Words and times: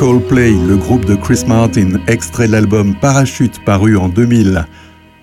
Coldplay, 0.00 0.54
le 0.66 0.78
groupe 0.78 1.04
de 1.04 1.14
Chris 1.14 1.42
Martin, 1.46 2.00
extrait 2.06 2.46
de 2.46 2.52
l'album 2.52 2.94
Parachute 2.98 3.62
paru 3.66 3.98
en 3.98 4.08
2000. 4.08 4.64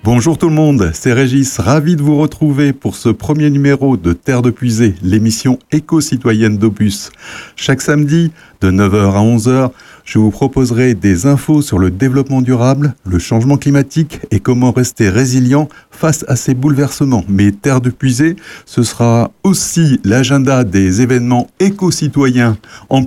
Bonjour 0.03 0.37
tout 0.37 0.49
le 0.49 0.53
monde, 0.53 0.91
c'est 0.93 1.13
Régis, 1.13 1.57
ravi 1.57 1.95
de 1.95 2.03
vous 2.03 2.15
retrouver 2.15 2.73
pour 2.73 2.95
ce 2.95 3.09
premier 3.09 3.49
numéro 3.49 3.97
de 3.97 4.13
Terre 4.13 4.43
de 4.43 4.51
Puisée, 4.51 4.93
l'émission 5.01 5.57
éco-citoyenne 5.71 6.59
d'Opus. 6.59 7.09
Chaque 7.55 7.81
samedi, 7.81 8.31
de 8.61 8.69
9h 8.69 9.15
à 9.15 9.19
11h, 9.19 9.71
je 10.07 10.19
vous 10.19 10.31
proposerai 10.31 10.93
des 10.93 11.25
infos 11.25 11.61
sur 11.61 11.77
le 11.77 11.91
développement 11.91 12.41
durable, 12.41 12.95
le 13.05 13.19
changement 13.19 13.57
climatique 13.57 14.21
et 14.31 14.39
comment 14.39 14.71
rester 14.71 15.09
résilient 15.09 15.67
face 15.91 16.23
à 16.29 16.37
ces 16.37 16.53
bouleversements. 16.53 17.25
Mais 17.27 17.51
Terre 17.51 17.81
de 17.81 17.89
Puisée, 17.89 18.37
ce 18.65 18.83
sera 18.83 19.31
aussi 19.43 19.99
l'agenda 20.05 20.63
des 20.63 21.01
événements 21.01 21.49
éco-citoyens 21.59 22.57
en 22.89 23.03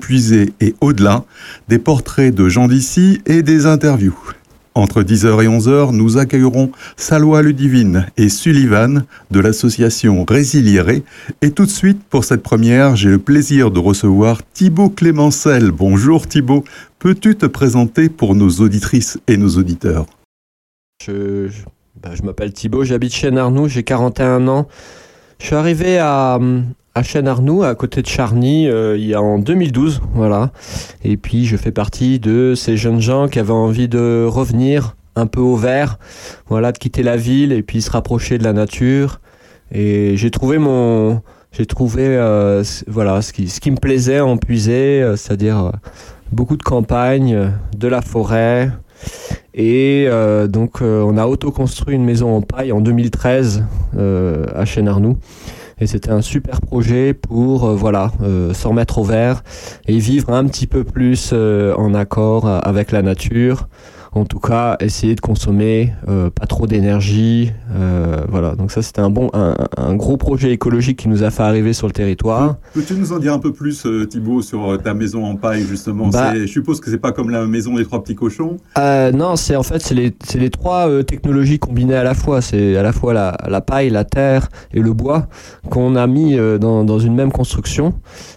et 0.61 0.75
au-delà, 0.83 1.25
des 1.69 1.79
portraits 1.79 2.35
de 2.35 2.49
gens 2.49 2.69
d'ici 2.69 3.23
et 3.25 3.43
des 3.43 3.65
interviews. 3.65 4.19
Entre 4.77 5.03
10h 5.03 5.43
et 5.43 5.49
11h, 5.49 5.91
nous 5.93 6.17
accueillerons 6.17 6.71
Salwa 6.97 7.43
Ludivine 7.43 8.07
et 8.17 8.29
Sullivan 8.29 9.05
de 9.33 9.41
l'association 9.41 10.25
Résiliéré. 10.25 11.03
Et 11.43 11.51
tout 11.51 11.65
de 11.65 11.71
suite, 11.71 12.01
pour 12.09 12.23
cette 12.23 12.43
première, 12.43 12.95
j'ai 12.95 13.09
le 13.09 13.19
plaisir 13.19 13.73
de 13.73 13.81
recevoir 13.81 14.41
Thibaut 14.55 14.89
Clémencel. 14.89 15.73
Bonjour 15.73 16.29
Thibaut, 16.29 16.65
peux-tu 17.01 17.35
te 17.35 17.47
présenter 17.47 18.09
pour 18.09 18.37
nos 18.37 18.49
auditrices 18.61 19.19
et 19.27 19.37
nos 19.37 19.51
auditeurs? 19.57 20.07
Bah, 21.09 22.11
je 22.15 22.23
m'appelle 22.23 22.53
Thibaut, 22.53 22.85
j'habite 22.85 23.13
Chêne-Arnoux, 23.13 23.69
j'ai 23.69 23.83
41 23.83 24.47
ans. 24.47 24.69
Je 25.41 25.47
suis 25.47 25.57
arrivé 25.57 25.99
à, 25.99 26.39
à 26.95 27.03
Chêne-Arnoux, 27.03 27.63
à 27.63 27.75
côté 27.75 28.03
de 28.03 28.07
Charny, 28.07 28.69
euh, 28.69 28.97
il 28.97 29.07
y 29.07 29.15
a 29.15 29.23
en 29.23 29.39
2012, 29.39 30.03
voilà. 30.15 30.51
Et 31.05 31.17
puis 31.17 31.47
je 31.47 31.57
fais 31.57 31.71
partie 31.71 32.19
de 32.19 32.55
ces 32.57 32.77
jeunes 32.77 33.01
gens 33.01 33.29
qui 33.29 33.39
avaient 33.39 33.53
envie 33.53 33.89
de 33.89 34.27
revenir 34.29 34.97
un 35.17 35.27
peu 35.27 35.41
au 35.41 35.57
vert, 35.57 35.99
voilà, 36.49 36.73
de 36.73 36.79
quitter 36.79 37.03
la 37.03 37.17
ville 37.17 37.53
et 37.53 37.63
puis 37.63 37.83
se 37.83 37.91
rapprocher 37.91 38.39
de 38.39 38.45
la 38.45 38.53
nature. 38.53 39.21
Et 39.73 40.17
j'ai 40.17 40.31
trouvé 40.31 40.59
mon, 40.59 41.23
j'ai 41.53 41.67
trouvé, 41.67 42.03
euh, 42.07 42.65
voilà, 42.89 43.23
ce 43.23 43.33
qui, 43.33 43.49
ce 43.49 43.61
qui 43.61 43.71
me 43.71 43.77
plaisait 43.77 44.21
en 44.21 44.37
puiser, 44.37 45.03
euh, 45.03 45.17
c'est-à-dire 45.17 45.73
beaucoup 46.33 46.57
de 46.57 46.63
campagne, 46.63 47.53
de 47.77 47.89
la 47.89 48.03
forêt. 48.03 48.71
Et 49.55 50.09
donc, 50.49 50.81
on 50.83 51.17
a 51.17 51.27
auto-construit 51.27 51.97
une 51.97 52.05
maison 52.05 52.37
en 52.37 52.43
paille 52.43 52.71
en 52.71 52.81
2013 52.81 53.65
euh, 53.97 54.47
à 54.55 54.65
Chêne-Arnoux. 54.65 55.17
Et 55.81 55.87
c'était 55.87 56.11
un 56.11 56.21
super 56.21 56.61
projet 56.61 57.15
pour 57.15 57.65
euh, 57.65 57.75
voilà 57.75 58.13
euh, 58.23 58.53
s'en 58.53 58.71
remettre 58.71 58.99
au 58.99 59.05
vert 59.05 59.43
et 59.87 59.99
vivre 59.99 60.31
un 60.31 60.45
petit 60.45 60.67
peu 60.67 60.85
plus 60.85 61.31
euh, 61.33 61.75
en 61.77 61.95
accord 61.95 62.47
avec 62.47 62.93
la 62.93 63.01
nature, 63.01 63.69
en 64.13 64.25
tout 64.25 64.41
cas, 64.41 64.77
essayer 64.81 65.15
de 65.15 65.21
consommer 65.21 65.93
pas 66.07 66.47
trop 66.47 66.67
d'énergie. 66.67 67.53
voilà, 68.29 68.55
donc 68.57 68.73
ça 68.73 68.83
c'était 68.83 69.01
un 69.01 69.11
bon, 69.11 69.31
un, 69.33 69.95
gros 69.95 70.17
projet 70.17 70.51
écologique 70.51 70.99
qui 70.99 71.09
nous 71.09 71.23
a 71.23 71.31
fait 71.31 71.43
arriver 71.43 71.73
sur 71.73 71.87
le 71.87 71.93
territoire. 71.93 72.57
Peux-tu 72.75 72.95
nous 72.95 73.13
en 73.13 73.19
dire 73.19 73.33
un 73.33 73.39
peu 73.39 73.53
plus, 73.53 73.87
Thibaut, 74.09 74.43
sur 74.43 74.81
ta 74.83 74.95
maison 74.95 75.25
en 75.25 75.37
paille 75.37 75.65
justement? 75.65 76.09
Bah 76.09 76.35
Je 76.35 76.47
suppose 76.47 76.81
que 76.81 76.91
c'est 76.91 76.99
pas 76.99 77.13
comme 77.13 77.31
la 77.31 77.47
maison 77.47 77.77
des 77.77 77.85
trois 77.85 78.03
petits 78.03 78.17
cochons. 78.17 78.57
non, 78.77 79.37
c'est 79.37 79.57
en 79.57 79.63
fait 79.63 79.81
c'est 79.81 79.95
les, 79.95 80.13
les, 80.35 80.51
trois 80.51 80.89
technologies 81.05 81.59
combinées 81.59 81.95
à 81.95 82.05
la 82.05 82.15
fois. 82.15 82.41
C'est 82.41 82.77
à 82.77 82.83
la 82.83 82.93
fois 82.93 83.15
la, 83.15 83.37
la, 83.49 83.61
paille, 83.61 83.91
la 83.91 84.05
terre 84.05 84.49
et 84.73 84.81
le 84.81 84.93
bois 84.93 85.29
qu'on 85.71 85.95
a 85.95 86.07
mis 86.07 86.37
dans, 86.37 86.85
dans, 86.85 86.99
une 86.99 87.15
même 87.15 87.31
construction. 87.31 87.95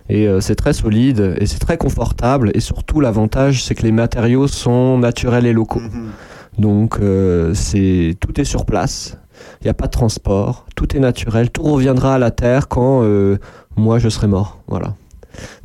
Et 0.09 0.27
c'est 0.39 0.55
très 0.55 0.73
solide 0.73 1.35
et 1.39 1.47
c'est 1.47 1.59
très 1.59 1.77
confortable. 1.77 2.51
Et 2.53 2.59
surtout 2.59 2.99
l'avantage 2.99 3.63
c'est 3.63 3.75
que 3.75 3.83
les 3.83 3.91
matériaux 3.91 4.47
sont 4.47 4.97
naturels 4.99 5.45
et 5.45 5.53
locaux. 5.53 5.62
Mhm. 5.79 6.11
Donc 6.59 6.99
euh, 6.99 7.53
c'est 7.53 8.15
tout 8.19 8.39
est 8.39 8.43
sur 8.45 8.65
place. 8.65 9.17
Il 9.61 9.65
n'y 9.65 9.69
a 9.69 9.73
pas 9.73 9.87
de 9.87 9.91
transport, 9.91 10.65
tout 10.75 10.95
est 10.95 10.99
naturel, 10.99 11.49
tout 11.49 11.63
reviendra 11.63 12.15
à 12.15 12.17
la 12.17 12.31
terre 12.31 12.67
quand 12.67 13.01
euh, 13.03 13.37
moi 13.75 13.99
je 13.99 14.09
serai 14.09 14.27
mort. 14.27 14.59
Voilà. 14.67 14.93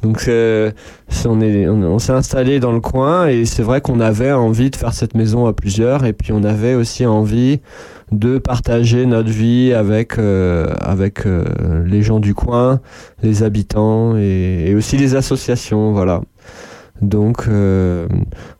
Donc 0.02 0.24
euh, 0.28 0.70
on 1.26 1.40
est, 1.42 1.68
on, 1.68 1.98
s'est 1.98 2.12
installé 2.12 2.58
dans 2.58 2.72
le 2.72 2.80
coin 2.80 3.26
et 3.26 3.44
c'est 3.44 3.62
vrai 3.62 3.82
qu'on 3.82 4.00
avait 4.00 4.32
envie 4.32 4.70
de 4.70 4.76
faire 4.76 4.94
cette 4.94 5.14
maison 5.14 5.46
à 5.46 5.52
plusieurs 5.52 6.06
et 6.06 6.14
puis 6.14 6.32
on 6.32 6.42
avait 6.42 6.74
aussi 6.74 7.04
envie 7.04 7.60
de 8.10 8.38
partager 8.38 9.04
notre 9.04 9.28
vie 9.28 9.74
avec 9.74 10.18
avec 10.18 11.24
les 11.84 12.00
gens 12.00 12.18
du 12.18 12.34
coin, 12.34 12.80
les 13.22 13.42
habitants 13.42 14.16
et, 14.16 14.64
et 14.68 14.74
aussi 14.74 14.96
les 14.96 15.14
associations. 15.14 15.92
Voilà. 15.92 16.22
Donc, 17.02 17.46
euh, 17.48 18.08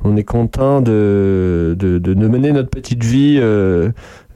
on 0.04 0.16
est 0.16 0.24
content 0.24 0.80
de, 0.80 1.74
de, 1.78 1.98
de, 1.98 2.28
mener 2.28 2.52
notre 2.52 2.70
petite 2.70 3.02
vie 3.02 3.38
euh, 3.40 3.90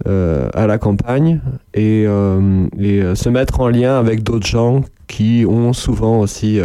euh, 0.09 0.49
à 0.55 0.67
la 0.67 0.79
campagne 0.79 1.41
et, 1.75 2.03
et, 2.03 3.15
se 3.15 3.29
mettre 3.29 3.61
en 3.61 3.69
lien 3.69 3.99
avec 3.99 4.23
d'autres 4.23 4.47
gens 4.47 4.83
qui 5.07 5.45
ont 5.49 5.73
souvent 5.73 6.21
aussi 6.21 6.61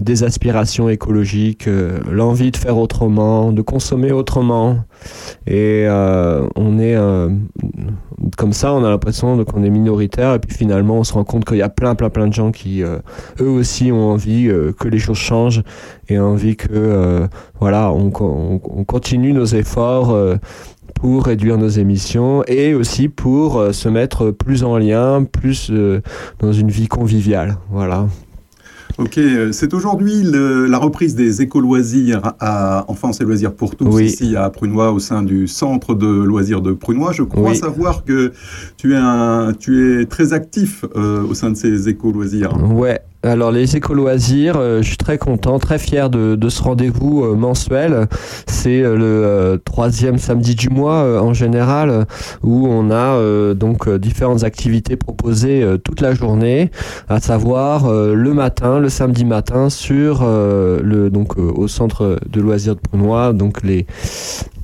des 0.00 0.24
aspirations 0.24 0.88
écologiques, 0.88 1.68
euh, 1.68 1.98
l'envie 2.10 2.50
de 2.50 2.56
faire 2.56 2.78
autrement, 2.78 3.52
de 3.52 3.62
consommer 3.62 4.12
autrement. 4.12 4.78
Et 5.46 5.84
euh, 5.86 6.46
on 6.56 6.78
est 6.78 6.96
euh, 6.96 7.28
comme 8.36 8.52
ça, 8.52 8.72
on 8.72 8.84
a 8.84 8.90
l'impression 8.90 9.44
qu'on 9.44 9.64
est 9.64 9.70
minoritaire, 9.70 10.34
et 10.34 10.38
puis 10.38 10.56
finalement, 10.56 10.98
on 10.98 11.04
se 11.04 11.12
rend 11.12 11.24
compte 11.24 11.44
qu'il 11.44 11.58
y 11.58 11.62
a 11.62 11.68
plein, 11.68 11.94
plein, 11.94 12.08
plein 12.08 12.28
de 12.28 12.32
gens 12.32 12.52
qui, 12.52 12.82
eux 12.82 13.48
aussi, 13.48 13.90
ont 13.90 14.10
envie 14.10 14.48
que 14.78 14.88
les 14.88 14.98
choses 14.98 15.18
changent 15.18 15.62
et 16.08 16.18
envie 16.18 16.56
que, 16.56 17.26
voilà, 17.58 17.90
on, 17.90 18.12
on, 18.20 18.84
continue 18.84 19.32
nos 19.32 19.44
efforts 19.44 20.16
pour 20.94 21.24
réduire 21.24 21.58
nos 21.58 21.68
émissions 21.68 22.44
et 22.46 22.74
aussi 22.74 23.08
pour 23.08 23.60
se 23.72 23.88
mettre 23.88 24.30
plus 24.30 24.62
en 24.62 24.78
lien, 24.78 25.24
plus 25.24 25.72
dans 26.38 26.52
une 26.52 26.70
vie 26.70 26.86
conviviale. 26.86 27.56
Voilà. 27.70 28.06
Ok, 28.98 29.18
euh, 29.18 29.52
c'est 29.52 29.72
aujourd'hui 29.74 30.22
la 30.22 30.78
reprise 30.78 31.14
des 31.14 31.42
éco-loisirs 31.42 32.34
à 32.40 32.84
Enfance 32.88 33.20
et 33.20 33.24
Loisirs 33.24 33.52
pour 33.52 33.74
tous, 33.76 34.00
ici 34.00 34.36
à 34.36 34.50
Prunois, 34.50 34.92
au 34.92 34.98
sein 34.98 35.22
du 35.22 35.48
centre 35.48 35.94
de 35.94 36.06
loisirs 36.06 36.60
de 36.60 36.72
Prunois. 36.72 37.12
Je 37.12 37.22
crois 37.22 37.54
savoir 37.54 38.04
que 38.04 38.32
tu 38.76 38.92
es, 38.92 38.98
un, 38.98 39.52
tu 39.58 40.00
es 40.00 40.06
très 40.06 40.32
actif 40.32 40.84
euh, 40.96 41.22
au 41.24 41.34
sein 41.34 41.50
de 41.50 41.56
ces 41.56 41.88
éco-loisirs. 41.88 42.56
Ouais, 42.72 43.00
alors 43.24 43.52
les 43.52 43.76
éco-loisirs, 43.76 44.56
euh, 44.56 44.82
je 44.82 44.88
suis 44.88 44.96
très 44.96 45.16
content, 45.16 45.60
très 45.60 45.78
fier 45.78 46.10
de, 46.10 46.48
ce 46.48 46.62
rendez-vous 46.62 47.24
euh, 47.24 47.36
mensuel. 47.36 48.08
C'est 48.46 48.82
euh, 48.82 48.96
le 48.96 49.60
troisième 49.64 50.18
samedi 50.18 50.56
du 50.56 50.68
mois 50.70 51.22
en 51.22 51.32
général 51.32 52.06
où 52.42 52.66
on 52.66 52.90
a 52.90 53.54
donc 53.54 53.88
différentes 53.88 54.44
activités 54.44 54.96
proposées 54.96 55.64
toute 55.84 56.00
la 56.00 56.14
journée, 56.14 56.70
à 57.08 57.20
savoir 57.20 57.90
le 57.90 58.34
matin, 58.34 58.78
le 58.78 58.88
samedi 58.88 59.24
matin 59.24 59.70
sur 59.70 60.24
le 60.24 61.08
donc 61.10 61.36
au 61.36 61.68
centre 61.68 62.18
de 62.28 62.40
loisirs 62.40 62.76
de 62.76 62.80
Brunois, 62.90 63.32
donc 63.32 63.62
les 63.62 63.86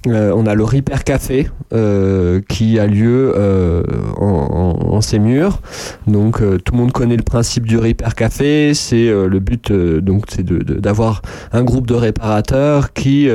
euh, 0.07 0.33
on 0.35 0.47
a 0.47 0.55
le 0.55 0.65
Ripper 0.65 1.03
Café 1.05 1.49
euh, 1.73 2.41
qui 2.49 2.79
a 2.79 2.87
lieu 2.87 3.33
euh, 3.37 3.83
en, 4.17 4.95
en, 4.95 5.01
ces 5.01 5.19
murs. 5.19 5.61
Donc 6.07 6.39
tout 6.65 6.73
le 6.73 6.79
monde 6.79 6.93
connaît 6.93 7.17
le 7.17 7.23
principe 7.23 7.67
du 7.67 7.79
Ripper 7.79 8.15
Café. 8.17 8.75
C'est 8.75 9.09
le 9.09 9.39
but 9.39 9.73
donc 9.73 10.25
c'est 10.29 10.45
d'avoir 10.45 11.23
un 11.53 11.65
groupe 11.65 11.87
de 11.87 11.95
réparateurs 11.95 12.93
qui 12.93 13.29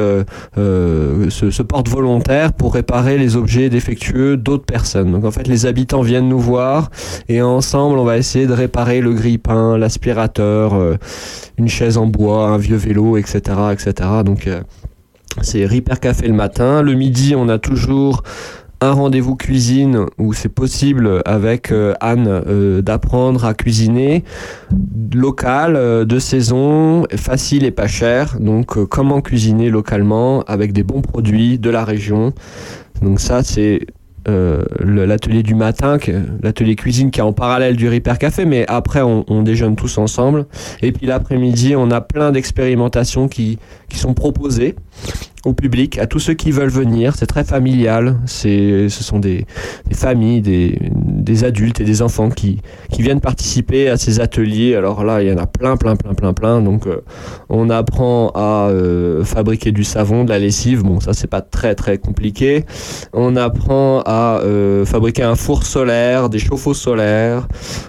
se, 0.55 1.29
se 1.29 1.61
portent 1.61 1.89
volontaires 1.89 2.53
pour 2.53 2.73
réparer 2.73 3.17
les 3.17 3.35
objets 3.35 3.69
défectueux 3.69 4.37
d'autres 4.37 4.65
personnes. 4.65 5.11
Donc 5.11 5.25
en 5.25 5.31
fait 5.31 5.47
les 5.47 5.65
habitants 5.65 6.01
viennent 6.01 6.29
nous 6.29 6.39
voir 6.39 6.89
et 7.29 7.41
ensemble 7.41 7.97
on 7.97 8.03
va 8.03 8.17
essayer 8.17 8.47
de 8.47 8.53
réparer 8.53 9.01
le 9.01 9.13
grille-pain, 9.13 9.77
l'aspirateur, 9.77 10.75
une 11.57 11.67
chaise 11.67 11.97
en 11.97 12.07
bois, 12.07 12.47
un 12.47 12.57
vieux 12.57 12.77
vélo, 12.77 13.17
etc., 13.17 13.41
etc. 13.71 14.09
Donc 14.25 14.49
c'est 15.41 15.65
Ripper 15.65 15.95
Café 16.01 16.27
le 16.27 16.33
matin. 16.33 16.81
Le 16.81 16.93
midi, 16.93 17.35
on 17.35 17.49
a 17.49 17.57
toujours 17.57 18.23
un 18.83 18.91
rendez-vous 18.91 19.35
cuisine 19.35 20.05
où 20.17 20.33
c'est 20.33 20.49
possible 20.49 21.21
avec 21.25 21.71
euh, 21.71 21.93
Anne 22.01 22.27
euh, 22.27 22.81
d'apprendre 22.81 23.45
à 23.45 23.53
cuisiner 23.53 24.25
local, 25.13 25.75
euh, 25.77 26.03
de 26.03 26.19
saison, 26.19 27.05
facile 27.15 27.63
et 27.63 27.71
pas 27.71 27.87
cher. 27.87 28.37
Donc 28.39 28.83
comment 28.89 29.21
cuisiner 29.21 29.69
localement 29.69 30.41
avec 30.43 30.73
des 30.73 30.83
bons 30.83 31.01
produits 31.01 31.59
de 31.59 31.69
la 31.69 31.85
région. 31.85 32.33
Donc 33.01 33.19
ça 33.19 33.41
c'est 33.43 33.87
l'atelier 34.79 35.43
du 35.43 35.53
matin, 35.53 35.97
l'atelier 36.41 36.77
cuisine 36.77 37.11
qui 37.11 37.19
est 37.19 37.23
en 37.23 37.33
parallèle 37.33 37.75
du 37.75 37.89
Ripper 37.89 38.13
Café, 38.17 38.45
mais 38.45 38.65
après 38.69 39.01
on, 39.01 39.43
déjeune 39.43 39.75
tous 39.75 39.97
ensemble. 39.97 40.45
Et 40.81 40.93
puis 40.93 41.07
l'après-midi, 41.07 41.75
on 41.75 41.91
a 41.91 41.99
plein 41.99 42.31
d'expérimentations 42.31 43.27
qui 43.27 43.59
sont 43.93 44.13
proposées 44.13 44.75
au 45.45 45.53
public, 45.53 45.97
à 45.97 46.07
tous 46.07 46.19
ceux 46.19 46.33
qui 46.33 46.51
veulent 46.51 46.69
venir. 46.69 47.15
C'est 47.17 47.25
très 47.25 47.43
familial. 47.43 48.17
C'est, 48.25 48.87
ce 48.87 49.03
sont 49.03 49.19
des, 49.19 49.45
familles, 49.91 50.41
des, 50.41 50.79
des, 50.93 51.43
adultes 51.43 51.81
et 51.81 51.83
des 51.83 52.01
enfants 52.01 52.29
qui, 52.29 52.61
qui 52.91 53.01
viennent 53.01 53.19
participer 53.19 53.89
à 53.89 53.97
ces 53.97 54.21
ateliers. 54.21 54.75
Alors 54.75 55.03
là, 55.03 55.21
il 55.21 55.27
y 55.27 55.33
en 55.33 55.37
a 55.37 55.45
plein, 55.45 55.75
plein, 55.75 55.95
plein, 55.97 56.13
plein, 56.13 56.33
plein. 56.33 56.61
Donc, 56.61 56.87
euh, 56.87 57.01
on 57.49 57.69
apprend 57.69 58.31
à 58.35 58.69
euh, 58.69 59.23
fabriquer 59.25 59.73
du 59.73 59.83
savon, 59.83 60.23
de 60.23 60.29
la 60.29 60.39
lessive. 60.39 60.83
Bon, 60.83 61.01
ça, 61.01 61.11
c'est 61.13 61.27
pas 61.27 61.41
très, 61.41 61.75
très 61.75 61.97
compliqué. 61.97 62.63
On 63.11 63.35
apprend 63.35 64.01
à 64.05 64.39
euh, 64.43 64.85
fabriquer 64.85 65.23
un 65.23 65.35
four 65.35 65.63
solaire, 65.65 66.29
des 66.29 66.39
chauffe-eau 66.39 66.73
solaires. 66.73 67.47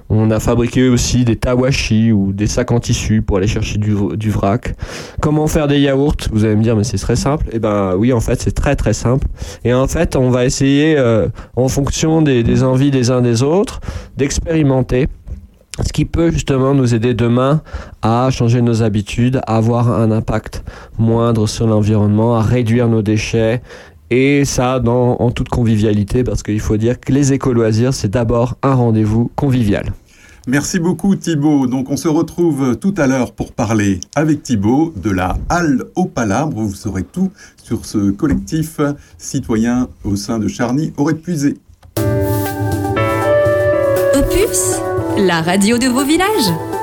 On 0.08 0.32
a 0.32 0.40
fabriqué 0.40 0.88
aussi 0.88 1.24
des 1.24 1.36
tawashi 1.36 2.10
ou 2.10 2.32
des 2.32 2.48
sacs 2.48 2.72
en 2.72 2.80
tissu 2.80 3.22
pour 3.22 3.36
aller 3.36 3.46
chercher 3.46 3.78
du, 3.78 3.94
du 4.16 4.30
vrac. 4.30 4.74
Comment 5.20 5.46
faire 5.46 5.68
des 5.68 5.78
yaourts? 5.78 6.16
Vous 6.32 6.44
allez 6.44 6.56
me 6.56 6.62
dire, 6.62 6.74
mais 6.74 6.84
c'est 6.84 6.93
très 7.02 7.16
simple. 7.16 7.46
Et 7.48 7.56
eh 7.56 7.58
ben 7.58 7.94
oui, 7.96 8.12
en 8.12 8.20
fait, 8.20 8.40
c'est 8.40 8.52
très 8.52 8.76
très 8.76 8.92
simple. 8.92 9.26
Et 9.64 9.72
en 9.74 9.86
fait, 9.86 10.16
on 10.16 10.30
va 10.30 10.44
essayer, 10.44 10.96
euh, 10.98 11.28
en 11.56 11.68
fonction 11.68 12.22
des, 12.22 12.62
envies 12.62 12.90
des 12.90 13.10
uns 13.10 13.22
des 13.22 13.42
autres, 13.42 13.80
d'expérimenter 14.16 15.08
ce 15.84 15.92
qui 15.92 16.04
peut 16.04 16.30
justement 16.30 16.72
nous 16.72 16.94
aider 16.94 17.14
demain 17.14 17.62
à 18.02 18.28
changer 18.30 18.62
nos 18.62 18.82
habitudes, 18.82 19.40
à 19.46 19.56
avoir 19.56 19.90
un 19.90 20.12
impact 20.12 20.62
moindre 20.98 21.48
sur 21.48 21.66
l'environnement, 21.66 22.36
à 22.36 22.42
réduire 22.42 22.88
nos 22.88 23.02
déchets 23.02 23.60
et 24.10 24.44
ça 24.44 24.80
en 24.84 25.30
toute 25.30 25.48
convivialité 25.48 26.22
parce 26.22 26.44
qu'il 26.44 26.60
faut 26.60 26.76
dire 26.76 27.00
que 27.00 27.10
les 27.10 27.32
éco-loisirs 27.32 27.94
c'est 27.94 28.10
d'abord 28.10 28.54
un 28.62 28.74
rendez-vous 28.74 29.32
convivial. 29.34 29.92
Merci 30.46 30.78
beaucoup 30.78 31.16
Thibaut. 31.16 31.66
Donc 31.66 31.90
on 31.90 31.96
se 31.96 32.08
retrouve 32.08 32.76
tout 32.76 32.94
à 32.98 33.06
l'heure 33.06 33.32
pour 33.32 33.52
parler 33.52 34.00
avec 34.14 34.42
Thibaut 34.42 34.92
de 34.94 35.10
la 35.10 35.38
Halle 35.48 35.84
au 35.94 36.04
Palabre. 36.04 36.60
Vous 36.60 36.74
saurez 36.74 37.04
tout 37.04 37.30
sur 37.62 37.86
ce 37.86 38.10
collectif 38.10 38.80
citoyen 39.16 39.88
au 40.04 40.16
sein 40.16 40.38
de 40.38 40.48
Charny 40.48 40.92
aurait 40.98 41.14
puisé. 41.14 41.56
Opus, 44.14 44.80
la 45.16 45.40
radio 45.40 45.78
de 45.78 45.86
vos 45.86 46.04
villages. 46.04 46.73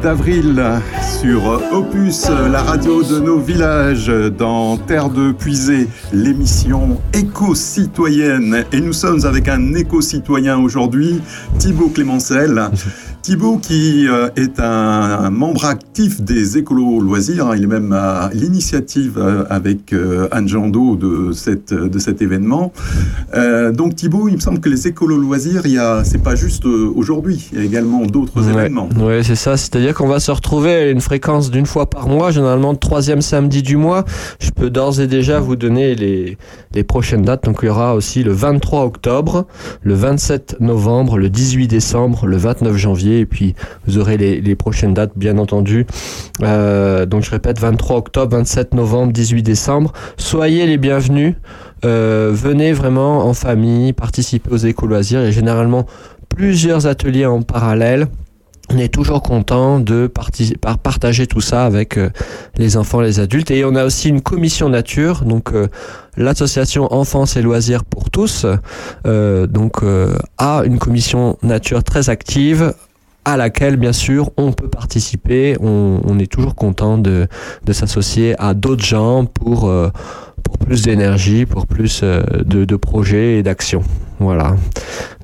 D'avril 0.00 0.62
sur 1.20 1.60
Opus, 1.72 2.28
la 2.28 2.62
radio 2.62 3.02
de 3.02 3.18
nos 3.18 3.38
villages 3.40 4.12
dans 4.38 4.76
Terre 4.76 5.10
de 5.10 5.32
Puisée, 5.32 5.88
l'émission 6.12 7.00
éco-citoyenne. 7.12 8.64
Et 8.70 8.80
nous 8.80 8.92
sommes 8.92 9.26
avec 9.26 9.48
un 9.48 9.74
éco-citoyen 9.74 10.58
aujourd'hui, 10.58 11.20
Thibaut 11.58 11.88
Clémencel. 11.88 12.70
Thibaut 13.22 13.58
qui 13.58 14.08
euh, 14.08 14.30
est 14.34 14.58
un, 14.58 15.30
membre 15.30 15.64
actif 15.66 16.20
des 16.20 16.58
écolos 16.58 16.98
loisirs, 17.00 17.52
il 17.54 17.62
est 17.62 17.68
même 17.68 17.92
à 17.92 18.30
l'initiative 18.34 19.16
euh, 19.16 19.44
avec 19.48 19.92
euh, 19.92 20.26
Anne 20.32 20.48
Jandot 20.48 20.96
de, 20.96 21.30
cette, 21.30 21.72
de 21.72 21.98
cet 22.00 22.20
événement. 22.20 22.72
donc 23.74 23.94
Thibaut, 23.94 24.26
il 24.28 24.34
me 24.34 24.40
semble 24.40 24.58
que 24.58 24.68
les 24.68 24.88
écolos 24.88 25.18
loisirs, 25.18 25.62
c'est 26.02 26.22
pas 26.22 26.34
juste 26.34 26.64
aujourd'hui, 26.66 27.48
il 27.52 27.58
y 27.58 27.62
a 27.62 27.64
également 27.64 28.04
d'autres 28.06 28.48
événements. 28.48 28.88
Oui, 28.98 29.22
c'est 29.22 29.36
ça, 29.36 29.56
c'est-à-dire 29.56 29.94
qu'on 29.94 30.08
va 30.08 30.18
se 30.18 30.32
retrouver 30.32 30.74
à 30.74 30.90
une 30.90 31.00
fréquence 31.00 31.52
d'une 31.52 31.66
fois 31.66 31.88
par 31.88 32.08
mois, 32.08 32.32
généralement 32.32 32.72
le 32.72 32.76
troisième 32.76 33.22
samedi 33.22 33.62
du 33.62 33.76
mois. 33.76 34.04
Je 34.40 34.50
peux 34.50 34.68
d'ores 34.68 35.00
et 35.00 35.06
déjà 35.06 35.38
vous 35.38 35.54
donner 35.54 35.94
les, 35.94 36.38
les 36.74 36.82
prochaines 36.82 37.22
dates. 37.22 37.44
Donc 37.44 37.58
il 37.62 37.66
y 37.66 37.68
aura 37.68 37.94
aussi 37.94 38.24
le 38.24 38.32
23 38.32 38.84
octobre, 38.84 39.46
le 39.82 39.94
27 39.94 40.56
novembre, 40.60 41.18
le 41.18 41.30
18 41.30 41.68
décembre, 41.68 42.26
le 42.26 42.36
29 42.36 42.76
janvier 42.76 43.11
et 43.20 43.26
puis 43.26 43.54
vous 43.86 43.98
aurez 43.98 44.16
les, 44.16 44.54
prochaines 44.54 44.94
dates 44.94 45.12
bien 45.16 45.38
entendu. 45.38 45.86
Euh, 46.42 47.06
donc 47.06 47.22
je 47.22 47.30
répète, 47.30 47.58
23 47.58 47.96
octobre, 47.96 48.36
27 48.36 48.74
novembre, 48.74 49.12
18 49.12 49.42
décembre. 49.42 49.92
Soyez 50.16 50.66
les 50.66 50.78
bienvenus. 50.78 51.34
Euh, 51.84 52.30
venez 52.32 52.72
vraiment 52.72 53.26
en 53.26 53.34
famille, 53.34 53.92
participer 53.92 54.50
aux 54.50 54.56
éco-loisirs. 54.56 55.22
et 55.22 55.32
généralement 55.32 55.86
plusieurs 56.28 56.86
ateliers 56.86 57.26
en 57.26 57.42
parallèle 57.42 58.06
on 58.70 58.78
est 58.78 58.88
toujours 58.88 59.22
content 59.22 59.80
de 59.80 60.10
partager 60.82 61.26
tout 61.26 61.42
ça 61.42 61.66
avec 61.66 61.98
euh, 61.98 62.08
les 62.56 62.78
enfants, 62.78 63.00
les 63.00 63.20
adultes. 63.20 63.50
Et 63.50 63.64
on 63.64 63.74
a 63.74 63.84
aussi 63.84 64.08
une 64.08 64.22
commission 64.22 64.68
nature, 64.68 65.24
donc 65.24 65.50
l'association 66.16 66.92
Enfance 66.92 67.36
et 67.36 67.42
Loisirs 67.42 67.84
pour 67.84 68.08
tous, 68.08 68.46
donc 69.04 69.82
a 70.38 70.62
une 70.64 70.78
commission 70.78 71.36
nature 71.42 71.84
très 71.84 72.08
active 72.08 72.72
à 73.24 73.36
laquelle 73.36 73.76
bien 73.76 73.92
sûr 73.92 74.30
on 74.36 74.52
peut 74.52 74.68
participer. 74.68 75.56
On, 75.60 76.18
est 76.18 76.30
toujours 76.30 76.54
content 76.54 76.98
de, 76.98 77.26
s'associer 77.70 78.34
à 78.38 78.54
d'autres 78.54 78.84
gens 78.84 79.24
pour, 79.24 79.68
euh, 79.68 79.90
pour 80.42 80.58
plus 80.58 80.82
d'énergie, 80.82 81.46
pour 81.46 81.66
plus 81.66 82.00
euh, 82.02 82.22
de, 82.44 82.76
projets 82.76 83.38
et 83.38 83.42
d'actions. 83.42 83.82
Voilà. 84.18 84.56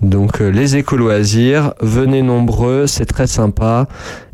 Donc 0.02 0.40
euh, 0.40 0.50
les 0.50 0.76
éco-loisirs, 0.76 1.74
venez 1.80 2.22
nombreux, 2.22 2.86
c'est 2.86 3.06
très 3.06 3.26
sympa. 3.26 3.86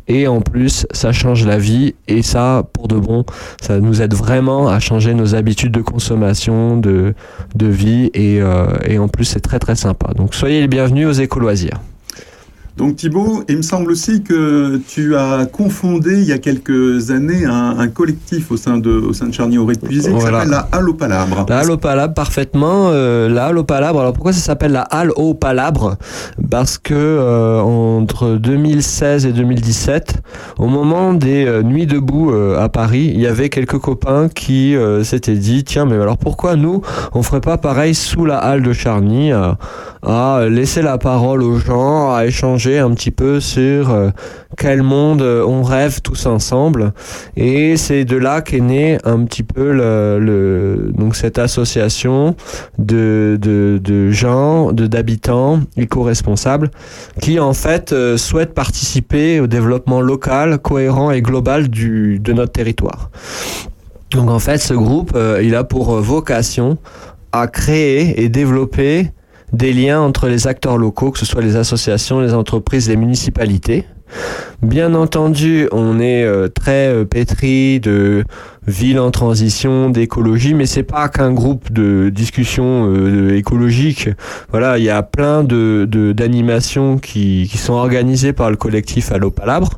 Et 0.07 0.27
en 0.27 0.39
plus, 0.39 0.85
ça 0.91 1.11
change 1.11 1.47
la 1.47 1.57
vie. 1.57 1.95
Et 2.07 2.21
ça, 2.21 2.63
pour 2.73 2.87
de 2.87 2.95
bon, 2.95 3.25
ça 3.59 3.79
nous 3.79 4.03
aide 4.03 4.13
vraiment 4.13 4.67
à 4.67 4.79
changer 4.79 5.15
nos 5.15 5.33
habitudes 5.33 5.71
de 5.71 5.81
consommation, 5.81 6.77
de, 6.77 7.15
de 7.55 7.65
vie. 7.65 8.11
Et, 8.13 8.39
et 8.85 8.99
en 8.99 9.07
plus, 9.07 9.25
c'est 9.25 9.39
très 9.39 9.57
très 9.57 9.75
sympa. 9.75 10.13
Donc 10.13 10.35
soyez 10.35 10.61
les 10.61 10.67
bienvenus 10.67 11.07
aux 11.07 11.11
éco-loisirs. 11.11 11.79
Donc 12.77 12.97
Thibaut, 12.97 13.41
il 13.47 13.57
me 13.57 13.61
semble 13.61 13.89
aussi 13.89 14.21
que 14.21 14.81
tu 14.85 15.15
as 15.15 15.45
confondé 15.45 16.19
il 16.19 16.25
y 16.25 16.33
a 16.33 16.39
quelques 16.39 17.09
années 17.09 17.45
un, 17.45 17.87
collectif 17.87 18.51
au 18.51 18.57
sein 18.57 18.77
de, 18.77 18.91
au 18.91 19.13
sein 19.13 19.27
de 19.27 19.33
Charny 19.33 19.57
au 19.57 19.65
qui 19.65 20.01
s'appelle 20.01 20.49
la 20.49 20.67
Halle 20.73 20.89
au 20.89 20.93
Palabre. 20.93 21.45
La 21.47 21.59
Halle 21.59 21.71
au 21.71 21.77
Palabre, 21.77 22.13
parfaitement. 22.13 22.89
Euh, 22.89 23.29
la 23.29 23.45
Halle 23.45 23.59
au 23.59 23.63
Palabre, 23.63 24.01
alors 24.01 24.11
pourquoi 24.11 24.33
ça 24.33 24.41
s'appelle 24.41 24.73
la 24.73 24.81
Halle 24.81 25.11
au 25.15 25.33
Palabre? 25.33 25.95
Parce 26.51 26.77
que 26.77 26.93
euh, 26.93 27.61
entre 27.61 28.35
2016 28.35 29.25
et 29.25 29.31
2017, 29.31 30.21
au 30.57 30.67
moment 30.67 31.13
des 31.13 31.45
euh, 31.45 31.63
Nuits 31.63 31.87
debout 31.87 32.33
à 32.59 32.67
Paris, 32.67 33.11
il 33.13 33.21
y 33.21 33.27
avait 33.27 33.47
quelques 33.47 33.77
copains 33.77 34.27
qui 34.27 34.75
s'étaient 35.03 35.35
dit, 35.35 35.63
tiens, 35.63 35.85
mais 35.85 35.95
alors 35.95 36.17
pourquoi 36.17 36.55
nous, 36.57 36.81
on 37.13 37.23
ferait 37.23 37.41
pas 37.41 37.57
pareil 37.57 37.95
sous 37.95 38.25
la 38.25 38.37
Halle 38.37 38.63
de 38.63 38.73
Charny, 38.73 39.31
à 39.31 40.45
laisser 40.49 40.81
la 40.81 40.97
parole 40.97 41.41
aux 41.41 41.57
gens, 41.57 42.13
à 42.13 42.25
échanger 42.25 42.64
un 42.67 42.91
petit 42.93 43.11
peu 43.11 43.39
sur 43.39 43.91
euh, 43.91 44.09
quel 44.57 44.83
monde 44.83 45.21
on 45.21 45.63
rêve 45.63 46.01
tous 46.01 46.25
ensemble. 46.25 46.93
Et 47.35 47.77
c'est 47.77 48.05
de 48.05 48.17
là 48.17 48.41
qu'est 48.41 48.59
né 48.59 48.97
un 49.03 49.23
petit 49.23 49.43
peu 49.43 49.71
le, 49.71 50.91
donc 50.93 51.15
cette 51.15 51.39
association 51.39 52.35
de, 52.77 53.37
de, 53.41 53.79
de 53.83 54.11
gens, 54.11 54.71
de 54.71 54.87
d'habitants 54.87 55.61
éco-responsables 55.77 56.71
qui 57.21 57.39
en 57.39 57.53
fait 57.53 57.93
souhaitent 58.17 58.53
participer 58.53 59.39
au 59.39 59.47
développement 59.47 60.01
local, 60.01 60.59
cohérent 60.59 61.11
et 61.11 61.21
global 61.21 61.69
du, 61.69 62.19
de 62.19 62.33
notre 62.33 62.51
territoire. 62.51 63.09
Donc 64.11 64.29
en 64.29 64.39
fait, 64.39 64.57
ce 64.57 64.73
groupe, 64.73 65.17
il 65.41 65.55
a 65.55 65.63
pour 65.63 65.95
vocation 65.95 66.77
à 67.31 67.47
créer 67.47 68.23
et 68.23 68.29
développer 68.29 69.11
des 69.53 69.73
liens 69.73 70.01
entre 70.01 70.27
les 70.27 70.47
acteurs 70.47 70.77
locaux, 70.77 71.11
que 71.11 71.19
ce 71.19 71.25
soit 71.25 71.41
les 71.41 71.55
associations, 71.55 72.19
les 72.19 72.33
entreprises, 72.33 72.89
les 72.89 72.97
municipalités. 72.97 73.85
Bien 74.61 74.93
entendu, 74.93 75.67
on 75.71 75.99
est 75.99 76.23
euh, 76.23 76.47
très 76.47 76.87
euh, 76.87 77.05
pétri 77.05 77.79
de 77.79 78.23
ville 78.67 78.99
en 78.99 79.11
transition, 79.11 79.89
d'écologie, 79.89 80.53
mais 80.53 80.65
c'est 80.65 80.83
pas 80.83 81.07
qu'un 81.09 81.31
groupe 81.31 81.71
de 81.71 82.09
discussion 82.09 82.87
euh, 82.87 83.35
écologique. 83.35 84.09
Voilà, 84.49 84.77
il 84.77 84.83
y 84.83 84.89
a 84.89 85.03
plein 85.03 85.43
de 85.43 85.85
d'animations 85.85 86.97
qui, 86.97 87.47
qui 87.49 87.57
sont 87.57 87.73
organisées 87.73 88.33
par 88.33 88.49
le 88.49 88.55
collectif 88.55 89.11
Allo 89.11 89.31
Palabre. 89.31 89.69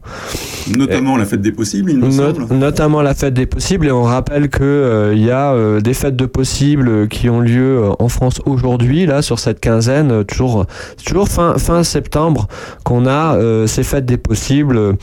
Notamment 0.77 1.17
la 1.17 1.25
fête 1.25 1.41
des 1.41 1.51
possibles, 1.51 1.91
il 1.91 1.99
me 1.99 2.11
semble. 2.11 2.53
Notamment 2.53 3.01
la 3.01 3.13
fête 3.13 3.33
des 3.33 3.45
possibles, 3.45 3.87
et 3.87 3.91
on 3.91 4.03
rappelle 4.03 4.49
que 4.49 4.63
euh, 4.63 5.13
il 5.15 5.23
y 5.23 5.31
a 5.31 5.53
euh, 5.53 5.81
des 5.81 5.93
fêtes 5.93 6.15
de 6.15 6.25
possibles 6.25 7.07
qui 7.07 7.29
ont 7.29 7.39
lieu 7.39 7.83
en 7.99 8.09
France 8.09 8.41
aujourd'hui, 8.45 9.05
là, 9.05 9.21
sur 9.21 9.39
cette 9.39 9.59
quinzaine, 9.59 10.23
toujours, 10.25 10.65
toujours 11.05 11.27
fin, 11.27 11.57
fin 11.57 11.83
septembre, 11.83 12.47
qu'on 12.83 13.07
a 13.07 13.37
ces 13.67 13.83
fêtes 13.83 14.05
des 14.05 14.17
possibles 14.17 14.97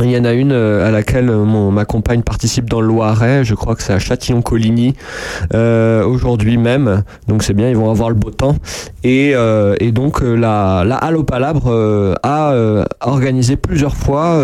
il 0.00 0.10
y 0.10 0.16
en 0.16 0.24
a 0.24 0.32
une 0.32 0.52
euh, 0.52 0.86
à 0.86 0.90
laquelle 0.90 1.28
euh, 1.28 1.44
mon, 1.44 1.70
ma 1.70 1.84
compagne 1.84 2.22
participe 2.22 2.68
dans 2.68 2.80
le 2.80 2.86
Loiret, 2.86 3.44
je 3.44 3.54
crois 3.54 3.74
que 3.74 3.82
c'est 3.82 3.92
à 3.92 3.98
Châtillon-Coligny, 3.98 4.94
euh, 5.54 6.04
aujourd'hui 6.04 6.56
même. 6.56 7.02
Donc 7.26 7.42
c'est 7.42 7.54
bien, 7.54 7.68
ils 7.68 7.76
vont 7.76 7.90
avoir 7.90 8.08
le 8.08 8.14
beau 8.14 8.30
temps. 8.30 8.56
Et, 9.04 9.34
et 9.80 9.92
donc 9.92 10.20
la, 10.20 10.84
la 10.84 10.96
Halle 10.96 11.16
au 11.16 11.24
Palabre 11.24 12.16
a 12.22 12.84
organisé 13.00 13.56
plusieurs 13.56 13.96
fois 13.96 14.42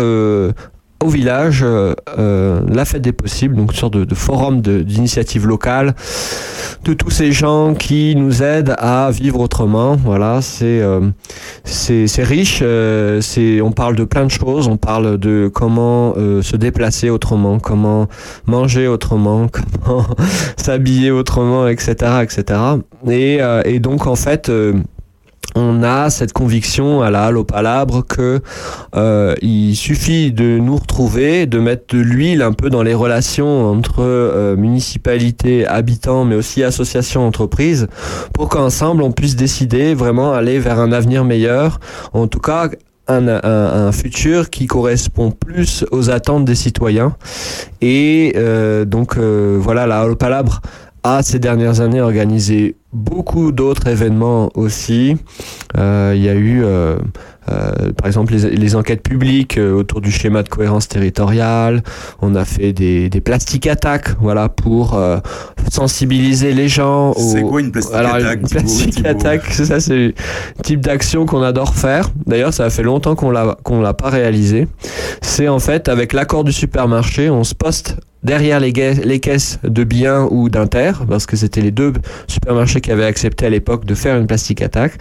au 1.03 1.09
village 1.09 1.61
euh, 1.63 1.93
euh, 2.17 2.61
la 2.67 2.85
fête 2.85 3.01
des 3.01 3.11
possibles, 3.11 3.55
donc 3.55 3.71
une 3.71 3.77
sorte 3.77 3.97
de, 3.97 4.15
forum 4.15 4.61
d'initiative 4.61 5.45
locale, 5.45 5.93
de 6.83 6.93
tous 6.93 7.09
ces 7.09 7.31
gens 7.31 7.73
qui 7.73 8.15
nous 8.15 8.41
aident 8.41 8.75
à 8.77 9.09
vivre 9.11 9.39
autrement. 9.39 9.95
Voilà, 9.95 10.41
c'est 10.41 10.81
euh, 10.81 11.01
c'est 11.63 12.23
riche. 12.23 12.59
Euh, 12.61 13.21
c'est 13.21 13.61
on 13.61 13.71
parle 13.71 13.95
de 13.95 14.03
plein 14.03 14.25
de 14.25 14.31
choses. 14.31 14.67
On 14.67 14.77
parle 14.77 15.17
de 15.17 15.49
comment 15.53 16.13
se 16.15 16.55
déplacer 16.55 17.09
autrement, 17.09 17.59
comment 17.59 18.07
manger 18.45 18.87
autrement, 18.87 19.47
comment 19.51 20.05
s'habiller 20.57 21.11
autrement, 21.11 21.67
etc., 21.67 22.23
etc. 22.23 22.59
Et, 23.07 23.39
et 23.65 23.79
donc 23.79 24.07
en 24.07 24.15
fait 24.15 24.51
on 25.55 25.83
a 25.83 26.09
cette 26.09 26.33
conviction 26.33 27.01
à 27.01 27.09
la 27.09 27.23
Halle 27.23 27.37
au 27.37 27.45
Palabre 27.45 28.05
que 28.05 28.41
euh, 28.95 29.33
il 29.41 29.75
suffit 29.75 30.31
de 30.31 30.59
nous 30.59 30.75
retrouver, 30.75 31.45
de 31.45 31.59
mettre 31.59 31.95
de 31.95 32.01
l'huile 32.01 32.41
un 32.41 32.51
peu 32.51 32.69
dans 32.69 32.83
les 32.83 32.93
relations 32.93 33.71
entre 33.71 34.01
euh, 34.01 34.55
municipalités, 34.57 35.65
habitants, 35.65 36.25
mais 36.25 36.35
aussi 36.35 36.61
associations, 36.61 37.25
entreprises, 37.25 37.87
pour 38.33 38.49
qu'ensemble 38.49 39.01
on 39.01 39.11
puisse 39.11 39.37
décider 39.37 39.93
vraiment 39.93 40.33
aller 40.33 40.59
vers 40.59 40.79
un 40.79 40.91
avenir 40.91 41.23
meilleur, 41.23 41.79
en 42.11 42.27
tout 42.27 42.39
cas 42.39 42.69
un, 43.07 43.27
un, 43.27 43.91
futur 43.91 44.49
qui 44.49 44.65
correspond 44.65 45.29
plus 45.29 45.85
aux 45.91 46.09
attentes 46.09 46.43
des 46.43 46.55
citoyens. 46.55 47.15
Et 47.79 48.33
euh, 48.35 48.83
donc 48.83 49.17
voilà, 49.17 49.85
la 49.85 50.01
Halle 50.01 50.15
Palabre 50.15 50.61
a 51.03 51.21
ces 51.21 51.37
dernières 51.37 51.81
années 51.81 52.01
organisé 52.01 52.75
beaucoup 52.95 53.51
d'autres 53.51 53.87
événements 53.87 54.49
aussi. 54.55 55.17
Euh, 55.77 56.13
il 56.15 56.23
y 56.23 56.29
a 56.29 56.33
eu, 56.33 56.63
euh, 56.63 56.97
euh, 57.51 57.91
par 57.97 58.07
exemple, 58.07 58.33
les, 58.33 58.75
enquêtes 58.75 59.03
publiques 59.03 59.59
autour 59.59 60.01
du 60.01 60.11
schéma 60.11 60.41
de 60.41 60.49
cohérence 60.49 60.87
territoriale. 60.87 61.83
On 62.21 62.35
a 62.35 62.45
fait 62.45 62.73
des, 62.73 63.09
des 63.09 63.21
plastiques 63.21 63.67
attaques, 63.67 64.17
voilà, 64.19 64.49
pour 64.49 64.97
sensibiliser 65.69 66.53
les 66.53 66.69
gens. 66.69 67.13
C'est 67.13 67.41
quoi 67.41 67.59
une 67.59 67.71
plastique 67.71 67.95
attaque 67.95 68.41
Une 68.41 68.47
plastique 68.47 69.05
attaque, 69.05 69.51
ça 69.51 69.79
c'est 69.79 69.95
le 69.95 70.13
type 70.63 70.79
d'action 70.79 71.25
qu'on 71.25 71.43
adore 71.43 71.75
faire. 71.75 72.09
D'ailleurs, 72.25 72.53
ça 72.53 72.69
fait 72.69 72.83
longtemps 72.83 73.15
qu'on 73.15 73.29
l'a 73.29 73.57
qu'on 73.63 73.81
l'a 73.81 73.93
pas 73.93 74.09
réalisé. 74.09 74.67
C'est 75.21 75.49
en 75.49 75.59
fait 75.59 75.89
avec 75.89 76.13
l'accord 76.13 76.43
du 76.43 76.53
supermarché, 76.53 77.29
on 77.29 77.43
se 77.43 77.53
poste 77.53 77.97
derrière 78.25 78.59
les, 78.59 78.73
caisses 79.19 79.59
de 79.63 79.83
biens 79.83 80.27
ou 80.31 80.49
d'Inter, 80.49 80.91
parce 81.07 81.25
que 81.25 81.35
c'était 81.35 81.61
les 81.61 81.71
deux 81.71 81.93
supermarchés 82.27 82.81
qui 82.81 82.91
avaient 82.91 83.05
accepté 83.05 83.45
à 83.45 83.49
l'époque 83.49 83.85
de 83.85 83.93
faire 83.93 84.17
une 84.17 84.27
plastique 84.27 84.61
attaque. 84.61 84.93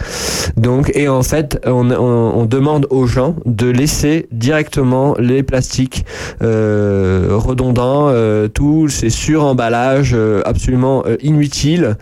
Donc, 0.56 0.92
et 0.94 1.08
en 1.08 1.22
fait, 1.22 1.60
on, 1.64 1.90
on, 1.90 2.44
demande 2.44 2.86
aux 2.90 3.06
gens 3.06 3.36
de 3.46 3.68
laisser 3.68 4.28
directement 4.30 5.16
les 5.18 5.42
plastiques 5.42 6.04
euh, 6.42 7.28
redondants, 7.30 8.08
euh, 8.10 8.48
tous 8.48 8.88
ces 8.88 9.08
suremballages 9.10 10.12
euh, 10.14 10.42
absolument 10.44 11.02
euh, 11.06 11.16
inutiles, 11.22 11.96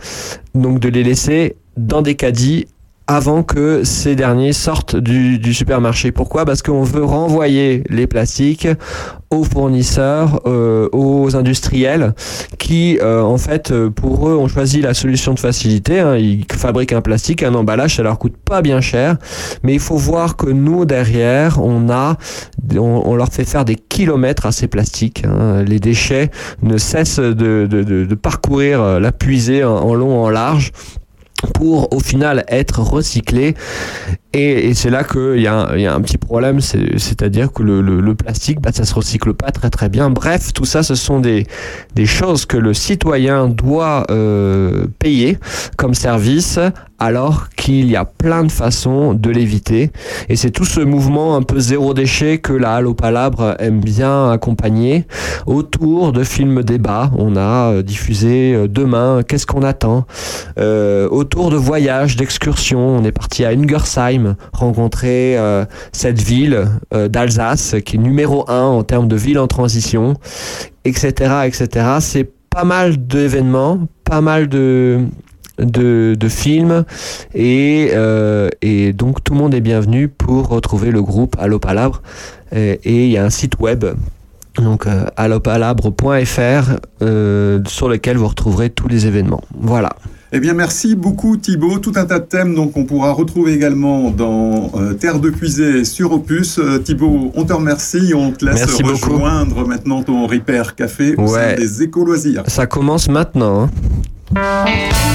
donc 0.53 0.79
de 0.79 0.89
les 0.89 1.03
laisser 1.03 1.55
dans 1.77 2.01
des 2.01 2.15
caddies 2.15 2.67
avant 3.07 3.43
que 3.43 3.83
ces 3.83 4.15
derniers 4.15 4.53
sortent 4.53 4.95
du, 4.95 5.39
du 5.39 5.53
supermarché. 5.53 6.11
Pourquoi? 6.11 6.45
Parce 6.45 6.61
qu'on 6.61 6.83
veut 6.83 7.03
renvoyer 7.03 7.83
les 7.89 8.07
plastiques 8.07 8.67
aux 9.33 9.43
fournisseurs, 9.43 10.41
euh, 10.45 10.87
aux 10.91 11.35
industriels, 11.35 12.13
qui 12.59 12.99
euh, 13.01 13.21
en 13.21 13.37
fait 13.37 13.71
euh, 13.71 13.89
pour 13.89 14.29
eux 14.29 14.37
ont 14.37 14.47
choisi 14.47 14.81
la 14.81 14.93
solution 14.93 15.33
de 15.33 15.39
facilité. 15.39 15.99
Hein. 15.99 16.17
Ils 16.17 16.45
fabriquent 16.51 16.93
un 16.93 17.01
plastique, 17.01 17.43
un 17.43 17.55
emballage, 17.55 17.95
ça 17.95 18.03
leur 18.03 18.19
coûte 18.19 18.37
pas 18.37 18.61
bien 18.61 18.79
cher, 18.79 19.17
mais 19.63 19.73
il 19.73 19.79
faut 19.79 19.97
voir 19.97 20.37
que 20.37 20.49
nous 20.49 20.85
derrière, 20.85 21.61
on 21.63 21.89
a, 21.89 22.17
on, 22.77 23.15
leur 23.15 23.29
fait 23.29 23.45
faire 23.45 23.65
des 23.65 23.75
kilomètres 23.75 24.45
à 24.45 24.51
ces 24.51 24.67
plastiques. 24.67 25.23
Hein. 25.25 25.63
Les 25.63 25.79
déchets 25.79 26.29
ne 26.61 26.77
cessent 26.77 27.19
de, 27.19 27.33
de, 27.33 27.83
de, 27.83 28.05
de 28.05 28.15
parcourir 28.15 28.99
la 28.99 29.11
puisée 29.11 29.63
en, 29.63 29.75
en 29.77 29.95
long, 29.95 30.23
en 30.23 30.29
large 30.29 30.71
pour 31.53 31.93
au 31.93 31.99
final 31.99 32.43
être 32.47 32.79
recyclé. 32.81 33.55
Et, 34.33 34.69
et 34.69 34.73
c'est 34.73 34.89
là 34.89 35.03
qu'il 35.03 35.37
y, 35.37 35.43
y, 35.43 35.47
a 35.47 35.93
un 35.93 36.01
petit 36.01 36.17
problème, 36.17 36.59
c'est-à-dire 36.59 37.51
que 37.51 37.61
le, 37.61 37.81
le, 37.81 38.15
plastique, 38.15 38.59
bah, 38.59 38.71
ça 38.73 38.83
se 38.83 38.95
recycle 38.95 39.33
pas 39.35 39.51
très 39.51 39.69
très 39.69 39.89
bien. 39.89 40.09
Bref, 40.09 40.53
tout 40.53 40.65
ça, 40.65 40.81
ce 40.81 40.95
sont 40.95 41.19
des, 41.19 41.45
des 41.93 42.07
choses 42.07 42.45
que 42.45 42.57
le 42.57 42.73
citoyen 42.73 43.47
doit 43.47 44.05
euh, 44.09 44.87
payer 44.97 45.37
comme 45.77 45.93
service 45.93 46.59
alors 46.99 47.49
qu'il 47.49 47.89
y 47.89 47.95
a 47.95 48.05
plein 48.05 48.43
de 48.43 48.51
façons 48.51 49.13
de 49.13 49.29
l'éviter. 49.29 49.91
Et 50.29 50.35
c'est 50.35 50.51
tout 50.51 50.65
ce 50.65 50.79
mouvement 50.79 51.35
un 51.35 51.41
peu 51.41 51.59
zéro 51.59 51.93
déchet 51.93 52.37
que 52.37 52.53
la 52.53 52.75
Halle 52.75 52.87
au 52.87 52.93
Palabre 52.93 53.55
aime 53.59 53.79
bien 53.79 54.31
accompagner 54.31 55.05
autour 55.45 56.11
de 56.11 56.23
films 56.23 56.63
débats. 56.63 57.11
On 57.17 57.35
a 57.35 57.71
euh, 57.71 57.81
diffusé 57.83 58.53
euh, 58.53 58.67
demain 58.67 59.21
Qu'est-ce 59.27 59.45
qu'on 59.45 59.63
attend? 59.63 60.05
Euh, 60.57 61.07
Autour 61.09 61.49
de 61.49 61.57
voyages, 61.57 62.15
d'excursions. 62.15 62.97
On 62.97 63.03
est 63.03 63.11
parti 63.11 63.45
à 63.45 63.49
Ungersheim 63.49 64.35
rencontrer 64.53 65.37
cette 65.91 66.21
ville 66.21 66.67
d'Alsace 66.91 67.75
qui 67.85 67.95
est 67.95 67.99
numéro 67.99 68.49
un 68.49 68.63
en 68.63 68.83
termes 68.83 69.07
de 69.07 69.15
ville 69.15 69.39
en 69.39 69.47
transition, 69.47 70.15
etc. 70.85 71.45
etc. 71.45 71.97
C'est 71.99 72.31
pas 72.49 72.63
mal 72.63 73.07
d'événements, 73.07 73.79
pas 74.03 74.21
mal 74.21 74.47
de, 74.47 75.07
de, 75.57 76.15
de 76.19 76.27
films 76.29 76.83
et, 77.33 77.89
euh, 77.93 78.49
et 78.61 78.93
donc 78.93 79.23
tout 79.23 79.33
le 79.33 79.39
monde 79.39 79.53
est 79.53 79.61
bienvenu 79.61 80.07
pour 80.07 80.49
retrouver 80.49 80.91
le 80.91 81.01
groupe 81.01 81.35
Allo 81.39 81.59
Palabre 81.59 82.01
et 82.51 82.79
il 82.85 83.09
y 83.09 83.17
a 83.17 83.25
un 83.25 83.31
site 83.31 83.59
web 83.59 83.85
donc 84.61 84.87
euh, 84.87 85.05
allopalabre.fr 85.17 86.77
euh, 87.01 87.59
sur 87.67 87.89
lequel 87.89 88.17
vous 88.17 88.27
retrouverez 88.27 88.69
tous 88.69 88.87
les 88.87 89.07
événements. 89.07 89.41
Voilà. 89.59 89.95
Eh 90.35 90.39
bien, 90.39 90.53
merci 90.53 90.95
beaucoup 90.95 91.37
Thibaut. 91.37 91.77
Tout 91.77 91.93
un 91.95 92.05
tas 92.05 92.19
de 92.19 92.25
thèmes 92.25 92.55
donc 92.55 92.75
on 92.75 92.85
pourra 92.85 93.11
retrouver 93.11 93.53
également 93.53 94.09
dans 94.09 94.71
euh, 94.75 94.93
Terre 94.93 95.19
de 95.19 95.29
Puisée 95.29 95.85
sur 95.85 96.11
Opus. 96.11 96.59
Euh, 96.59 96.79
Thibaut, 96.79 97.31
on 97.35 97.43
te 97.43 97.53
remercie. 97.53 98.13
On 98.15 98.31
te 98.31 98.45
laisse 98.45 98.65
merci 98.65 98.83
rejoindre 98.83 99.55
beaucoup. 99.55 99.69
maintenant 99.69 100.03
ton 100.03 100.25
Repair 100.27 100.75
Café 100.75 101.15
au 101.17 101.23
ouais. 101.23 101.27
sein 101.27 101.55
des 101.55 101.83
éco-loisirs. 101.83 102.43
Ça 102.47 102.65
commence 102.65 103.09
maintenant. 103.09 103.69
Hein. 104.35 105.12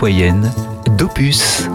citoyenne 0.00 0.50
d'Opus. 0.96 1.68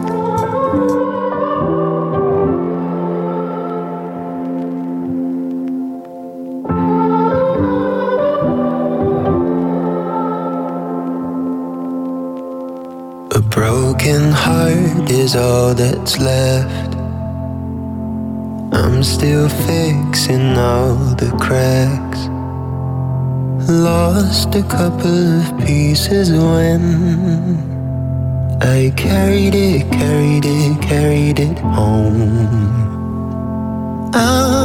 A 13.31 13.41
broken 13.51 14.31
heart 14.31 15.11
is 15.11 15.35
all 15.35 15.75
that's 15.75 16.17
left. 16.17 16.95
I'm 18.73 19.03
still 19.03 19.49
fixing 19.49 20.57
all 20.57 20.95
the 21.21 21.31
cracks. 21.39 22.27
Lost 23.69 24.55
a 24.55 24.63
couple 24.63 25.41
of 25.41 25.67
pieces 25.67 26.31
when 26.31 27.74
I 28.61 28.93
carried 28.95 29.53
it, 29.53 29.91
carried 29.91 30.45
it, 30.45 30.81
carried 30.81 31.39
it 31.39 31.59
home. 31.59 32.55
I 34.13 34.64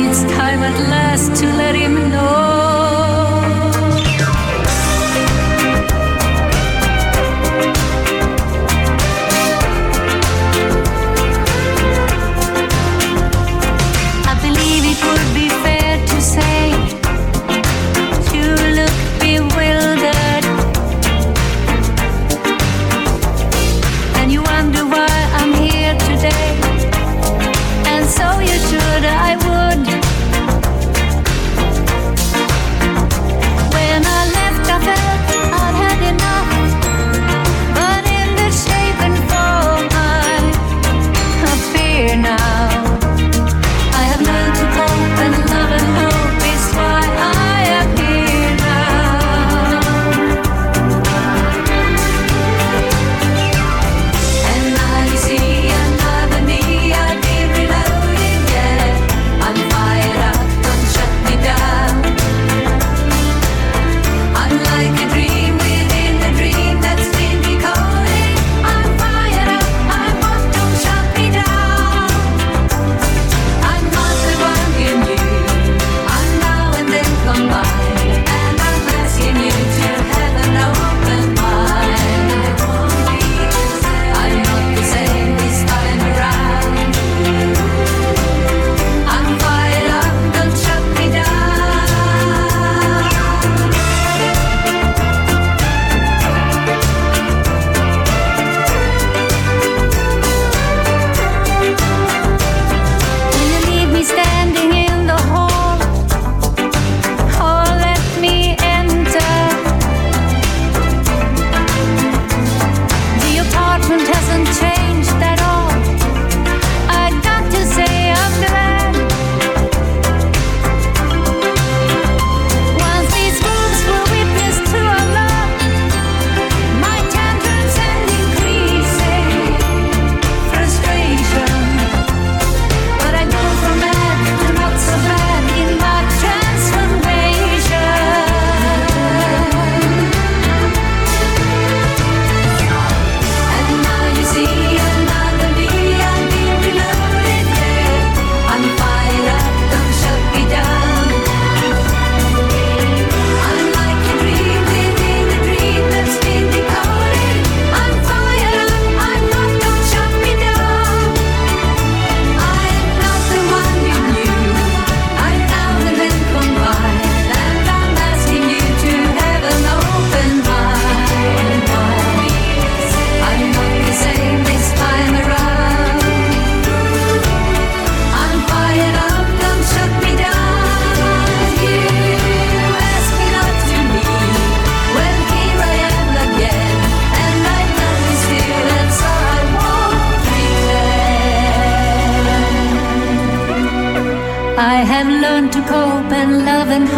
It's 0.00 0.22
time 0.22 0.62
at 0.62 0.78
last 0.88 1.34
to 1.40 1.46
let 1.56 1.74
him 1.74 1.94
know. 2.12 2.67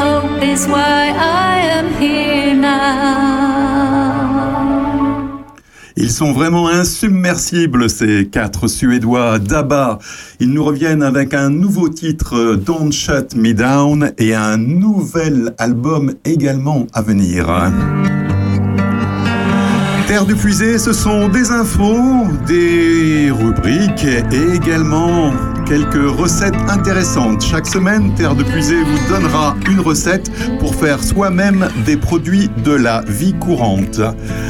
Hope 0.00 0.42
is 0.42 0.66
why 0.66 1.12
I 1.14 1.60
am 1.76 1.86
here 2.00 2.54
now. 2.54 3.40
Ils 5.96 6.10
sont 6.10 6.32
vraiment 6.32 6.68
insubmersibles, 6.68 7.90
ces 7.90 8.26
quatre 8.26 8.68
Suédois 8.68 9.38
d'ABBA. 9.38 9.98
Ils 10.40 10.50
nous 10.50 10.64
reviennent 10.64 11.02
avec 11.02 11.34
un 11.34 11.50
nouveau 11.50 11.90
titre, 11.90 12.54
Don't 12.54 12.90
Shut 12.90 13.34
Me 13.36 13.52
Down, 13.52 14.12
et 14.16 14.34
un 14.34 14.56
nouvel 14.56 15.54
album 15.58 16.14
également 16.24 16.86
à 16.94 17.02
venir. 17.02 17.46
Terre 20.06 20.24
de 20.24 20.34
Puisée, 20.34 20.78
ce 20.78 20.92
sont 20.92 21.28
des 21.28 21.50
infos, 21.50 22.26
des 22.46 23.30
rubriques 23.30 24.04
et 24.04 24.54
également 24.54 25.32
quelques 25.70 26.18
recettes 26.18 26.56
intéressantes. 26.68 27.42
Chaque 27.42 27.68
semaine, 27.68 28.12
Terre 28.16 28.34
de 28.34 28.42
Puisée 28.42 28.82
vous 28.82 29.08
donnera 29.08 29.54
une 29.70 29.78
recette 29.78 30.28
pour 30.58 30.74
faire 30.74 31.00
soi-même 31.00 31.68
des 31.86 31.96
produits 31.96 32.50
de 32.64 32.72
la 32.72 33.02
vie 33.06 33.34
courante, 33.34 34.00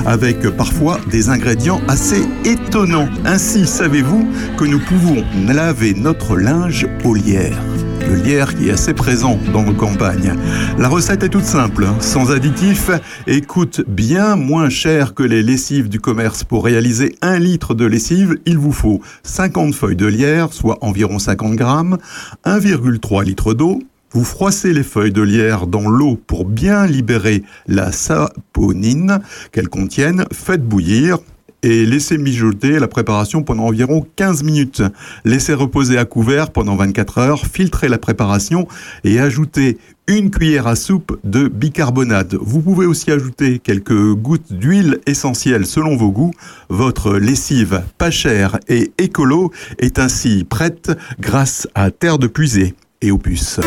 avec 0.07 0.49
parfois 0.57 0.99
des 1.11 1.29
ingrédients 1.29 1.83
assez 1.89 2.27
étonnants. 2.47 3.11
Ainsi, 3.27 3.67
savez-vous 3.67 4.27
que 4.57 4.65
nous 4.65 4.81
pouvons 4.81 5.23
laver 5.47 5.93
notre 5.93 6.39
linge 6.39 6.89
au 7.05 7.15
lierre? 7.15 7.59
Le 8.09 8.15
lierre 8.17 8.55
qui 8.55 8.69
est 8.69 8.73
assez 8.73 8.95
présent 8.95 9.39
dans 9.53 9.63
nos 9.63 9.75
campagnes. 9.75 10.35
La 10.79 10.89
recette 10.89 11.23
est 11.23 11.29
toute 11.29 11.45
simple, 11.45 11.87
sans 12.01 12.33
additifs 12.33 12.91
et 13.27 13.41
coûte 13.41 13.83
bien 13.87 14.37
moins 14.37 14.69
cher 14.69 15.15
que 15.15 15.23
les 15.23 15.43
lessives 15.43 15.89
du 15.89 16.01
commerce. 16.01 16.45
Pour 16.45 16.65
réaliser 16.65 17.17
un 17.23 17.39
litre 17.39 17.75
de 17.75 17.85
lessive, 17.85 18.39
il 18.47 18.59
vous 18.59 18.73
faut 18.73 19.01
50 19.23 19.75
feuilles 19.75 19.97
de 19.97 20.07
lierre, 20.07 20.53
soit 20.53 20.79
environ 20.83 21.19
50 21.19 21.55
grammes, 21.55 21.99
1,3 22.45 23.25
litre 23.25 23.55
d'eau, 23.55 23.81
vous 24.13 24.25
froissez 24.25 24.73
les 24.73 24.83
feuilles 24.83 25.13
de 25.13 25.23
lierre 25.23 25.67
dans 25.69 25.89
l'eau 25.89 26.19
pour 26.27 26.45
bien 26.45 26.87
libérer 26.87 27.45
la 27.69 27.93
saponine 27.93 29.21
qu'elles 29.53 29.69
contiennent, 29.69 30.25
faites 30.33 30.65
bouillir 30.65 31.19
et 31.63 31.85
laissez 31.85 32.19
mijoter 32.19 32.79
la 32.79 32.89
préparation 32.89 33.43
pendant 33.43 33.65
environ 33.65 34.07
15 34.17 34.43
minutes. 34.43 34.83
Laissez 35.25 35.55
reposer 35.55 35.99
à 35.99 36.05
couvert 36.05 36.51
pendant 36.51 36.77
24 36.77 37.19
heures, 37.19 37.47
filtrez 37.47 37.89
la 37.89 37.99
préparation 37.99 38.67
et 39.05 39.21
ajoutez 39.21 39.79
une 40.07 40.31
cuillère 40.31 40.67
à 40.67 40.75
soupe 40.75 41.19
de 41.23 41.47
bicarbonate. 41.49 42.35
Vous 42.35 42.61
pouvez 42.61 42.87
aussi 42.87 43.11
ajouter 43.13 43.61
quelques 43.61 44.13
gouttes 44.15 44.53
d'huile 44.53 44.99
essentielle 45.07 45.67
selon 45.67 45.97
vos 45.97 46.11
goûts. 46.11 46.33
Votre 46.69 47.15
lessive 47.15 47.83
pas 47.97 48.11
chère 48.11 48.59
et 48.69 48.93
écolo 48.99 49.53
est 49.79 49.99
ainsi 49.99 50.45
prête 50.45 50.91
grâce 51.21 51.69
à 51.75 51.91
Terre 51.91 52.19
de 52.19 52.27
Puisée 52.27 52.75
et 53.03 53.13
Opus. 53.13 53.61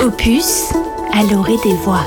Opus, 0.00 0.72
à 1.12 1.22
l'orée 1.32 1.58
des 1.64 1.74
voix. 1.74 2.04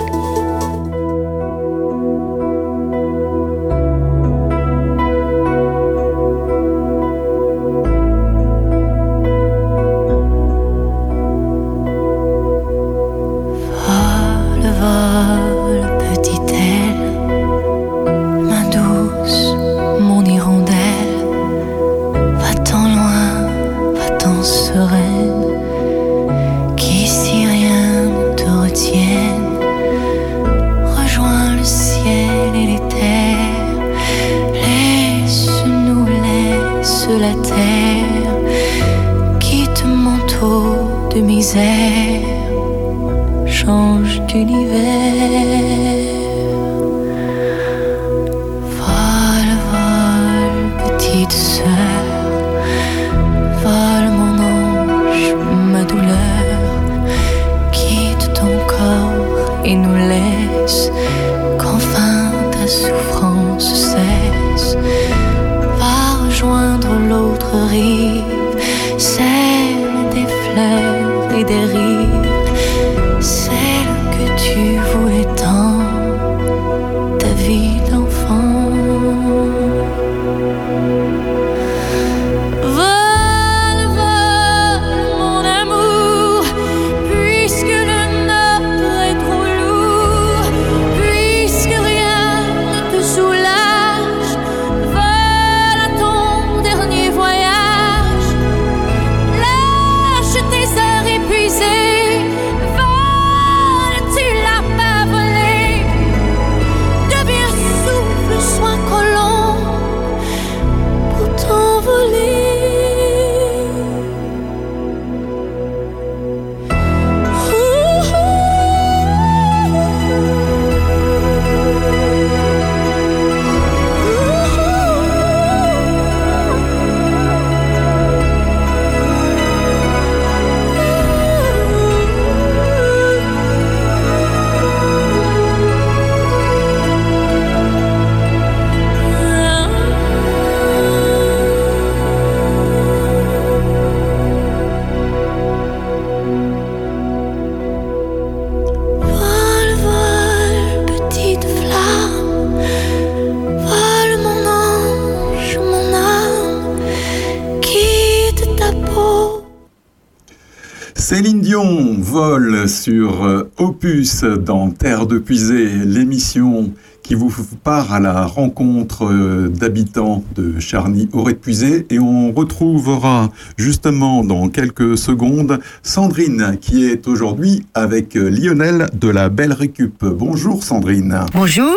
Dans 163.86 164.72
Terre 164.72 165.06
de 165.06 165.20
Puisée, 165.20 165.68
l'émission 165.68 166.72
qui 167.04 167.14
vous 167.14 167.32
part 167.64 167.94
à 167.94 168.00
la 168.00 168.26
rencontre 168.26 169.06
euh, 169.06 169.48
d'habitants 169.48 170.24
de 170.34 170.60
Charny 170.60 171.08
auray 171.14 171.36
de 171.36 171.38
Puisée 171.38 171.86
et 171.92 172.00
on 172.00 172.32
retrouvera 172.32 173.30
justement 173.58 174.24
dans 174.24 174.50
quelques 174.50 174.98
secondes 174.98 175.60
Sandrine 175.84 176.58
qui 176.60 176.84
est 176.84 177.08
aujourd'hui 177.08 177.68
avec 177.76 178.16
euh, 178.16 178.32
Lionel 178.32 178.88
de 178.94 179.08
la 179.08 179.30
Belle 179.30 179.54
Récup. 179.54 180.04
Bonjour 180.04 180.64
Sandrine. 180.64 181.20
Bonjour. 181.36 181.76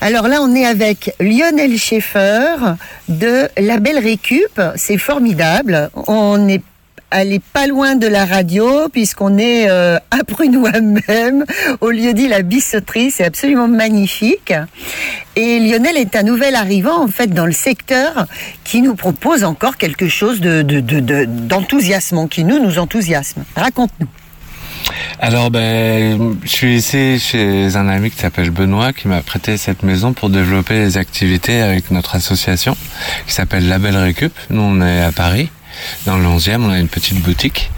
Alors 0.00 0.28
là, 0.28 0.38
on 0.40 0.54
est 0.54 0.64
avec 0.64 1.14
Lionel 1.20 1.76
Schaeffer 1.76 2.56
de 3.10 3.48
La 3.60 3.80
Belle 3.80 3.98
Récup. 3.98 4.62
C'est 4.76 4.96
formidable. 4.96 5.90
On 6.06 6.48
est 6.48 6.62
allé 7.14 7.40
pas 7.52 7.66
loin 7.66 7.96
de 7.96 8.06
la 8.06 8.24
radio 8.26 8.88
puisqu'on 8.92 9.38
est 9.38 9.68
euh, 9.70 9.98
à 10.10 10.24
Prunois 10.24 10.72
même, 11.08 11.44
au 11.80 11.90
lieu 11.90 12.12
dit 12.12 12.28
la 12.28 12.42
bisseterie. 12.42 13.10
C'est 13.10 13.24
absolument 13.24 13.68
magnifique. 13.68 14.52
Et 15.36 15.58
Lionel 15.60 15.96
est 15.96 16.16
un 16.16 16.22
nouvel 16.22 16.54
arrivant 16.54 17.02
en 17.02 17.08
fait 17.08 17.28
dans 17.28 17.46
le 17.46 17.52
secteur 17.52 18.26
qui 18.64 18.82
nous 18.82 18.94
propose 18.94 19.44
encore 19.44 19.76
quelque 19.76 20.08
chose 20.08 20.40
de, 20.40 20.62
de, 20.62 20.80
de- 20.80 21.00
de- 21.00 21.24
d'enthousiasmant, 21.24 22.26
qui 22.28 22.44
nous 22.44 22.58
nous 22.62 22.78
enthousiasme. 22.78 23.44
Raconte-nous. 23.56 24.08
Alors, 25.18 25.50
ben, 25.50 26.36
je 26.44 26.48
suis 26.48 26.76
ici 26.76 27.18
chez 27.18 27.74
un 27.76 27.88
ami 27.88 28.10
qui 28.10 28.18
s'appelle 28.18 28.50
Benoît, 28.50 28.92
qui 28.92 29.08
m'a 29.08 29.22
prêté 29.22 29.56
cette 29.56 29.82
maison 29.82 30.12
pour 30.12 30.28
développer 30.28 30.74
les 30.74 30.98
activités 30.98 31.62
avec 31.62 31.90
notre 31.90 32.16
association, 32.16 32.76
qui 33.26 33.32
s'appelle 33.32 33.66
La 33.68 33.78
Belle 33.78 33.96
Récup. 33.96 34.32
Nous, 34.50 34.60
on 34.60 34.82
est 34.82 35.02
à 35.02 35.10
Paris, 35.12 35.48
dans 36.06 36.16
le 36.16 36.24
11e, 36.24 36.60
on 36.60 36.70
a 36.70 36.78
une 36.78 36.88
petite 36.88 37.20
boutique, 37.20 37.70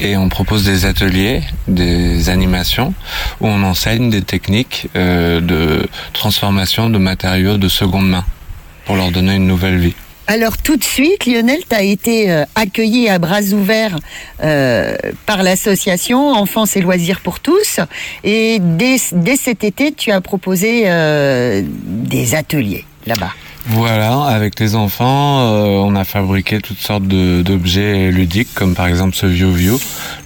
et 0.00 0.16
on 0.16 0.28
propose 0.28 0.64
des 0.64 0.86
ateliers, 0.86 1.42
des 1.68 2.28
animations, 2.28 2.94
où 3.40 3.48
on 3.48 3.62
enseigne 3.62 4.10
des 4.10 4.22
techniques 4.22 4.88
euh, 4.96 5.40
de 5.40 5.86
transformation 6.12 6.90
de 6.90 6.98
matériaux 6.98 7.56
de 7.56 7.68
seconde 7.68 8.08
main, 8.08 8.24
pour 8.84 8.96
leur 8.96 9.10
donner 9.10 9.36
une 9.36 9.46
nouvelle 9.46 9.78
vie. 9.78 9.94
Alors 10.26 10.56
tout 10.56 10.78
de 10.78 10.84
suite, 10.84 11.26
Lionel, 11.26 11.60
tu 11.68 11.76
as 11.76 11.82
été 11.82 12.30
euh, 12.30 12.44
accueilli 12.54 13.10
à 13.10 13.18
bras 13.18 13.42
ouverts 13.52 13.98
euh, 14.42 14.96
par 15.26 15.42
l'association 15.42 16.32
Enfance 16.32 16.76
et 16.76 16.80
loisirs 16.80 17.20
pour 17.20 17.40
tous. 17.40 17.80
Et 18.22 18.58
dès, 18.60 18.96
cet 19.36 19.64
été, 19.64 19.92
tu 19.92 20.12
as 20.12 20.22
proposé 20.22 20.84
des 21.84 22.34
ateliers 22.34 22.84
là-bas. 23.06 23.32
Voilà, 23.66 24.24
avec 24.24 24.60
les 24.60 24.74
enfants, 24.74 25.40
euh, 25.40 25.64
on 25.78 25.96
a 25.96 26.04
fabriqué 26.04 26.60
toutes 26.60 26.78
sortes 26.80 27.06
de- 27.08 27.40
d'objets 27.40 28.10
ludiques, 28.10 28.52
comme 28.54 28.74
par 28.74 28.86
exemple 28.88 29.16
ce 29.16 29.24
View 29.24 29.52
View. 29.52 29.80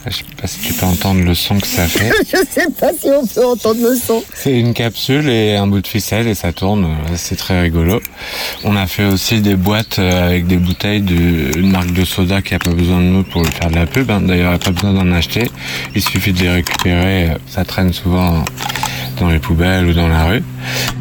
Je 0.07 0.17
sais 0.17 0.25
pas 0.41 0.49
si 0.49 0.59
tu 0.59 0.73
peux 0.73 0.87
entendre 0.87 1.21
le 1.23 1.35
son 1.35 1.57
que 1.59 1.67
ça 1.69 1.87
fait. 1.89 2.11
Je 2.27 2.39
sais 2.51 2.67
pas 2.81 2.91
si 2.93 3.07
on 3.11 3.25
peut 3.25 3.47
entendre 3.47 3.81
le 3.81 3.95
son. 3.95 4.25
C'est 4.35 4.59
une 4.59 4.75
capsule 4.75 5.29
et 5.31 5.55
un 5.55 5.69
bout 5.69 5.81
de 5.81 5.87
ficelle 5.87 6.27
et 6.27 6.35
ça 6.35 6.53
tourne, 6.53 6.89
c'est 7.15 7.37
très 7.37 7.61
rigolo. 7.63 8.01
On 8.65 8.75
a 8.75 8.89
fait 8.89 9.05
aussi 9.05 9.41
des 9.41 9.55
boîtes 9.55 10.01
euh, 10.01 10.27
avec 10.27 10.49
des 10.49 10.57
bouteilles 10.57 11.03
d'une 11.03 11.71
marque 11.71 11.93
de 11.93 12.05
soda 12.05 12.43
qui 12.43 12.55
a 12.55 12.59
pas 12.59 12.73
besoin 12.73 12.99
de 12.99 13.05
nous 13.05 13.23
pour 13.23 13.47
faire 13.47 13.71
de 13.71 13.77
la 13.77 13.87
pub. 13.87 14.11
hein. 14.11 14.21
D'ailleurs, 14.21 14.51
il 14.53 14.57
n'y 14.59 14.63
a 14.63 14.65
pas 14.65 14.71
besoin 14.73 14.93
d'en 14.95 15.13
acheter. 15.13 15.49
Il 15.95 16.03
suffit 16.03 16.33
de 16.33 16.41
les 16.41 16.51
récupérer. 16.51 17.31
euh, 17.31 17.35
Ça 17.47 17.65
traîne 17.65 17.93
souvent 17.93 18.45
dans 19.21 19.29
les 19.29 19.39
poubelles 19.39 19.87
ou 19.87 19.93
dans 19.93 20.09
la 20.09 20.25
rue. 20.25 20.43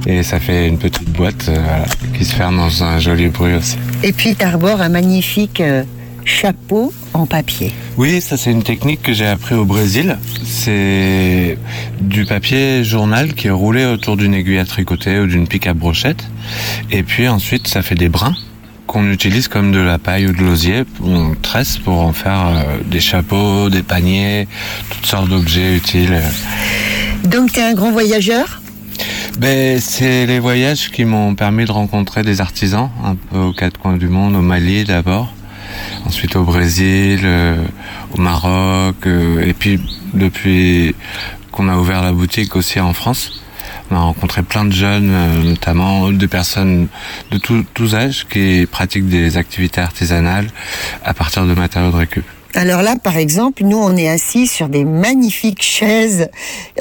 Et 0.06 0.24
ça 0.24 0.40
fait 0.40 0.68
une 0.68 0.78
petite 0.78 1.10
boîte 1.10 1.48
euh, 1.50 1.60
voilà, 1.62 1.86
qui 2.18 2.26
se 2.26 2.34
ferme 2.34 2.58
dans 2.58 2.84
un 2.84 3.00
joli 3.00 3.28
bruit 3.28 3.56
aussi. 3.56 3.78
Et 4.04 4.14
puis 4.14 4.36
t'arbores 4.36 4.82
un 4.82 4.90
magnifique 4.90 5.62
euh, 5.62 5.84
chapeau 6.26 6.94
en 7.14 7.26
papier. 7.26 7.74
Oui, 7.98 8.22
ça 8.22 8.38
c'est 8.38 8.52
une 8.52 8.64
technique 8.64 9.02
que 9.02 9.14
j'ai 9.14 9.28
appris 9.28 9.56
au 9.56 9.66
Brésil. 9.66 10.18
C'est 10.44 11.58
du 12.02 12.26
papier 12.26 12.84
journal 12.84 13.34
qui 13.34 13.48
est 13.48 13.52
roulé 13.52 13.86
autour 13.86 14.18
d'une 14.18 14.34
aiguille 14.34 14.60
à 14.60 14.66
tricoter 14.66 15.20
ou 15.20 15.28
d'une 15.28 15.48
pique 15.48 15.68
à 15.68 15.74
brochette. 15.74 16.28
Et 16.92 17.04
puis 17.04 17.28
ensuite, 17.28 17.68
ça 17.68 17.82
fait 17.82 17.96
des 17.96 18.10
brins 18.10 18.36
qu'on 18.88 19.12
utilise 19.12 19.48
comme 19.50 19.72
de 19.72 19.80
la 19.80 20.00
paille 20.00 20.28
ou 20.28 20.32
de 20.32 20.42
l'osier. 20.42 20.84
On 21.04 21.36
tresse 21.42 21.78
pour 21.78 22.00
en 22.00 22.14
faire 22.14 22.48
euh, 22.48 22.78
des 22.86 23.02
chapeaux, 23.02 23.70
des 23.70 23.84
paniers, 23.84 24.48
toutes 24.90 25.06
sortes 25.06 25.30
d'objets 25.30 25.76
utiles. 25.76 26.22
Donc 27.28 27.52
t'es 27.52 27.62
un 27.62 27.74
grand 27.74 27.92
voyageur? 27.92 28.62
Ben, 29.38 29.82
c'est 29.82 30.26
les 30.26 30.40
voyages 30.40 30.90
qui 30.92 31.04
m'ont 31.04 31.36
permis 31.36 31.66
de 31.66 31.72
rencontrer 31.74 32.24
des 32.24 32.40
artisans, 32.40 32.90
un 33.04 33.16
peu 33.16 33.38
aux 33.38 33.52
quatre 33.52 33.78
coins 33.78 33.98
du 33.98 34.08
monde, 34.08 34.34
au 34.34 34.42
Mali 34.42 34.86
d'abord, 34.86 35.34
ensuite 36.06 36.38
au 36.38 36.44
Brésil, 36.44 37.20
euh, 37.24 37.62
au 38.14 38.22
Maroc, 38.22 38.96
euh, 39.06 39.46
et 39.46 39.54
puis 39.54 39.78
depuis 40.14 40.96
qu'on 41.52 41.68
a 41.68 41.76
ouvert 41.76 42.02
la 42.02 42.14
boutique 42.14 42.56
aussi 42.56 42.80
en 42.80 42.94
France, 42.94 43.44
on 43.92 43.98
a 43.98 44.00
rencontré 44.00 44.42
plein 44.42 44.64
de 44.64 44.72
jeunes, 44.72 45.10
euh, 45.12 45.44
notamment 45.44 46.10
des 46.14 46.30
personnes 46.30 46.88
de 47.32 47.40
tous 47.74 47.94
âges 47.94 48.26
qui 48.30 48.66
pratiquent 48.72 49.10
des 49.10 49.36
activités 49.36 49.82
artisanales 49.82 50.48
à 51.04 51.14
partir 51.14 51.46
de 51.46 51.54
matériaux 51.54 51.92
de 51.92 51.98
récup. 51.98 52.26
Alors 52.58 52.82
là, 52.82 52.96
par 52.96 53.18
exemple, 53.18 53.64
nous, 53.64 53.78
on 53.78 53.96
est 53.96 54.10
assis 54.10 54.48
sur 54.48 54.68
des 54.68 54.84
magnifiques 54.84 55.62
chaises 55.62 56.28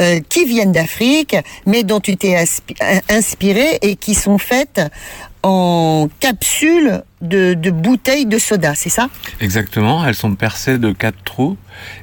euh, 0.01 0.21
qui 0.27 0.47
viennent 0.47 0.73
d'Afrique, 0.73 1.37
mais 1.67 1.83
dont 1.83 2.01
tu 2.01 2.17
t'es 2.17 2.35
euh, 2.35 2.99
inspiré 3.11 3.79
et 3.83 3.97
qui 3.97 4.15
sont 4.15 4.39
faites 4.39 4.81
en 5.47 6.09
capsules 6.21 7.03
de, 7.23 7.55
de 7.55 7.71
bouteilles 7.71 8.27
de 8.27 8.39
soda, 8.39 8.75
c'est 8.75 8.91
ça? 8.91 9.09
Exactement, 9.41 10.05
elles 10.05 10.15
sont 10.17 10.35
percées 10.35 10.77
de 10.79 10.91
quatre 10.93 11.23
trous 11.25 11.57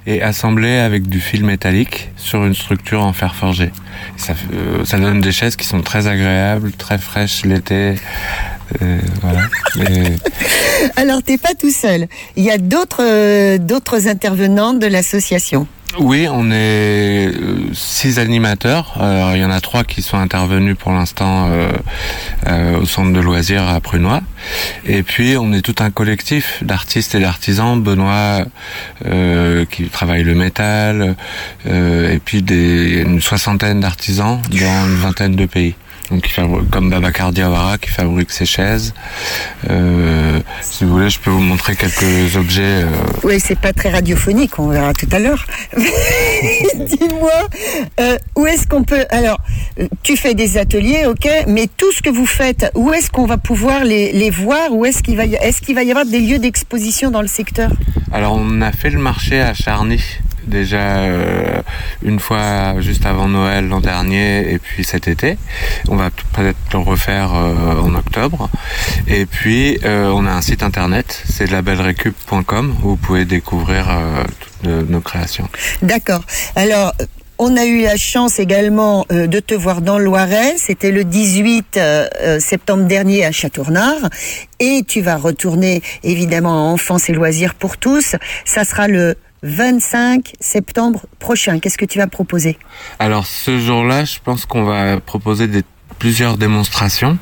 et 0.07 0.21
assemblées 0.21 0.77
avec 0.77 1.07
du 1.09 1.19
fil 1.19 1.43
métallique 1.43 2.11
sur 2.15 2.45
une 2.45 2.55
structure 2.55 3.01
en 3.03 3.11
fer 3.11 3.35
forgé. 3.35 3.71
Ça, 4.17 4.33
euh, 4.53 4.85
ça 4.85 4.97
donne 4.97 5.19
des 5.19 5.31
chaises 5.33 5.55
qui 5.57 5.65
sont 5.67 5.81
très 5.81 6.07
agréables, 6.07 6.71
très 6.71 6.97
fraîches 6.97 7.43
l'été. 7.45 7.95
euh, 8.81 8.99
voilà. 9.21 9.41
Et- 9.89 10.15
Alors, 10.95 11.21
t'es 11.21 11.37
pas 11.37 11.53
tout 11.59 11.71
seul. 11.71 12.07
Il 12.37 12.43
y 12.43 12.51
a 12.51 12.57
d'autres 12.57 13.03
euh, 13.03 13.57
d'autres 13.57 14.07
intervenants 14.07 14.73
de 14.73 14.87
l'association. 14.87 15.67
Oui, 15.99 16.27
on 16.29 16.49
est 16.49 17.27
euh, 17.27 17.73
six 17.73 18.17
animateurs. 18.17 18.93
Alors, 18.99 19.35
il 19.35 19.41
y 19.41 19.45
en 19.45 19.51
a 19.51 19.61
trois 19.61 19.83
qui 19.83 20.01
sont 20.01 20.17
intervenus 20.17 20.75
pour 20.77 20.91
l'instant 20.91 21.49
euh, 21.51 21.71
euh, 22.47 22.79
au 22.79 22.85
centre 22.85 23.13
de 23.13 23.19
loisirs 23.19 23.67
à 23.67 23.79
Prunois. 23.79 24.21
Et 24.85 25.03
puis, 25.03 25.37
on 25.37 25.53
est 25.53 25.61
tout 25.61 25.75
un 25.79 25.91
collectif 25.91 26.63
d'artistes 26.63 27.15
et 27.15 27.19
d'artisans. 27.19 27.81
Benoît 27.81 28.45
qui 29.69 29.85
travaille 29.85 30.23
le 30.23 30.35
métal, 30.35 31.15
et 31.65 32.19
puis 32.23 32.41
des, 32.41 33.03
une 33.05 33.21
soixantaine 33.21 33.79
d'artisans 33.79 34.41
dans 34.49 34.87
une 34.87 34.95
vingtaine 34.95 35.35
de 35.35 35.45
pays. 35.45 35.75
Donc, 36.11 36.21
qui 36.23 36.33
comme 36.69 36.89
Babacar 36.89 37.31
Diawara 37.31 37.77
qui 37.77 37.89
fabrique 37.89 38.29
ses 38.31 38.45
chaises. 38.45 38.93
Euh, 39.69 40.39
si 40.61 40.83
vous 40.83 40.91
voulez, 40.91 41.09
je 41.09 41.19
peux 41.19 41.29
vous 41.31 41.39
montrer 41.39 41.75
quelques 41.75 42.35
objets. 42.35 42.61
euh, 42.83 42.89
Oui, 43.23 43.39
c'est 43.39 43.57
pas 43.57 43.71
très 43.73 43.89
radiophonique, 43.89 44.59
on 44.59 44.67
verra 44.67 44.93
tout 44.93 45.07
à 45.11 45.19
l'heure. 45.19 45.45
Dis-moi, 46.75 47.31
euh, 47.99 48.17
où 48.35 48.45
est-ce 48.45 48.67
qu'on 48.67 48.83
peut... 48.83 49.05
Alors, 49.09 49.39
tu 50.03 50.17
fais 50.17 50.33
des 50.33 50.57
ateliers, 50.57 51.05
ok, 51.07 51.27
mais 51.47 51.67
tout 51.77 51.91
ce 51.91 52.01
que 52.01 52.09
vous 52.09 52.25
faites, 52.27 52.69
où 52.75 52.91
est-ce 52.93 53.09
qu'on 53.09 53.25
va 53.25 53.37
pouvoir 53.37 53.83
les, 53.83 54.11
les 54.11 54.29
voir? 54.29 54.71
Où 54.71 54.85
est-ce 54.85 55.01
qu'il 55.03 55.15
va, 55.15 55.25
y... 55.25 55.35
est 55.35 55.59
qu'il 55.61 55.75
va 55.75 55.83
y 55.83 55.91
avoir 55.91 56.05
des 56.05 56.19
lieux 56.19 56.39
d'exposition 56.39 57.11
dans 57.11 57.21
le 57.21 57.27
secteur? 57.27 57.71
Alors 58.11 58.33
on 58.33 58.61
a 58.61 58.71
fait 58.71 58.89
le 58.89 58.99
marché 58.99 59.39
à 59.41 59.53
Charny 59.53 59.99
déjà 60.47 60.97
euh, 60.97 61.61
une 62.03 62.19
fois 62.19 62.79
juste 62.81 63.05
avant 63.05 63.27
Noël 63.27 63.67
l'an 63.67 63.79
dernier 63.81 64.51
et 64.53 64.59
puis 64.59 64.83
cet 64.83 65.07
été. 65.07 65.37
On 65.89 65.95
va 65.95 66.09
peut-être 66.33 66.57
le 66.73 66.79
refaire 66.79 67.31
euh, 67.33 67.79
en 67.81 67.93
octobre. 67.95 68.49
Et 69.07 69.25
puis 69.25 69.79
euh, 69.85 70.09
on 70.13 70.25
a 70.25 70.31
un 70.31 70.41
site 70.41 70.63
internet, 70.63 71.21
c'est 71.29 71.49
labelrecup.com 71.49 72.75
où 72.83 72.89
vous 72.89 72.95
pouvez 72.97 73.25
découvrir 73.25 73.87
euh, 73.89 74.23
toutes 74.61 74.89
nos- 74.89 75.01
créations. 75.01 75.49
D'accord. 75.81 76.23
Alors, 76.55 76.93
on 77.39 77.57
a 77.57 77.65
eu 77.65 77.81
la 77.81 77.97
chance 77.97 78.39
également 78.39 79.05
euh, 79.11 79.27
de 79.27 79.39
te 79.41 79.53
voir 79.53 79.81
dans 79.81 79.97
le 79.97 80.05
Loiret. 80.05 80.53
C'était 80.57 80.91
le 80.91 81.03
18 81.03 81.75
euh, 81.77 82.07
euh, 82.21 82.39
septembre 82.39 82.85
dernier 82.85 83.25
à 83.25 83.31
Châteaurnard. 83.33 84.09
Et 84.61 84.83
tu 84.87 85.01
vas 85.01 85.17
retourner 85.17 85.81
évidemment 86.03 86.69
à 86.69 86.71
Enfance 86.71 87.09
et 87.09 87.13
Loisirs 87.13 87.55
pour 87.55 87.77
tous. 87.77 88.15
Ça 88.45 88.63
sera 88.63 88.87
le 88.87 89.15
25 89.43 90.33
septembre 90.39 91.05
prochain. 91.19 91.59
Qu'est-ce 91.59 91.77
que 91.77 91.85
tu 91.85 91.99
vas 91.99 92.07
proposer 92.07 92.57
Alors 92.99 93.27
ce 93.27 93.59
jour-là, 93.59 94.05
je 94.05 94.17
pense 94.23 94.45
qu'on 94.45 94.63
va 94.63 94.99
proposer 94.99 95.47
des 95.47 95.63
plusieurs 95.99 96.37
démonstrations 96.37 97.17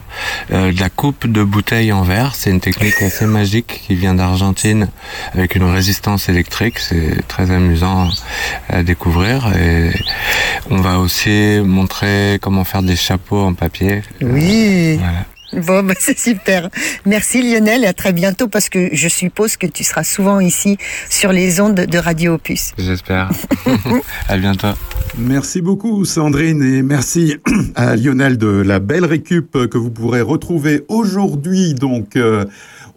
euh, 0.51 0.71
de 0.71 0.79
la 0.79 0.89
coupe 0.89 1.27
de 1.27 1.43
bouteilles 1.43 1.91
en 1.91 2.01
verre. 2.01 2.33
C'est 2.33 2.49
une 2.49 2.59
technique 2.59 2.99
assez 3.01 3.25
magique 3.25 3.83
qui 3.85 3.95
vient 3.95 4.15
d'Argentine 4.15 4.89
avec 5.33 5.55
une 5.55 5.63
résistance 5.63 6.29
électrique. 6.29 6.79
C'est 6.79 7.27
très 7.27 7.51
amusant 7.51 8.09
à 8.69 8.81
découvrir. 8.81 9.51
Et 9.55 9.91
on 10.69 10.77
va 10.81 10.97
aussi 10.97 11.59
montrer 11.63 12.39
comment 12.41 12.63
faire 12.63 12.81
des 12.81 12.95
chapeaux 12.95 13.41
en 13.41 13.53
papier. 13.53 14.01
Oui. 14.21 14.97
Voilà. 14.97 15.25
Bon, 15.53 15.83
bah, 15.83 15.93
c'est 15.99 16.17
super. 16.17 16.69
Merci 17.05 17.41
Lionel 17.41 17.83
et 17.83 17.87
à 17.87 17.93
très 17.93 18.13
bientôt 18.13 18.47
parce 18.47 18.69
que 18.69 18.89
je 18.93 19.07
suppose 19.07 19.57
que 19.57 19.67
tu 19.67 19.83
seras 19.83 20.03
souvent 20.03 20.39
ici 20.39 20.77
sur 21.09 21.31
les 21.31 21.59
ondes 21.59 21.75
de 21.75 21.97
Radio 21.97 22.35
Opus. 22.35 22.73
J'espère. 22.77 23.29
à 24.29 24.37
bientôt. 24.37 24.67
Merci 25.17 25.61
beaucoup 25.61 26.05
Sandrine 26.05 26.63
et 26.63 26.81
merci 26.81 27.37
à 27.75 27.95
Lionel 27.95 28.37
de 28.37 28.47
la 28.47 28.79
belle 28.79 29.05
récup 29.05 29.67
que 29.67 29.77
vous 29.77 29.91
pourrez 29.91 30.21
retrouver 30.21 30.85
aujourd'hui 30.87 31.73
donc 31.73 32.15
euh, 32.15 32.45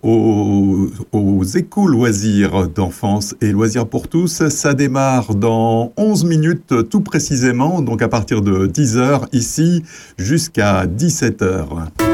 aux, 0.04 0.90
aux 1.12 1.44
éco-loisirs 1.44 2.68
d'enfance 2.68 3.34
et 3.40 3.50
loisirs 3.50 3.86
pour 3.86 4.08
tous. 4.08 4.48
Ça 4.48 4.74
démarre 4.74 5.34
dans 5.34 5.92
11 5.96 6.24
minutes 6.24 6.88
tout 6.90 7.00
précisément, 7.00 7.80
donc 7.80 8.02
à 8.02 8.08
partir 8.08 8.42
de 8.42 8.66
10h 8.66 9.26
ici 9.32 9.82
jusqu'à 10.18 10.86
17h. 10.86 12.13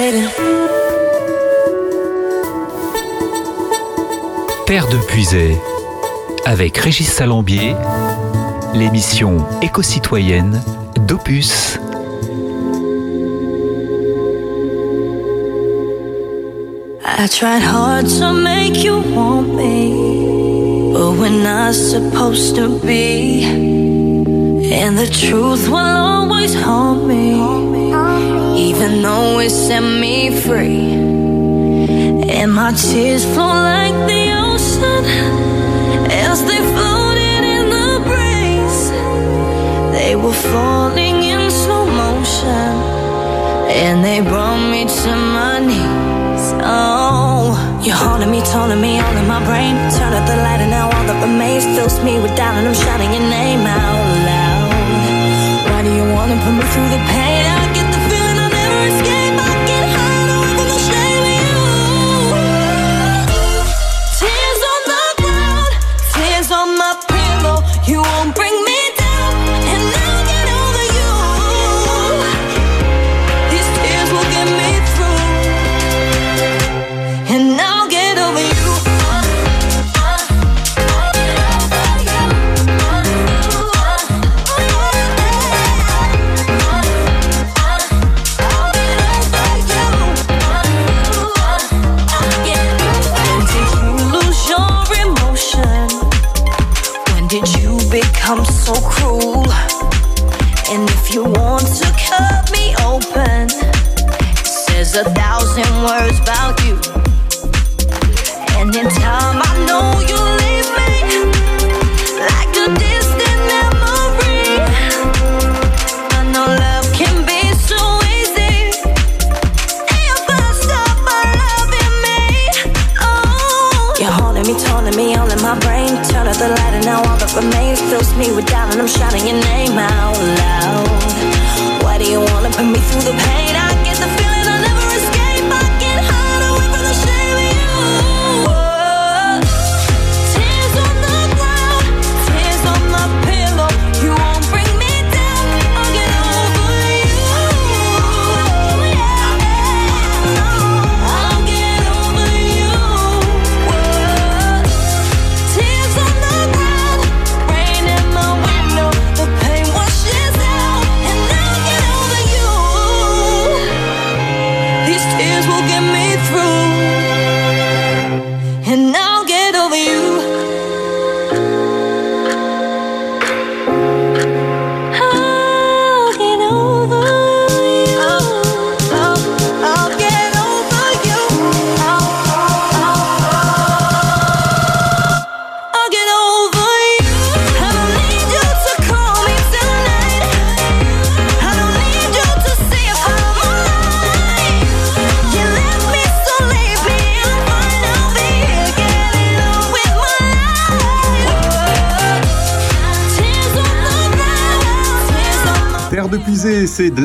sailing. 0.00 0.28
Terre 4.66 4.88
de 4.88 4.96
Puisay, 5.08 5.58
avec 6.46 6.78
Régis 6.78 7.08
Salambier, 7.08 7.74
l'émission 8.74 9.38
éco-citoyenne 9.62 10.62
d'Opus. 11.06 11.78
I 17.02 17.26
tried 17.28 17.62
hard 17.62 18.06
to 18.06 18.32
make 18.32 18.82
you 18.82 19.02
want 19.14 19.54
me, 19.54 20.92
but 20.94 21.18
we're 21.18 21.28
not 21.28 21.74
supposed 21.74 22.56
to 22.56 22.78
be. 22.86 23.44
And 24.72 24.96
the 24.96 25.10
truth 25.10 25.68
will 25.68 25.76
always 25.76 26.54
haunt 26.54 27.06
me. 27.06 27.79
heaven 28.80 29.04
always 29.04 29.52
set 29.52 29.82
me 29.82 30.30
free. 30.40 30.92
And 32.38 32.52
my 32.52 32.72
tears 32.72 33.24
flow 33.24 33.52
like 33.72 33.96
the 34.08 34.24
ocean 34.48 35.04
as 36.08 36.40
they 36.48 36.60
floated 36.72 37.42
in 37.56 37.64
the 37.76 37.90
breeze. 38.08 38.82
They 39.96 40.16
were 40.16 40.38
falling 40.52 41.16
in 41.22 41.50
slow 41.50 41.84
motion, 41.84 42.72
and 43.84 44.02
they 44.02 44.20
brought 44.22 44.62
me 44.72 44.86
to 44.86 45.10
my 45.36 45.58
knees. 45.68 46.44
Oh, 46.64 47.52
you're 47.84 47.94
haunting 47.94 48.30
me, 48.30 48.40
taunting 48.52 48.80
me, 48.80 48.98
all 48.98 49.16
in 49.16 49.26
my 49.28 49.44
brain. 49.44 49.74
Turn 49.96 50.12
out 50.16 50.26
the 50.26 50.36
light, 50.36 50.60
and 50.64 50.70
now 50.70 50.86
all 50.86 51.04
that 51.08 51.20
remains 51.22 51.64
fills 51.76 52.02
me 52.02 52.14
with 52.22 52.34
doubt, 52.34 52.54
and 52.56 52.66
I'm 52.68 52.74
shouting 52.74 53.12
your 53.12 53.28
name 53.28 53.60
out 53.60 54.04
loud. 54.28 54.72
Why 55.68 55.82
do 55.82 55.90
you 55.92 56.06
wanna 56.16 56.36
put 56.44 56.54
me 56.58 56.64
through 56.72 56.90
the 56.96 57.02
pain? 57.12 57.44
I 57.44 57.69
first 58.80 59.09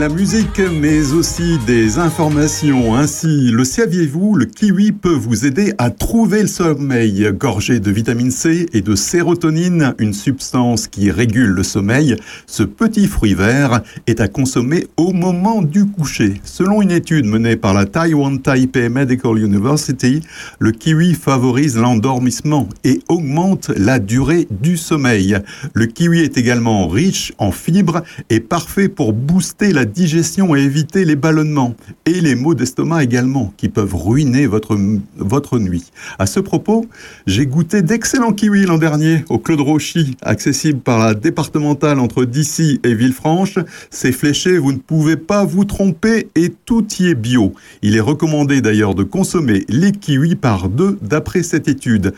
la 0.08 0.10
musique, 0.10 0.60
mais 0.60 1.15
aussi 1.16 1.58
des 1.66 1.98
informations. 1.98 2.96
Ainsi, 2.96 3.50
le 3.52 3.64
saviez-vous, 3.64 4.36
le 4.36 4.46
kiwi 4.46 4.92
peut 4.92 5.14
vous 5.14 5.46
aider 5.46 5.74
à 5.78 5.90
trouver 5.90 6.42
le 6.42 6.48
sommeil. 6.48 7.32
Gorgé 7.34 7.80
de 7.80 7.90
vitamine 7.90 8.32
C 8.32 8.66
et 8.74 8.82
de 8.82 8.96
sérotonine, 8.96 9.94
une 9.98 10.14
substance 10.14 10.88
qui 10.88 11.12
régule 11.12 11.52
le 11.52 11.64
sommeil, 11.64 12.18
ce 12.48 12.64
petit 12.64 13.08
fruit 13.08 13.34
vert 13.34 13.82
est 14.08 14.20
à 14.20 14.28
consommer 14.28 14.88
au 14.98 15.14
moment 15.14 15.62
du 15.62 15.86
coucher. 15.86 16.42
Selon 16.44 16.82
une 16.82 16.92
étude 16.92 17.26
menée 17.26 17.56
par 17.56 17.74
la 17.74 17.86
Taiwan 17.86 18.42
Taipei 18.42 18.90
Medical 18.90 19.38
University, 19.38 20.22
le 20.60 20.72
kiwi 20.72 21.14
favorise 21.14 21.78
l'endormissement 21.78 22.68
et 22.84 23.00
augmente 23.08 23.72
la 23.78 24.00
durée 24.00 24.48
du 24.52 24.76
sommeil. 24.76 25.38
Le 25.74 25.86
kiwi 25.86 26.22
est 26.22 26.38
également 26.38 26.88
riche 26.88 27.32
en 27.38 27.52
fibres 27.52 28.04
et 28.30 28.42
parfait 28.42 28.90
pour 28.90 29.14
booster 29.14 29.72
la 29.72 29.86
digestion 29.86 30.56
et 30.56 30.62
éviter 30.62 31.05
les 31.06 31.16
ballonnements 31.16 31.76
et 32.06 32.20
les 32.20 32.36
maux 32.36 32.56
d'estomac 32.56 33.04
également 33.04 33.54
qui 33.58 33.70
peuvent 33.70 33.96
ruiner 33.96 34.48
votre, 34.48 34.78
votre 35.18 35.60
nuit. 35.60 35.92
À 36.18 36.26
ce 36.26 36.40
propos, 36.40 36.88
j'ai 37.28 37.46
goûté 37.46 37.84
d'excellents 37.84 38.34
kiwis 38.34 38.66
l'an 38.66 38.80
dernier 38.80 39.24
au 39.30 39.38
Claude 39.38 39.62
Rochy, 39.62 40.18
accessible 40.24 40.80
par 40.80 41.00
la 41.00 41.14
départementale 41.14 42.00
entre 42.00 42.26
Dissy 42.26 42.80
et 42.84 42.96
Villefranche. 42.96 43.60
C'est 43.92 44.12
fléché, 44.12 44.58
vous 44.58 44.72
ne 44.72 44.80
pouvez 44.80 45.16
pas 45.16 45.46
vous 45.46 45.64
tromper 45.64 46.30
et 46.36 46.52
tout 46.66 46.86
y 47.00 47.08
est 47.08 47.16
bio. 47.16 47.54
Il 47.84 47.96
est 47.96 48.02
recommandé 48.02 48.62
d'ailleurs 48.62 48.96
de 48.96 49.04
consommer 49.04 49.64
les 49.70 49.92
kiwis 49.92 50.36
par 50.36 50.70
deux 50.70 50.98
d'après 51.04 51.44
cette 51.44 51.68
étude. 51.68 52.14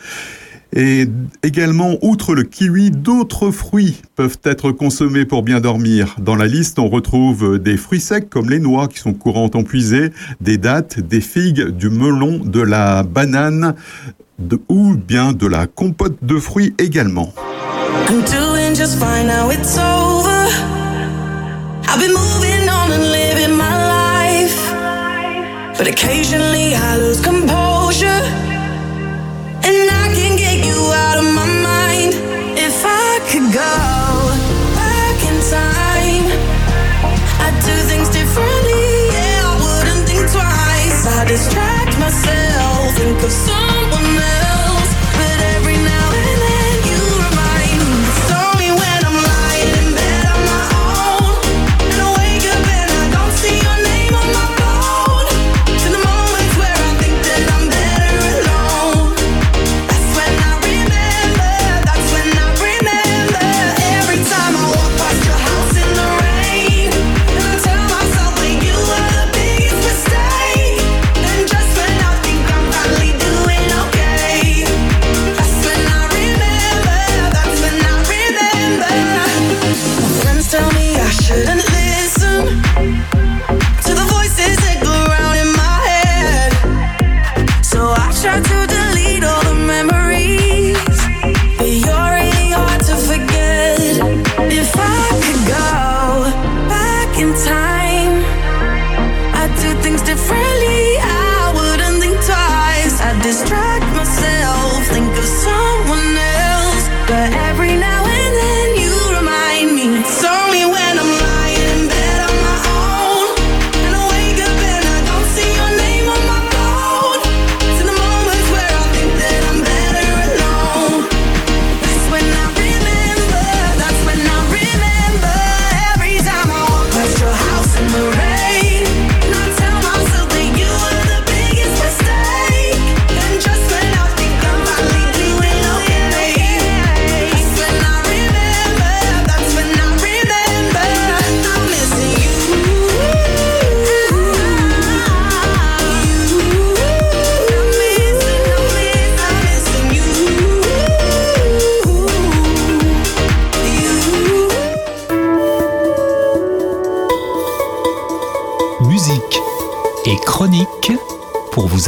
Et 0.74 1.06
également, 1.42 1.96
outre 2.02 2.34
le 2.34 2.42
kiwi, 2.42 2.90
d'autres 2.90 3.50
fruits 3.50 4.02
peuvent 4.16 4.38
être 4.44 4.70
consommés 4.70 5.24
pour 5.24 5.42
bien 5.42 5.60
dormir. 5.60 6.16
Dans 6.18 6.36
la 6.36 6.46
liste, 6.46 6.78
on 6.78 6.88
retrouve 6.88 7.58
des 7.58 7.76
fruits 7.76 8.00
secs 8.00 8.28
comme 8.28 8.50
les 8.50 8.60
noix 8.60 8.86
qui 8.86 8.98
sont 8.98 9.14
courantes 9.14 9.56
en 9.56 9.62
puisée, 9.62 10.12
des 10.40 10.58
dattes, 10.58 11.00
des 11.00 11.20
figues, 11.20 11.68
du 11.68 11.88
melon, 11.88 12.38
de 12.44 12.60
la 12.60 13.02
banane 13.02 13.74
ou 14.68 14.94
bien 14.94 15.32
de 15.32 15.46
la 15.46 15.66
compote 15.66 16.18
de 16.22 16.38
fruits 16.38 16.74
également. 16.78 17.32
But 25.78 25.86
occasionally 25.86 26.74
I 26.74 26.96
lose. 26.96 27.67
Distract 41.28 41.98
myself, 41.98 42.96
think 42.96 43.22
of 43.22 43.30
someone 43.30 44.16
else. 44.16 44.37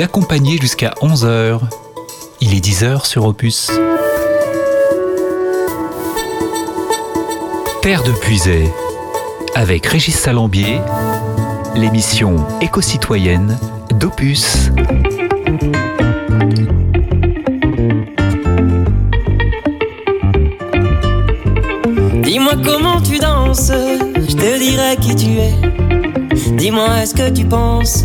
Accompagner 0.02 0.58
jusqu'à 0.58 0.94
11h. 1.02 1.60
Il 2.40 2.54
est 2.54 2.64
10h 2.64 3.06
sur 3.06 3.26
Opus. 3.26 3.70
Terre 7.82 8.02
de 8.02 8.12
Puisay 8.12 8.70
avec 9.54 9.86
Régis 9.86 10.14
Salambier, 10.14 10.80
l'émission 11.74 12.36
éco-citoyenne 12.60 13.58
d'Opus. 13.94 14.70
Dis-moi 22.22 22.52
comment 22.64 23.00
tu 23.00 23.18
danses, 23.18 23.72
je 24.16 24.34
te 24.36 24.58
dirai 24.58 24.96
qui 25.00 25.16
tu 25.16 25.38
es. 25.38 26.56
Dis-moi 26.56 27.02
est-ce 27.02 27.14
que 27.14 27.30
tu 27.30 27.44
penses 27.44 28.04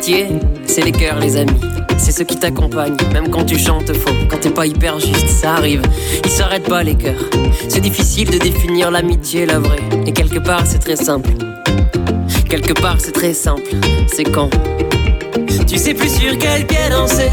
L'amitié, 0.00 0.28
c'est 0.64 0.80
les 0.80 0.92
cœurs, 0.92 1.18
les 1.18 1.36
amis. 1.36 1.60
C'est 1.98 2.12
ceux 2.12 2.24
qui 2.24 2.38
t'accompagnent, 2.38 2.96
même 3.12 3.28
quand 3.28 3.44
tu 3.44 3.58
chantes 3.58 3.92
faux, 3.92 4.14
quand 4.30 4.38
t'es 4.40 4.48
pas 4.48 4.64
hyper 4.64 4.98
juste, 4.98 5.28
ça 5.28 5.56
arrive. 5.56 5.82
Ils 6.24 6.30
s'arrêtent 6.30 6.68
pas 6.70 6.82
les 6.82 6.94
cœurs. 6.94 7.28
C'est 7.68 7.82
difficile 7.82 8.30
de 8.30 8.38
définir 8.38 8.90
l'amitié, 8.90 9.44
la 9.44 9.58
vraie. 9.58 9.82
Et 10.06 10.12
quelque 10.12 10.38
part, 10.38 10.62
c'est 10.64 10.78
très 10.78 10.96
simple. 10.96 11.28
Quelque 12.48 12.72
part, 12.80 12.96
c'est 12.98 13.12
très 13.12 13.34
simple. 13.34 13.72
C'est 14.06 14.24
quand 14.24 14.48
Tu 15.66 15.76
sais 15.76 15.92
plus 15.92 16.08
sur 16.08 16.38
quel 16.38 16.66
pied 16.66 16.88
danser, 16.88 17.28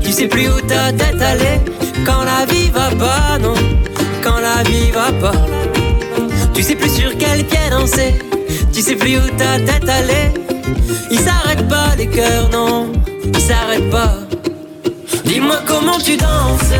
tu 0.00 0.12
sais 0.12 0.28
plus 0.28 0.46
où 0.46 0.60
ta 0.60 0.92
tête 0.92 1.20
aller. 1.20 1.58
Quand 2.06 2.22
la 2.22 2.46
vie 2.46 2.70
va 2.70 2.90
pas, 2.90 3.38
non, 3.40 3.54
quand 4.22 4.38
la 4.38 4.62
vie 4.62 4.92
va 4.92 5.10
pas. 5.20 5.36
Tu 6.54 6.62
sais 6.62 6.76
plus 6.76 6.94
sur 6.94 7.10
quel 7.18 7.44
pied 7.44 7.70
danser, 7.72 8.14
tu 8.72 8.82
sais 8.82 8.94
plus 8.94 9.16
où 9.16 9.28
ta 9.36 9.58
tête 9.58 9.88
allait. 9.88 10.43
Ils 11.10 11.18
s'arrêtent 11.18 11.68
pas 11.68 11.94
les 11.96 12.06
cœurs, 12.06 12.48
non, 12.50 12.92
ils 13.26 13.40
s'arrêtent 13.40 13.90
pas. 13.90 14.14
Dis-moi 15.24 15.56
comment 15.66 15.98
tu 15.98 16.16
danses, 16.16 16.72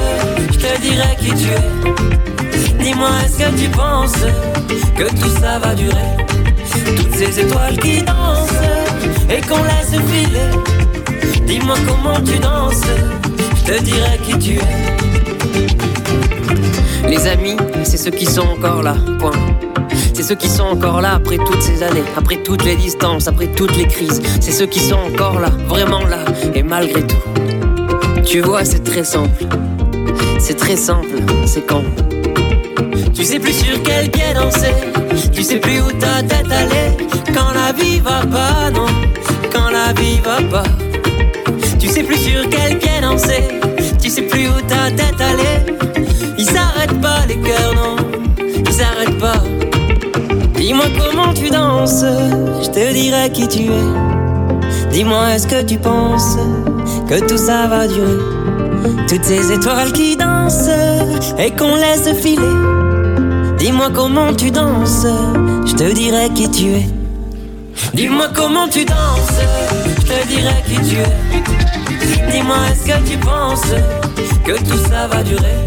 je 0.53 0.59
te 0.59 0.80
dirai 0.80 1.16
qui 1.18 1.30
tu 1.35 1.49
es. 1.49 2.82
Dis-moi 2.82 3.09
est-ce 3.24 3.39
que 3.39 3.62
tu 3.62 3.68
penses 3.70 4.24
que 4.97 5.05
tout 5.20 5.41
ça 5.41 5.59
va 5.59 5.74
durer? 5.74 6.16
Toutes 6.97 7.14
ces 7.14 7.41
étoiles 7.41 7.78
qui 7.78 8.03
dansent 8.03 8.62
et 9.30 9.41
qu'on 9.41 9.62
laisse 9.62 10.01
filer. 10.11 11.47
Dis-moi 11.47 11.76
comment 11.87 12.20
tu 12.20 12.39
danses, 12.39 12.82
je 13.57 13.72
te 13.72 13.82
dirai 13.82 14.18
qui 14.26 14.39
tu 14.39 14.55
es. 14.55 15.13
Les 17.16 17.28
amis, 17.28 17.56
c'est 17.84 17.96
ceux 17.96 18.10
qui 18.10 18.26
sont 18.26 18.42
encore 18.42 18.82
là, 18.82 18.96
point. 19.20 19.30
C'est 20.14 20.24
ceux 20.24 20.34
qui 20.34 20.48
sont 20.48 20.64
encore 20.64 21.00
là 21.00 21.14
après 21.14 21.36
toutes 21.36 21.62
ces 21.62 21.80
années, 21.84 22.02
après 22.16 22.38
toutes 22.42 22.64
les 22.64 22.74
distances, 22.74 23.28
après 23.28 23.46
toutes 23.46 23.76
les 23.76 23.86
crises. 23.86 24.20
C'est 24.40 24.50
ceux 24.50 24.66
qui 24.66 24.80
sont 24.80 24.98
encore 25.12 25.38
là, 25.38 25.50
vraiment 25.68 26.00
là, 26.00 26.24
et 26.56 26.64
malgré 26.64 27.06
tout. 27.06 27.14
Tu 28.24 28.40
vois, 28.40 28.64
c'est 28.64 28.82
très 28.82 29.04
simple. 29.04 29.46
C'est 30.40 30.56
très 30.56 30.74
simple, 30.74 31.22
c'est 31.46 31.64
quand. 31.64 31.84
Tu 33.14 33.22
sais 33.22 33.38
plus 33.38 33.52
sur 33.52 33.80
quel 33.84 34.10
pied 34.10 34.34
danser, 34.34 34.74
tu 35.32 35.44
sais 35.44 35.58
plus 35.58 35.82
où 35.82 35.92
ta 35.92 36.20
tête 36.20 36.50
allait. 36.50 36.96
Quand 37.32 37.52
la 37.54 37.72
vie 37.72 38.00
va 38.00 38.26
pas, 38.26 38.72
non, 38.72 38.86
quand 39.52 39.70
la 39.70 39.92
vie 39.92 40.18
va 40.18 40.42
pas. 40.50 40.68
Tu 41.78 41.86
sais 41.86 42.02
plus 42.02 42.18
sur 42.18 42.48
quel 42.50 42.76
pied 42.80 43.00
danser, 43.00 43.44
tu 44.02 44.10
sais 44.10 44.22
plus 44.22 44.48
où 44.48 44.60
ta 44.66 44.90
tête 44.90 45.20
allait. 45.20 46.03
Pas 46.85 47.26
les 47.28 47.37
cœurs, 47.37 47.74
non, 47.74 47.97
ils 48.39 48.72
s'arrêtent 48.72 49.18
pas. 49.18 49.43
Dis-moi 50.57 50.87
comment 50.99 51.35
tu 51.35 51.51
danses, 51.51 52.05
je 52.62 52.68
te 52.70 52.93
dirai 52.93 53.30
qui 53.30 53.47
tu 53.49 53.64
es. 53.64 54.91
Dis-moi 54.91 55.35
est-ce 55.35 55.47
que 55.47 55.62
tu 55.62 55.76
penses 55.76 56.37
que 57.09 57.20
tout 57.26 57.37
ça 57.37 57.66
va 57.66 57.87
durer? 57.87 58.18
Toutes 59.09 59.24
ces 59.24 59.53
étoiles 59.53 59.93
qui 59.93 60.16
dansent 60.16 60.70
et 61.39 61.51
qu'on 61.51 61.74
laisse 61.74 62.09
filer. 62.22 62.43
Dis-moi 63.59 63.91
comment 63.93 64.32
tu 64.35 64.51
danses, 64.51 65.07
je 65.66 65.74
te 65.74 65.93
dirai 65.93 66.30
qui 66.35 66.51
tu 66.51 66.66
es. 66.70 66.87
Dis-moi 67.93 68.28
comment 68.35 68.68
tu 68.68 68.85
danses, 68.85 69.41
je 69.99 70.03
te 70.03 70.26
dirai 70.28 70.62
qui 70.66 70.89
tu 70.89 70.97
es. 70.97 72.30
Dis-moi 72.30 72.57
est-ce 72.70 72.87
que 72.87 73.11
tu 73.11 73.18
penses 73.18 73.74
que 74.45 74.59
tout 74.59 74.82
ça 74.89 75.07
va 75.09 75.22
durer? 75.22 75.66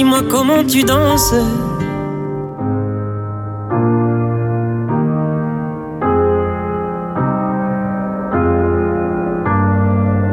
Dis-moi 0.00 0.22
comment 0.30 0.66
tu 0.66 0.82
danses. 0.82 1.44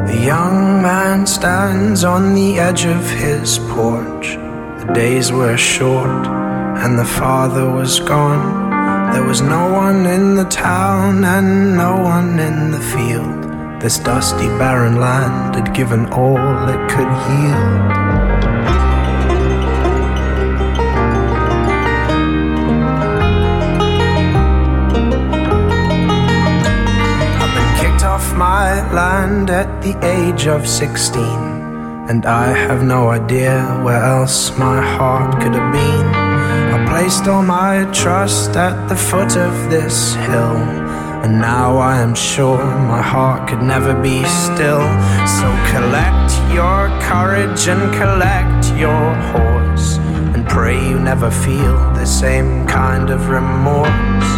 The 0.06 0.18
young 0.24 0.80
man 0.80 1.26
stands 1.26 2.02
on 2.02 2.34
the 2.34 2.58
edge 2.58 2.86
of 2.86 3.10
his 3.10 3.58
porch. 3.68 4.38
The 4.80 4.90
days 4.94 5.30
were 5.32 5.58
short 5.58 6.26
and 6.82 6.98
the 6.98 7.04
father 7.04 7.70
was 7.70 8.00
gone. 8.00 8.72
There 9.12 9.26
was 9.26 9.42
no 9.42 9.70
one 9.70 10.06
in 10.06 10.34
the 10.34 10.46
town 10.46 11.26
and 11.26 11.76
no 11.76 11.94
one 11.94 12.40
in 12.40 12.70
the 12.70 12.80
field. 12.80 13.82
This 13.82 13.98
dusty, 13.98 14.48
barren 14.56 14.98
land 14.98 15.56
had 15.56 15.74
given 15.74 16.06
all 16.06 16.38
it 16.70 16.82
could 16.88 17.12
yield. 17.28 18.17
Land 28.92 29.50
at 29.50 29.82
the 29.82 29.94
age 30.04 30.46
of 30.46 30.66
16, 30.66 31.22
and 32.08 32.24
I 32.24 32.46
have 32.48 32.82
no 32.82 33.10
idea 33.10 33.80
where 33.84 34.02
else 34.02 34.56
my 34.56 34.80
heart 34.80 35.42
could 35.42 35.54
have 35.54 35.72
been. 35.72 36.06
I 36.74 36.86
placed 36.88 37.26
all 37.28 37.42
my 37.42 37.84
trust 37.92 38.56
at 38.56 38.88
the 38.88 38.96
foot 38.96 39.36
of 39.36 39.70
this 39.70 40.14
hill, 40.14 40.56
and 41.22 41.40
now 41.40 41.76
I 41.76 41.98
am 41.98 42.14
sure 42.14 42.64
my 42.94 43.02
heart 43.02 43.48
could 43.48 43.62
never 43.62 43.94
be 44.00 44.24
still. 44.24 44.84
So 45.36 45.46
collect 45.74 46.30
your 46.52 46.88
courage 47.10 47.68
and 47.68 47.92
collect 47.94 48.72
your 48.78 49.14
horse, 49.32 49.98
and 50.34 50.46
pray 50.48 50.78
you 50.88 50.98
never 50.98 51.30
feel 51.30 51.76
the 51.94 52.06
same 52.06 52.66
kind 52.66 53.10
of 53.10 53.28
remorse. 53.28 54.37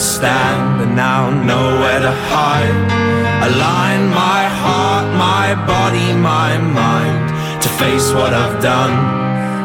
Stand 0.00 0.80
and 0.80 0.96
now 0.96 1.28
nowhere 1.28 2.00
to 2.00 2.12
hide. 2.32 2.78
Align 3.48 4.08
my 4.08 4.42
heart, 4.62 5.06
my 5.28 5.54
body, 5.66 6.14
my 6.14 6.56
mind 6.56 7.62
to 7.62 7.68
face 7.68 8.10
what 8.12 8.32
I've 8.32 8.62
done 8.62 8.94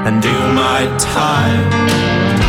and 0.06 0.22
do 0.22 0.38
my 0.54 0.82
time. 1.00 2.45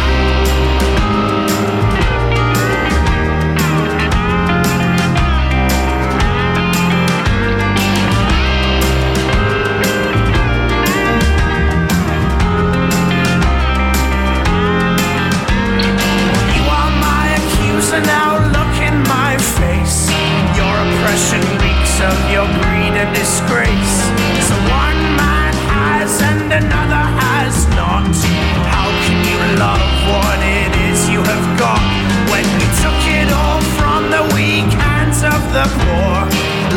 The 35.57 35.65
poor? 35.81 36.17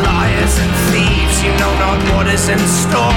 Liars 0.08 0.56
and 0.64 0.72
thieves, 0.88 1.36
you 1.44 1.52
know 1.60 1.72
not 1.84 2.00
what 2.12 2.26
is 2.28 2.48
in 2.48 2.62
store. 2.80 3.12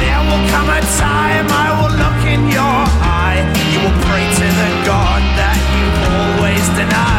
There 0.00 0.20
will 0.28 0.44
come 0.52 0.68
a 0.68 0.80
time 1.00 1.46
I 1.64 1.68
will 1.78 1.94
look 2.02 2.20
in 2.34 2.42
your 2.52 2.80
eye. 3.00 3.40
You 3.72 3.78
will 3.84 3.98
pray 4.08 4.24
to 4.40 4.46
the 4.60 4.70
God 4.84 5.22
that 5.40 5.58
you've 5.72 6.00
always 6.12 6.64
denied. 6.76 7.17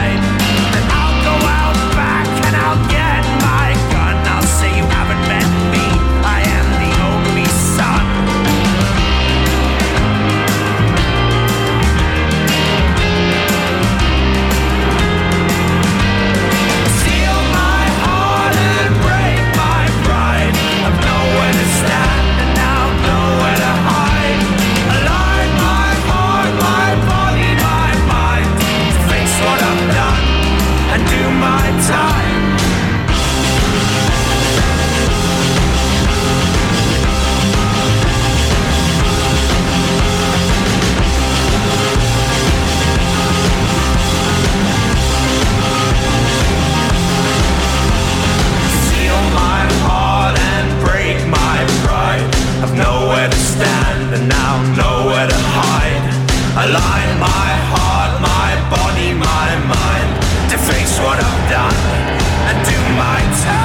I've 52.61 52.75
nowhere 52.75 53.29
to 53.29 53.37
stand 53.37 54.13
and 54.15 54.27
now 54.27 54.59
nowhere 54.75 55.27
to 55.27 55.39
hide. 55.55 56.05
I 56.59 56.65
lie 56.67 57.07
my 57.17 57.49
heart, 57.71 58.13
my 58.19 58.51
body, 58.69 59.13
my 59.13 59.49
mind 59.75 60.09
to 60.51 60.57
face 60.57 60.99
what 60.99 61.17
I've 61.23 61.49
done 61.49 61.79
and 62.49 62.57
do 62.67 62.77
my 62.99 63.19
time. 63.43 63.58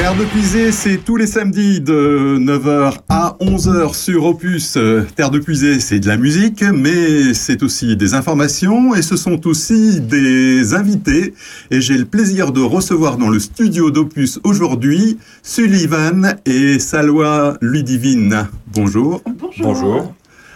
Terre 0.00 0.16
de 0.16 0.24
Puisée, 0.24 0.72
c'est 0.72 0.96
tous 0.96 1.16
les 1.16 1.26
samedis 1.26 1.82
de 1.82 2.38
9h 2.40 3.00
à 3.10 3.36
11h 3.38 3.94
sur 3.94 4.24
Opus. 4.24 4.78
Terre 5.14 5.30
de 5.30 5.38
Puisée, 5.38 5.78
c'est 5.78 6.00
de 6.00 6.08
la 6.08 6.16
musique, 6.16 6.62
mais 6.62 7.34
c'est 7.34 7.62
aussi 7.62 7.98
des 7.98 8.14
informations 8.14 8.94
et 8.94 9.02
ce 9.02 9.18
sont 9.18 9.46
aussi 9.46 10.00
des 10.00 10.72
invités. 10.72 11.34
Et 11.70 11.82
j'ai 11.82 11.98
le 11.98 12.06
plaisir 12.06 12.50
de 12.50 12.62
recevoir 12.62 13.18
dans 13.18 13.28
le 13.28 13.38
studio 13.38 13.90
d'Opus 13.90 14.40
aujourd'hui 14.42 15.18
Sullivan 15.42 16.34
et 16.46 16.78
Salwa 16.78 17.58
Ludivine. 17.60 18.48
Bonjour. 18.72 19.22
Bonjour. 19.58 20.14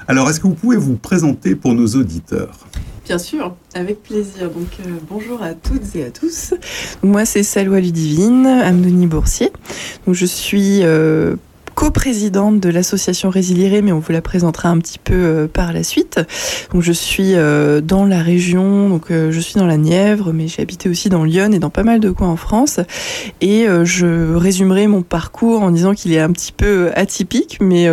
Alors, 0.08 0.30
est-ce 0.30 0.40
que 0.40 0.46
vous 0.46 0.54
pouvez 0.54 0.78
vous 0.78 0.96
présenter 0.96 1.54
pour 1.54 1.74
nos 1.74 1.88
auditeurs? 1.88 2.66
Bien 3.04 3.18
sûr, 3.18 3.54
avec 3.74 4.02
plaisir. 4.02 4.50
Donc 4.50 4.68
euh, 4.80 4.92
bonjour 5.10 5.42
à 5.42 5.52
toutes 5.52 5.94
et 5.94 6.04
à 6.04 6.10
tous. 6.10 6.54
Moi 7.02 7.26
c'est 7.26 7.42
Salwa 7.42 7.78
Ludivine, 7.78 8.46
Amdoni 8.46 9.06
Boursier. 9.06 9.52
Donc 10.06 10.14
je 10.14 10.24
suis 10.24 10.80
euh, 10.82 11.36
coprésidente 11.74 12.60
de 12.60 12.68
l'association 12.70 13.30
Résilier, 13.30 13.82
mais 13.82 13.92
on 13.92 13.98
vous 13.98 14.12
la 14.12 14.22
présentera 14.22 14.68
un 14.68 14.78
petit 14.78 14.98
peu 14.98 15.14
euh, 15.14 15.48
par 15.48 15.72
la 15.72 15.82
suite. 15.82 16.20
Donc 16.72 16.82
je 16.82 16.92
suis 16.92 17.34
euh, 17.34 17.80
dans 17.80 18.04
la 18.04 18.22
région, 18.22 18.88
donc 18.88 19.10
euh, 19.10 19.32
je 19.32 19.40
suis 19.40 19.54
dans 19.56 19.66
la 19.66 19.76
Nièvre, 19.76 20.32
mais 20.32 20.48
j'ai 20.48 20.62
habité 20.62 20.88
aussi 20.88 21.08
dans 21.08 21.24
Lyon 21.24 21.52
et 21.52 21.58
dans 21.58 21.70
pas 21.70 21.82
mal 21.82 22.00
de 22.00 22.10
coins 22.10 22.28
en 22.28 22.36
France. 22.36 22.80
Et 23.40 23.66
je 23.84 24.34
résumerai 24.34 24.86
mon 24.86 25.02
parcours 25.02 25.62
en 25.62 25.70
disant 25.70 25.94
qu'il 25.94 26.12
est 26.12 26.20
un 26.20 26.30
petit 26.30 26.52
peu 26.52 26.90
atypique, 26.94 27.58
mais 27.60 27.88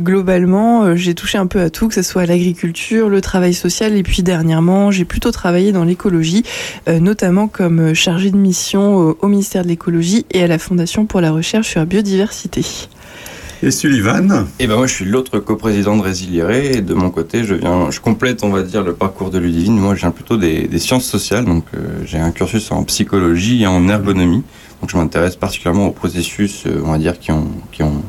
globalement 0.00 0.96
j'ai 0.96 1.14
touché 1.14 1.38
un 1.38 1.46
peu 1.46 1.60
à 1.60 1.70
tout, 1.70 1.88
que 1.88 1.94
ce 1.94 2.02
soit 2.02 2.26
l'agriculture, 2.26 3.08
le 3.08 3.20
travail 3.20 3.54
social, 3.54 3.96
et 3.96 4.02
puis 4.02 4.22
dernièrement 4.22 4.90
j'ai 4.90 5.04
plutôt 5.04 5.30
travaillé 5.30 5.72
dans 5.72 5.84
l'écologie, 5.84 6.44
notamment 6.88 7.48
comme 7.48 7.94
chargée 7.94 8.30
de 8.30 8.36
mission 8.36 9.16
au 9.20 9.28
ministère 9.28 9.62
de 9.62 9.68
l'écologie 9.68 10.26
et 10.30 10.42
à 10.42 10.46
la 10.46 10.58
Fondation 10.58 11.06
pour 11.06 11.20
la 11.20 11.30
recherche 11.30 11.70
sur 11.70 11.80
la 11.80 11.86
biodiversité. 11.86 12.64
Et 13.64 13.70
Sullivan 13.70 14.46
Et 14.58 14.66
ben 14.66 14.76
moi 14.76 14.86
je 14.86 14.92
suis 14.92 15.06
l'autre 15.06 15.38
coprésident 15.38 15.96
de 15.96 16.02
Résilieré 16.02 16.72
et 16.72 16.80
de 16.82 16.92
mon 16.92 17.08
côté 17.08 17.44
je 17.44 17.54
viens, 17.54 17.90
je 17.90 17.98
complète 17.98 18.44
on 18.44 18.50
va 18.50 18.62
dire 18.62 18.82
le 18.82 18.92
parcours 18.92 19.30
de 19.30 19.38
Ludivine. 19.38 19.78
Moi 19.78 19.94
je 19.94 20.00
viens 20.00 20.10
plutôt 20.10 20.36
des, 20.36 20.68
des 20.68 20.78
sciences 20.78 21.06
sociales 21.06 21.46
donc 21.46 21.64
euh, 21.74 22.02
j'ai 22.04 22.18
un 22.18 22.30
cursus 22.30 22.70
en 22.72 22.84
psychologie 22.84 23.62
et 23.62 23.66
en 23.66 23.88
ergonomie. 23.88 24.42
Donc 24.82 24.90
je 24.90 24.98
m'intéresse 24.98 25.36
particulièrement 25.36 25.86
aux 25.86 25.92
processus 25.92 26.64
euh, 26.66 26.82
on 26.84 26.92
va 26.92 26.98
dire 26.98 27.18
qui 27.18 27.32
ont 27.32 27.48
qui 27.72 27.82
ont 27.82 28.02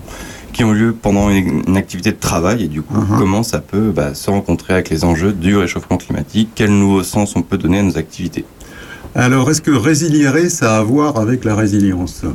qui 0.52 0.66
ont 0.66 0.74
lieu 0.74 0.94
pendant 0.94 1.30
une, 1.30 1.64
une 1.66 1.78
activité 1.78 2.12
de 2.12 2.20
travail. 2.20 2.64
Et 2.64 2.68
du 2.68 2.82
coup 2.82 2.96
comment 3.18 3.42
ça 3.42 3.60
peut 3.60 3.92
bah, 3.96 4.14
se 4.14 4.30
rencontrer 4.30 4.74
avec 4.74 4.90
les 4.90 5.06
enjeux 5.06 5.32
du 5.32 5.56
réchauffement 5.56 5.96
climatique, 5.96 6.50
quel 6.54 6.72
nouveau 6.72 7.02
sens 7.02 7.38
on 7.38 7.44
peut 7.44 7.58
donner 7.58 7.80
à 7.80 7.84
nos 7.84 7.98
activités? 7.98 8.44
Alors, 9.18 9.50
est-ce 9.50 9.62
que 9.62 9.72
résilier, 9.72 10.50
ça 10.50 10.76
a 10.76 10.80
à 10.80 10.84
voir 10.84 11.18
avec 11.18 11.46
la 11.46 11.56
résilience? 11.56 12.26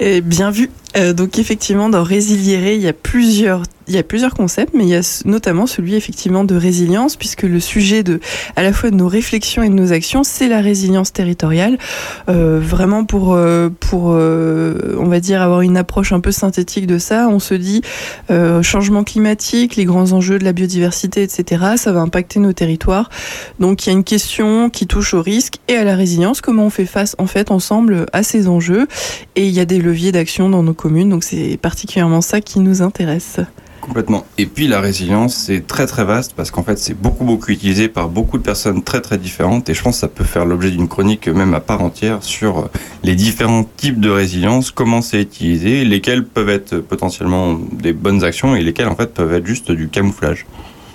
Bien 0.00 0.50
vu. 0.50 0.70
Euh, 0.96 1.12
donc 1.12 1.38
effectivement, 1.38 1.88
dans 1.88 2.02
Résilier, 2.02 2.74
il 2.74 2.80
y 2.80 2.88
a 2.88 2.92
plusieurs, 2.92 3.62
il 3.86 3.94
y 3.94 3.98
a 3.98 4.02
plusieurs 4.02 4.34
concepts, 4.34 4.74
mais 4.74 4.84
il 4.84 4.88
y 4.88 4.96
a 4.96 5.22
notamment 5.24 5.66
celui 5.66 5.94
effectivement 5.94 6.42
de 6.42 6.56
résilience, 6.56 7.16
puisque 7.16 7.42
le 7.42 7.60
sujet 7.60 8.02
de, 8.02 8.20
à 8.56 8.62
la 8.62 8.72
fois 8.72 8.90
de 8.90 8.96
nos 8.96 9.06
réflexions 9.06 9.62
et 9.62 9.68
de 9.68 9.74
nos 9.74 9.92
actions, 9.92 10.24
c'est 10.24 10.48
la 10.48 10.60
résilience 10.60 11.12
territoriale. 11.12 11.78
Euh, 12.28 12.60
vraiment 12.60 13.04
pour, 13.04 13.34
euh, 13.34 13.68
pour, 13.80 14.06
on 14.06 15.08
va 15.08 15.20
dire 15.20 15.42
avoir 15.42 15.60
une 15.60 15.76
approche 15.76 16.12
un 16.12 16.20
peu 16.20 16.32
synthétique 16.32 16.86
de 16.86 16.98
ça, 16.98 17.28
on 17.28 17.38
se 17.38 17.54
dit 17.54 17.82
changement 18.62 19.04
climatique, 19.04 19.76
les 19.76 19.84
grands 19.84 20.12
enjeux 20.12 20.38
de 20.38 20.44
la 20.44 20.52
biodiversité, 20.52 21.22
etc. 21.22 21.64
Ça 21.76 21.92
va 21.92 22.00
impacter 22.00 22.40
nos 22.40 22.52
territoires. 22.52 23.10
Donc 23.58 23.86
il 23.86 23.90
y 23.90 23.92
a 23.92 23.96
une 23.96 24.04
question 24.04 24.70
qui 24.70 24.86
touche 24.86 25.14
au 25.14 25.22
risque 25.22 25.56
et 25.68 25.76
à 25.76 25.84
la 25.84 25.94
résilience. 25.94 26.40
Comment 26.40 26.66
on 26.66 26.70
fait 26.70 26.86
face 26.86 27.14
en 27.18 27.26
fait 27.26 27.50
ensemble 27.50 28.06
à 28.12 28.22
ces 28.22 28.48
enjeux 28.48 28.86
Et 29.36 29.46
il 29.46 29.52
y 29.52 29.60
a 29.60 29.64
des 29.64 29.78
leviers 29.90 30.12
d'action 30.12 30.48
dans 30.48 30.62
nos 30.62 30.74
communes. 30.74 31.10
Donc 31.10 31.24
c'est 31.24 31.58
particulièrement 31.60 32.20
ça 32.20 32.40
qui 32.40 32.60
nous 32.60 32.82
intéresse. 32.82 33.40
Complètement. 33.80 34.26
Et 34.36 34.46
puis 34.46 34.68
la 34.68 34.78
résilience, 34.80 35.34
c'est 35.34 35.66
très 35.66 35.86
très 35.86 36.04
vaste 36.04 36.34
parce 36.36 36.50
qu'en 36.50 36.62
fait 36.62 36.78
c'est 36.78 36.94
beaucoup 36.94 37.24
beaucoup 37.24 37.50
utilisé 37.50 37.88
par 37.88 38.08
beaucoup 38.08 38.36
de 38.38 38.42
personnes 38.42 38.82
très 38.82 39.00
très 39.00 39.16
différentes 39.16 39.68
et 39.68 39.74
je 39.74 39.82
pense 39.82 39.96
que 39.96 40.00
ça 40.00 40.08
peut 40.08 40.24
faire 40.24 40.44
l'objet 40.44 40.70
d'une 40.70 40.86
chronique 40.86 41.28
même 41.28 41.54
à 41.54 41.60
part 41.60 41.82
entière 41.82 42.22
sur 42.22 42.68
les 43.02 43.14
différents 43.14 43.64
types 43.76 43.98
de 43.98 44.10
résilience, 44.10 44.70
comment 44.70 45.00
c'est 45.00 45.22
utilisé, 45.22 45.84
lesquels 45.84 46.24
peuvent 46.24 46.50
être 46.50 46.76
potentiellement 46.76 47.58
des 47.72 47.94
bonnes 47.94 48.22
actions 48.22 48.54
et 48.54 48.62
lesquels 48.62 48.88
en 48.88 48.96
fait 48.96 49.14
peuvent 49.14 49.32
être 49.32 49.46
juste 49.46 49.72
du 49.72 49.88
camouflage. 49.88 50.46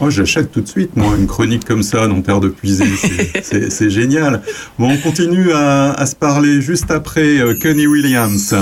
Moi, 0.02 0.10
j'achète 0.10 0.52
tout 0.52 0.62
de 0.62 0.68
suite, 0.68 0.96
moi, 0.96 1.14
une 1.18 1.26
chronique 1.28 1.64
comme 1.66 1.82
ça 1.84 2.08
dans 2.08 2.22
Terre 2.22 2.40
de 2.42 2.50
Puisée. 2.50 2.86
C'est- 3.44 3.90
génial. 3.90 4.42
Bon, 4.78 4.92
on 4.92 4.98
continue 4.98 5.52
à, 5.54 5.92
à 5.94 6.06
se 6.06 6.16
parler 6.16 6.62
juste 6.62 6.92
après 6.92 7.40
euh, 7.40 7.54
Kenny 7.54 7.88
Williams. 7.88 8.54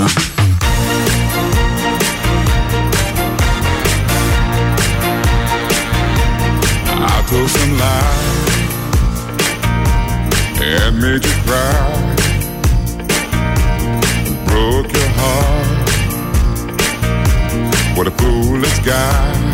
I 7.06 7.24
told 7.28 7.48
some 7.50 7.78
lies 7.78 8.30
and 10.62 10.98
made 11.00 11.24
you 11.24 11.34
cry. 11.44 12.14
Broke 14.46 14.92
your 14.92 15.10
heart. 15.18 15.66
What 17.96 18.06
a 18.06 18.10
foolish 18.12 18.78
guy. 18.80 19.53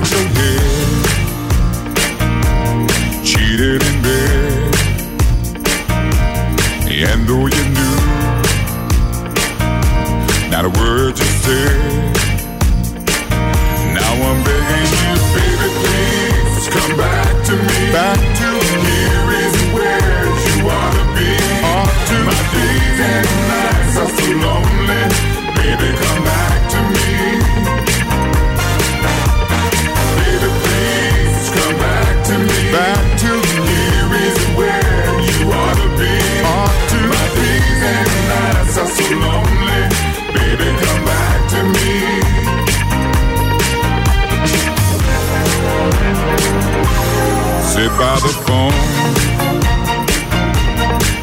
with 0.00 0.12
your 0.12 0.26
head. 0.38 1.04
Cheated 3.24 3.82
in 3.82 4.02
bed. 4.02 4.74
And 7.08 7.28
though 7.28 7.46
you 7.46 7.64
knew, 7.76 7.96
not 10.50 10.64
a 10.64 10.68
word 10.78 11.18
you 11.18 11.24
said. 11.24 11.89
By 48.00 48.16
the 48.20 48.32
phone, 48.46 48.72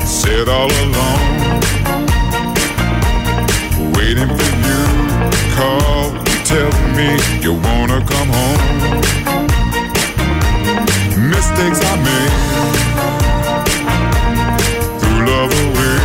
sit 0.05 0.47
all 0.47 0.69
alone, 0.85 1.23
waiting 3.93 4.29
for 4.37 4.51
you. 4.67 4.83
Call, 5.55 6.13
tell 6.45 6.71
me 6.95 7.09
you 7.41 7.53
wanna 7.67 7.99
come 8.05 8.29
home. 8.39 8.61
Mistakes 11.33 11.79
I 11.81 11.95
made 12.07 12.35
threw 14.99 15.19
love 15.31 15.51
away. 15.65 15.97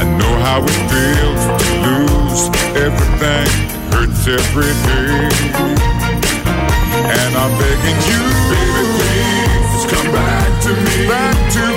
I 0.00 0.04
know 0.18 0.34
how 0.46 0.58
it 0.64 0.80
feels 0.92 1.42
to 1.60 1.68
lose 1.86 2.42
everything, 2.86 3.48
hurts 3.92 4.22
every 4.26 4.72
day. 4.88 6.03
And 7.06 7.36
I'm 7.36 7.52
begging 7.58 8.00
you, 8.08 8.22
baby, 8.48 8.84
please 8.96 9.84
come 9.92 10.10
back 10.12 10.62
to 10.62 10.70
me. 10.72 11.06
Back 11.06 11.52
to 11.52 11.73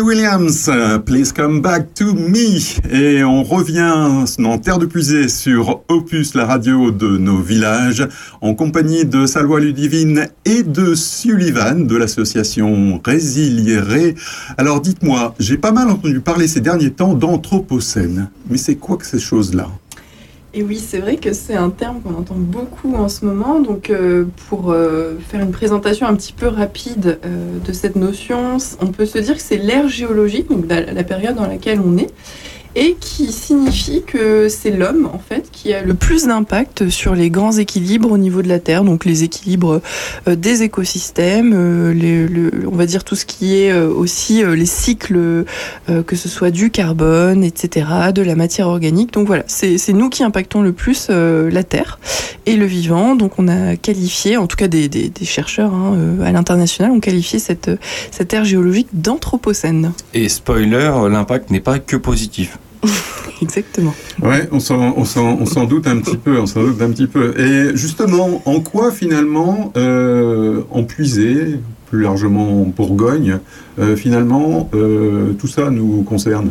Williams, 0.00 0.70
Please 1.04 1.32
Come 1.32 1.60
Back 1.60 1.94
to 1.94 2.14
Me. 2.14 2.58
Et 2.90 3.22
on 3.24 3.42
revient 3.42 4.24
en 4.44 4.58
terre 4.58 4.78
de 4.78 4.86
puisée 4.86 5.28
sur 5.28 5.82
Opus, 5.88 6.34
la 6.34 6.46
radio 6.46 6.90
de 6.90 7.18
nos 7.18 7.38
villages, 7.38 8.06
en 8.40 8.54
compagnie 8.54 9.04
de 9.04 9.26
Salwa 9.26 9.60
Ludivine 9.60 10.28
et 10.44 10.62
de 10.62 10.94
Sullivan 10.94 11.86
de 11.86 11.96
l'association 11.96 13.00
Résiliéré. 13.04 14.14
Alors 14.56 14.80
dites-moi, 14.80 15.34
j'ai 15.38 15.58
pas 15.58 15.72
mal 15.72 15.90
entendu 15.90 16.20
parler 16.20 16.48
ces 16.48 16.60
derniers 16.60 16.92
temps 16.92 17.14
d'anthropocène. 17.14 18.30
Mais 18.48 18.58
c'est 18.58 18.76
quoi 18.76 18.96
que 18.96 19.06
ces 19.06 19.20
choses-là? 19.20 19.68
Et 20.54 20.62
oui, 20.62 20.78
c'est 20.78 20.98
vrai 20.98 21.16
que 21.16 21.32
c'est 21.32 21.54
un 21.54 21.70
terme 21.70 22.02
qu'on 22.02 22.14
entend 22.14 22.34
beaucoup 22.36 22.94
en 22.94 23.08
ce 23.08 23.24
moment. 23.24 23.60
Donc, 23.60 23.88
euh, 23.88 24.26
pour 24.48 24.70
euh, 24.70 25.14
faire 25.30 25.40
une 25.40 25.50
présentation 25.50 26.06
un 26.06 26.14
petit 26.14 26.34
peu 26.34 26.46
rapide 26.46 27.18
euh, 27.24 27.58
de 27.66 27.72
cette 27.72 27.96
notion, 27.96 28.58
on 28.80 28.88
peut 28.88 29.06
se 29.06 29.18
dire 29.18 29.36
que 29.36 29.42
c'est 29.42 29.56
l'ère 29.56 29.88
géologique, 29.88 30.50
donc 30.50 30.66
la, 30.68 30.92
la 30.92 31.04
période 31.04 31.36
dans 31.36 31.46
laquelle 31.46 31.80
on 31.80 31.96
est, 31.96 32.12
et 32.74 32.96
qui 32.98 33.32
signifie 33.32 34.02
que 34.06 34.48
c'est 34.48 34.70
l'homme, 34.70 35.08
en 35.12 35.18
fait, 35.18 35.50
qui 35.52 35.74
a 35.74 35.82
le 35.82 35.94
plus 35.94 36.26
d'impact 36.26 36.88
sur 36.88 37.14
les 37.14 37.28
grands 37.28 37.52
équilibres 37.52 38.10
au 38.10 38.18
niveau 38.18 38.42
de 38.42 38.48
la 38.48 38.60
Terre, 38.60 38.84
donc 38.84 39.04
les 39.04 39.24
équilibres 39.24 39.80
euh, 40.26 40.36
des 40.36 40.62
écosystèmes, 40.62 41.52
euh, 41.54 42.60
on 42.66 42.76
va 42.76 42.86
dire 42.86 43.04
tout 43.04 43.14
ce 43.14 43.26
qui 43.26 43.56
est 43.56 43.72
euh, 43.72 43.88
aussi 43.88 44.42
les 44.42 44.66
cycles, 44.66 45.44
que 45.86 46.16
ce 46.16 46.28
soit 46.28 46.50
du 46.50 46.70
carbone, 46.70 47.44
etc., 47.44 47.86
de 48.14 48.22
la 48.22 48.34
matière 48.34 48.68
organique. 48.68 49.12
Donc 49.12 49.26
voilà, 49.26 49.44
c'est 49.46 49.92
nous 49.92 50.08
qui 50.08 50.22
impactons 50.22 50.62
le 50.62 50.72
plus 50.72 51.08
la 51.08 51.64
Terre 51.64 51.98
et 52.46 52.56
le 52.56 52.64
vivant. 52.64 53.14
Donc 53.14 53.38
on 53.38 53.48
a 53.48 53.76
qualifié, 53.76 54.36
en 54.36 54.46
tout 54.46 54.56
cas 54.56 54.68
des, 54.68 55.12
chercheurs 55.22 55.74
hein, 55.74 55.96
à 56.24 56.32
l'international, 56.32 56.90
ont 56.90 57.00
qualifié 57.00 57.38
cette, 57.38 57.70
cette 58.10 58.32
ère 58.32 58.44
géologique 58.44 58.88
d'anthropocène. 58.92 59.92
Et 60.14 60.28
spoiler, 60.28 60.90
l'impact 61.10 61.50
n'est 61.50 61.60
pas 61.60 61.78
que 61.78 61.96
positif. 61.96 62.58
Exactement. 63.42 63.94
Ouais, 64.22 64.48
on 64.52 64.60
s'en, 64.60 64.94
on 64.96 65.04
s'en, 65.04 65.38
on 65.40 65.46
s'en 65.46 65.64
doute 65.64 65.86
un 65.86 65.98
petit 65.98 66.16
peu, 66.16 66.38
on 66.38 66.46
s'en 66.46 66.62
doute 66.62 66.80
un 66.80 66.90
petit 66.90 67.06
peu. 67.06 67.38
Et 67.38 67.76
justement, 67.76 68.40
en 68.44 68.60
quoi 68.60 68.92
finalement, 68.92 69.72
euh, 69.76 70.62
en 70.70 70.84
puiser, 70.84 71.58
plus 71.90 72.02
largement 72.02 72.62
en 72.62 72.64
Bourgogne, 72.66 73.38
euh, 73.78 73.96
finalement, 73.96 74.70
euh, 74.74 75.32
tout 75.34 75.48
ça 75.48 75.70
nous 75.70 76.02
concerne? 76.02 76.50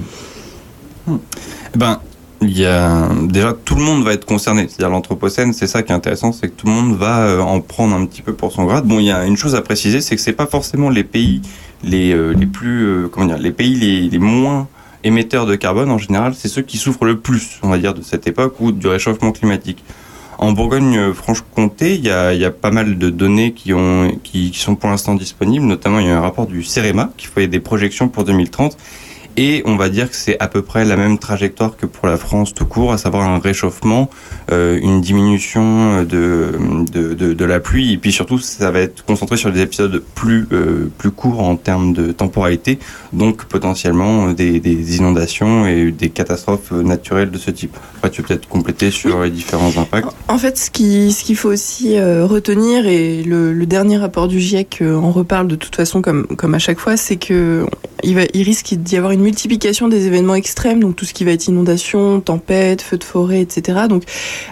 Eh 1.08 1.78
Ben, 1.78 2.00
il 2.42 2.58
y 2.58 2.66
a 2.66 3.10
déjà 3.24 3.54
tout 3.54 3.76
le 3.76 3.84
monde 3.84 4.04
va 4.04 4.14
être 4.14 4.26
concerné. 4.26 4.68
C'est-à-dire 4.68 4.90
l'anthropocène, 4.90 5.54
c'est 5.54 5.68
ça 5.68 5.84
qui 5.84 5.92
est 5.92 5.96
intéressant, 5.96 6.32
c'est 6.32 6.50
que 6.50 6.56
tout 6.56 6.68
le 6.68 6.74
monde 6.74 6.98
va 6.98 7.22
euh, 7.22 7.40
en 7.40 7.62
prendre 7.62 7.96
un 7.96 8.06
petit 8.06 8.22
peu 8.22 8.34
pour 8.34 8.52
son 8.52 8.66
grade. 8.66 8.86
Bon, 8.86 9.00
il 9.00 9.06
y 9.06 9.12
a 9.12 9.26
une 9.26 9.38
chose 9.38 9.56
à 9.56 9.62
préciser, 9.62 10.02
c'est 10.02 10.16
que 10.16 10.22
c'est 10.22 10.34
pas 10.34 10.48
forcément 10.48 10.90
les 10.90 11.04
pays 11.04 11.42
les 11.84 12.14
euh, 12.14 12.34
les 12.34 12.46
plus 12.46 12.84
euh, 12.86 13.08
comment 13.12 13.28
dire, 13.28 13.38
les 13.38 13.52
pays 13.52 13.76
les, 13.76 14.10
les 14.10 14.20
moins 14.20 14.68
émetteurs 15.04 15.46
de 15.46 15.56
carbone 15.56 15.92
en 15.92 15.98
général, 15.98 16.34
c'est 16.36 16.48
ceux 16.48 16.62
qui 16.62 16.78
souffrent 16.78 17.06
le 17.06 17.20
plus, 17.20 17.60
on 17.64 17.70
va 17.70 17.78
dire, 17.78 17.94
de 17.94 18.02
cette 18.02 18.28
époque 18.28 18.60
ou 18.60 18.72
du 18.72 18.88
réchauffement 18.88 19.32
climatique. 19.32 19.84
En 20.38 20.54
Bourgogne-Franche-Comté, 20.54 21.96
il 21.96 22.06
y 22.06 22.10
a, 22.10 22.34
y 22.34 22.46
a 22.46 22.50
pas 22.50 22.72
mal 22.72 22.98
de 22.98 23.10
données 23.12 23.54
qui, 23.54 23.74
ont, 23.74 24.12
qui, 24.24 24.50
qui 24.50 24.60
sont 24.60 24.76
pour 24.76 24.90
l'instant 24.90 25.14
disponibles. 25.14 25.66
Notamment, 25.66 26.00
il 26.00 26.08
y 26.08 26.10
a 26.10 26.18
un 26.18 26.22
rapport 26.22 26.48
du 26.48 26.64
CEREMA 26.64 27.12
qui 27.16 27.28
fait 27.28 27.48
des 27.48 27.60
projections 27.60 28.10
pour 28.10 28.24
2030. 28.24 28.76
Et 29.38 29.62
on 29.66 29.76
va 29.78 29.90
dire 29.90 30.10
que 30.10 30.16
c'est 30.16 30.38
à 30.40 30.48
peu 30.48 30.62
près 30.62 30.84
la 30.86 30.98
même 30.98 31.18
trajectoire 31.18 31.78
que 31.78 31.86
pour 31.86 32.08
la 32.08 32.18
France 32.18 32.54
tout 32.54 32.66
court, 32.66 32.92
à 32.92 32.98
savoir 32.98 33.28
un 33.30 33.40
réchauffement, 33.40 34.10
euh, 34.52 34.78
une 34.82 35.02
diminution 35.02 36.04
de, 36.04 36.52
de, 36.92 37.14
de, 37.14 37.34
de 37.34 37.46
la 37.46 37.60
pluie, 37.60 37.94
et 37.94 37.98
puis 37.98 38.12
surtout 38.12 38.40
ça 38.40 38.72
va 38.72 38.80
être 38.82 39.06
concentré 39.06 39.38
sur 39.38 39.52
des 39.52 39.62
épisodes 39.62 40.04
plus, 40.16 40.48
euh, 40.52 40.92
plus 40.98 41.12
courts 41.12 41.40
en 41.42 41.56
termes 41.56 41.94
de 41.94 42.12
temporalité, 42.12 42.78
donc 43.14 43.46
potentiellement 43.46 44.28
euh, 44.28 44.34
des, 44.34 44.60
des 44.60 44.98
inondations 44.98 45.66
et 45.66 45.92
des 45.92 46.10
catastrophes 46.10 46.72
euh, 46.74 46.84
naturelles 46.84 47.32
de 47.32 47.38
ce 47.38 47.52
type. 47.52 47.76
Après, 47.98 48.10
tu 48.10 48.22
peux 48.22 48.30
peut-être 48.30 48.48
compléter 48.50 48.92
sur 48.92 49.22
les 49.24 49.30
différents 49.30 49.76
impacts. 49.78 50.08
En 50.28 50.38
fait, 50.38 50.58
ce 50.58 50.70
qui- 50.70 51.12
ce 51.14 51.24
qu'il 51.24 51.36
faut 51.38 51.50
aussi 51.50 51.98
euh, 51.98 52.26
retenir, 52.26 52.86
et 52.88 53.24
le, 53.24 53.54
le 53.54 53.66
dernier 53.66 53.98
rapport 53.98 54.28
du 54.28 54.40
GIEC 54.40 54.80
euh, 54.82 54.96
en 54.96 55.12
reparle 55.12 55.48
de 55.48 55.56
toute 55.56 55.76
façon 55.76 56.02
comme, 56.02 56.28
comme 56.28 56.54
à 56.54 56.60
chaque 56.60 56.80
fois, 56.80 56.98
c'est 56.98 57.16
que 57.18 57.66
il, 58.04 58.16
va, 58.16 58.22
il 58.34 58.44
risque 58.44 58.74
d'y 58.74 58.98
avoir 58.98 59.12
une 59.12 59.21
multiplication 59.22 59.88
des 59.88 60.08
événements 60.08 60.36
extrêmes, 60.36 60.80
donc 60.80 60.96
tout 60.96 61.06
ce 61.06 61.14
qui 61.14 61.24
va 61.24 61.32
être 61.32 61.48
inondation, 61.48 62.20
tempête, 62.22 62.82
feu 62.82 62.98
de 62.98 63.04
forêt, 63.04 63.42
etc. 63.42 63.82
Donc 63.90 64.04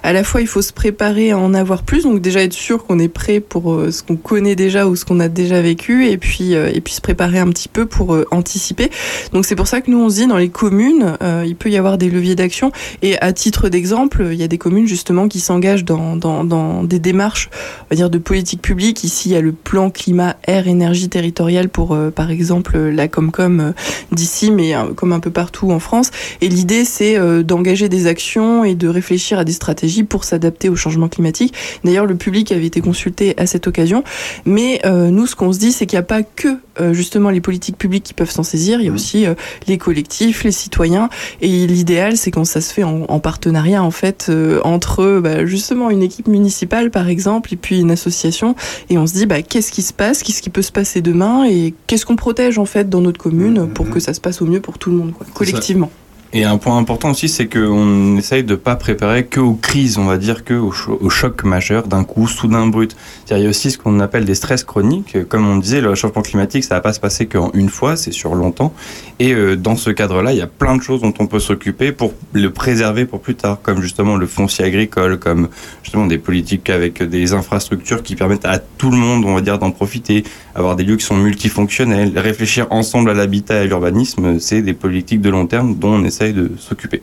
à 0.03 0.13
la 0.13 0.23
fois, 0.23 0.41
il 0.41 0.47
faut 0.47 0.61
se 0.61 0.73
préparer 0.73 1.31
à 1.31 1.37
en 1.37 1.53
avoir 1.53 1.83
plus, 1.83 2.03
donc 2.03 2.21
déjà 2.21 2.41
être 2.41 2.53
sûr 2.53 2.85
qu'on 2.85 2.99
est 2.99 3.09
prêt 3.09 3.39
pour 3.39 3.73
euh, 3.73 3.91
ce 3.91 4.03
qu'on 4.03 4.15
connaît 4.15 4.55
déjà 4.55 4.87
ou 4.87 4.95
ce 4.95 5.05
qu'on 5.05 5.19
a 5.19 5.27
déjà 5.27 5.61
vécu, 5.61 6.07
et 6.07 6.17
puis, 6.17 6.55
euh, 6.55 6.71
et 6.73 6.81
puis 6.81 6.93
se 6.93 7.01
préparer 7.01 7.39
un 7.39 7.47
petit 7.49 7.67
peu 7.67 7.85
pour 7.85 8.13
euh, 8.13 8.25
anticiper. 8.31 8.89
Donc 9.33 9.45
c'est 9.45 9.55
pour 9.55 9.67
ça 9.67 9.81
que 9.81 9.91
nous, 9.91 9.99
on 9.99 10.09
se 10.09 10.15
dit, 10.15 10.27
dans 10.27 10.37
les 10.37 10.49
communes, 10.49 11.17
il 11.45 11.55
peut 11.55 11.69
y 11.69 11.77
avoir 11.77 11.97
des 11.97 12.09
leviers 12.09 12.35
d'action, 12.35 12.71
et 13.01 13.19
à 13.19 13.33
titre 13.33 13.69
d'exemple, 13.69 14.29
il 14.31 14.39
y 14.39 14.43
a 14.43 14.47
des 14.47 14.57
communes 14.57 14.87
justement 14.87 15.27
qui 15.27 15.39
s'engagent 15.39 15.85
dans, 15.85 16.15
dans, 16.15 16.43
dans 16.43 16.83
des 16.83 16.99
démarches, 16.99 17.49
on 17.83 17.85
va 17.89 17.95
dire, 17.95 18.09
de 18.09 18.17
politique 18.17 18.61
publique. 18.61 19.03
Ici, 19.03 19.29
il 19.29 19.33
y 19.33 19.35
a 19.35 19.41
le 19.41 19.51
plan 19.51 19.89
climat, 19.89 20.37
air, 20.47 20.67
énergie 20.67 21.09
territoriale 21.09 21.69
pour, 21.69 21.97
par 22.15 22.31
exemple, 22.31 22.77
la 22.77 23.07
Comcom 23.07 23.73
d'ici, 24.11 24.51
mais 24.59 24.75
euh, 24.75 24.93
comme 24.93 25.13
un 25.13 25.19
peu 25.21 25.31
partout 25.31 25.71
en 25.71 25.79
France. 25.79 26.11
Et 26.41 26.49
l'idée, 26.49 26.83
c'est 26.85 27.17
euh, 27.17 27.43
d'engager 27.43 27.87
des 27.89 28.07
actions 28.07 28.63
et 28.63 28.75
de 28.75 28.87
réfléchir 28.87 29.39
à 29.39 29.45
des 29.45 29.53
stratégies 29.53 30.03
pour 30.03 30.23
s'adapter 30.25 30.67
au 30.69 30.75
changement 30.75 31.07
climatique. 31.07 31.53
D'ailleurs, 31.83 32.05
le 32.05 32.15
public 32.15 32.51
avait 32.51 32.65
été 32.65 32.81
consulté 32.81 33.33
à 33.37 33.45
cette 33.45 33.67
occasion. 33.67 34.03
Mais 34.45 34.81
euh, 34.85 35.09
nous, 35.09 35.27
ce 35.27 35.35
qu'on 35.35 35.53
se 35.53 35.59
dit, 35.59 35.71
c'est 35.71 35.85
qu'il 35.85 35.97
n'y 35.97 36.01
a 36.01 36.03
pas 36.03 36.23
que 36.23 36.57
euh, 36.81 36.93
justement 36.93 37.29
les 37.29 37.41
politiques 37.41 37.77
publiques 37.77 38.03
qui 38.03 38.13
peuvent 38.13 38.31
s'en 38.31 38.43
saisir. 38.43 38.81
Il 38.81 38.87
y 38.87 38.89
a 38.89 38.91
aussi 38.91 39.25
euh, 39.25 39.33
les 39.67 39.77
collectifs, 39.77 40.43
les 40.43 40.51
citoyens. 40.51 41.09
Et 41.41 41.67
l'idéal, 41.67 42.17
c'est 42.17 42.31
quand 42.31 42.45
ça 42.45 42.61
se 42.61 42.73
fait 42.73 42.83
en, 42.83 43.05
en 43.07 43.19
partenariat, 43.19 43.83
en 43.83 43.91
fait, 43.91 44.31
entre 44.63 45.19
bah, 45.21 45.45
justement 45.45 45.89
une 45.89 46.03
équipe 46.03 46.27
municipale, 46.27 46.91
par 46.91 47.07
exemple, 47.07 47.53
et 47.53 47.57
puis 47.57 47.79
une 47.79 47.91
association. 47.91 48.55
Et 48.89 48.97
on 48.97 49.07
se 49.07 49.13
dit, 49.13 49.25
bah, 49.25 49.41
qu'est-ce 49.41 49.71
qui 49.71 49.81
se 49.81 49.93
passe, 49.93 50.23
qu'est-ce 50.23 50.41
qui 50.41 50.49
peut 50.49 50.61
se 50.61 50.71
passer 50.71 51.01
demain, 51.01 51.45
et 51.45 51.73
qu'est-ce 51.87 52.05
qu'on 52.05 52.15
protège, 52.15 52.57
en 52.57 52.65
fait, 52.65 52.89
dans 52.89 53.01
notre 53.01 53.19
commune 53.19 53.69
pour 53.69 53.89
que 53.89 53.99
ça 53.99 54.13
se 54.13 54.21
passe 54.21 54.41
au 54.41 54.45
mieux 54.49 54.61
pour 54.61 54.77
tout 54.77 54.89
le 54.89 54.97
monde, 54.97 55.13
quoi, 55.13 55.25
collectivement. 55.33 55.91
Et 56.31 56.43
un 56.43 56.59
point 56.59 56.77
important 56.77 57.09
aussi, 57.09 57.27
c'est 57.27 57.47
qu'on 57.47 58.15
essaye 58.15 58.43
de 58.43 58.53
pas 58.53 58.75
préparer 58.75 59.25
que 59.25 59.39
aux 59.39 59.55
crises, 59.55 59.97
on 59.97 60.05
va 60.05 60.19
dire 60.19 60.43
que 60.43 60.53
aux, 60.53 60.71
cho- 60.71 60.95
aux 61.01 61.09
chocs 61.09 61.43
majeurs 61.43 61.87
d'un 61.87 62.03
coup 62.03 62.27
soudain 62.27 62.67
brut. 62.67 62.95
Il 63.31 63.39
y 63.39 63.45
a 63.47 63.49
aussi 63.49 63.71
ce 63.71 63.79
qu'on 63.79 63.99
appelle 63.99 64.25
des 64.25 64.35
stress 64.35 64.63
chroniques. 64.63 65.17
Comme 65.27 65.47
on 65.47 65.57
disait, 65.57 65.81
le 65.81 65.89
réchauffement 65.89 66.21
climatique, 66.21 66.63
ça 66.63 66.75
va 66.75 66.81
pas 66.81 66.93
se 66.93 66.99
passer 66.99 67.25
qu'en 67.25 67.49
une 67.55 67.69
fois, 67.69 67.95
c'est 67.95 68.11
sur 68.11 68.35
longtemps. 68.35 68.75
Et 69.17 69.33
euh, 69.33 69.55
dans 69.55 69.75
ce 69.75 69.89
cadre-là, 69.89 70.31
il 70.31 70.37
y 70.37 70.41
a 70.41 70.45
plein 70.45 70.77
de 70.77 70.83
choses 70.83 71.01
dont 71.01 71.15
on 71.17 71.25
peut 71.25 71.39
s'occuper 71.39 71.91
pour 71.91 72.13
le 72.33 72.51
préserver 72.51 73.05
pour 73.05 73.21
plus 73.21 73.33
tard, 73.33 73.57
comme 73.63 73.81
justement 73.81 74.15
le 74.15 74.27
foncier 74.27 74.65
agricole, 74.65 75.17
comme 75.17 75.49
justement 75.81 76.05
des 76.05 76.19
politiques 76.19 76.69
avec 76.69 77.01
des 77.01 77.33
infrastructures 77.33 78.03
qui 78.03 78.15
permettent 78.15 78.45
à 78.45 78.59
tout 78.59 78.91
le 78.91 78.97
monde, 78.97 79.25
on 79.25 79.33
va 79.33 79.41
dire, 79.41 79.57
d'en 79.57 79.71
profiter, 79.71 80.23
avoir 80.59 80.75
des 80.75 80.83
lieux 80.83 80.97
qui 80.97 81.05
sont 81.05 81.17
multifonctionnels, 81.17 82.17
réfléchir 82.17 82.67
ensemble 82.69 83.09
à 83.09 83.13
l'habitat 83.13 83.55
et 83.55 83.59
à 83.59 83.65
l'urbanisme, 83.65 84.39
c'est 84.39 84.61
des 84.61 84.73
politiques 84.73 85.21
de 85.21 85.29
long 85.29 85.47
terme 85.47 85.75
dont 85.75 85.93
on 85.93 86.03
essaye 86.03 86.33
de 86.33 86.51
s'occuper. 86.57 87.01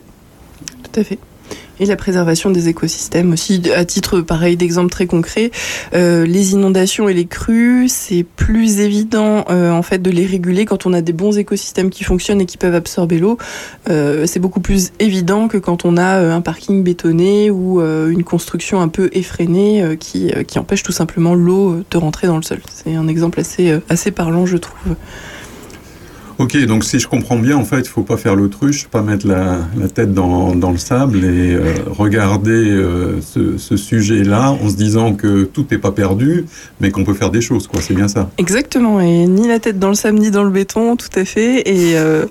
Tout 0.83 0.99
à 0.99 1.03
fait. 1.03 1.19
Et 1.79 1.85
la 1.85 1.95
préservation 1.95 2.49
des 2.49 2.69
écosystèmes 2.69 3.33
aussi, 3.33 3.61
à 3.75 3.85
titre 3.85 4.21
pareil 4.21 4.57
d'exemple 4.57 4.89
très 4.89 5.05
concret, 5.05 5.51
euh, 5.93 6.25
les 6.25 6.53
inondations 6.53 7.07
et 7.07 7.13
les 7.13 7.25
crues, 7.25 7.87
c'est 7.87 8.23
plus 8.23 8.79
évident 8.79 9.45
euh, 9.49 9.71
en 9.71 9.83
fait 9.83 9.99
de 9.99 10.09
les 10.09 10.25
réguler 10.25 10.65
quand 10.65 10.85
on 10.85 10.93
a 10.93 11.01
des 11.01 11.13
bons 11.13 11.37
écosystèmes 11.37 11.89
qui 11.89 12.03
fonctionnent 12.03 12.41
et 12.41 12.45
qui 12.45 12.57
peuvent 12.57 12.75
absorber 12.75 13.19
l'eau. 13.19 13.37
Euh, 13.89 14.25
c'est 14.25 14.39
beaucoup 14.39 14.59
plus 14.59 14.91
évident 14.99 15.47
que 15.47 15.57
quand 15.57 15.85
on 15.85 15.97
a 15.97 16.17
un 16.17 16.41
parking 16.41 16.83
bétonné 16.83 17.51
ou 17.51 17.81
une 17.81 18.23
construction 18.23 18.81
un 18.81 18.87
peu 18.87 19.09
effrénée 19.13 19.97
qui, 19.99 20.31
qui 20.47 20.59
empêche 20.59 20.83
tout 20.83 20.91
simplement 20.91 21.35
l'eau 21.35 21.83
de 21.89 21.97
rentrer 21.97 22.27
dans 22.27 22.37
le 22.37 22.43
sol. 22.43 22.59
C'est 22.73 22.95
un 22.95 23.07
exemple 23.07 23.39
assez, 23.39 23.77
assez 23.89 24.11
parlant, 24.11 24.45
je 24.45 24.57
trouve. 24.57 24.95
Ok, 26.39 26.55
donc 26.67 26.83
si 26.83 26.99
je 26.99 27.07
comprends 27.07 27.37
bien, 27.39 27.57
en 27.57 27.65
fait, 27.65 27.79
il 27.79 27.87
faut 27.87 28.03
pas 28.03 28.15
faire 28.15 28.35
l'autruche, 28.35 28.87
pas 28.87 29.01
mettre 29.01 29.25
la, 29.25 29.57
la 29.75 29.87
tête 29.87 30.13
dans, 30.13 30.53
dans 30.53 30.69
le 30.69 30.77
sable 30.77 31.25
et 31.25 31.55
euh, 31.55 31.73
regarder 31.87 32.51
euh, 32.51 33.19
ce, 33.21 33.57
ce 33.57 33.75
sujet-là 33.75 34.51
en 34.51 34.69
se 34.69 34.75
disant 34.75 35.15
que 35.15 35.45
tout 35.45 35.65
n'est 35.71 35.79
pas 35.79 35.91
perdu, 35.91 36.45
mais 36.79 36.91
qu'on 36.91 37.03
peut 37.03 37.15
faire 37.15 37.31
des 37.31 37.41
choses, 37.41 37.65
quoi. 37.65 37.81
C'est 37.81 37.95
bien 37.95 38.07
ça. 38.07 38.29
Exactement, 38.37 39.01
et 39.01 39.25
ni 39.25 39.47
la 39.47 39.57
tête 39.57 39.79
dans 39.79 39.89
le 39.89 39.95
sable 39.95 40.19
ni 40.19 40.29
dans 40.29 40.43
le 40.43 40.51
béton, 40.51 40.95
tout 40.95 41.09
à 41.15 41.25
fait. 41.25 41.67
Et, 41.67 41.97
euh, 41.97 42.27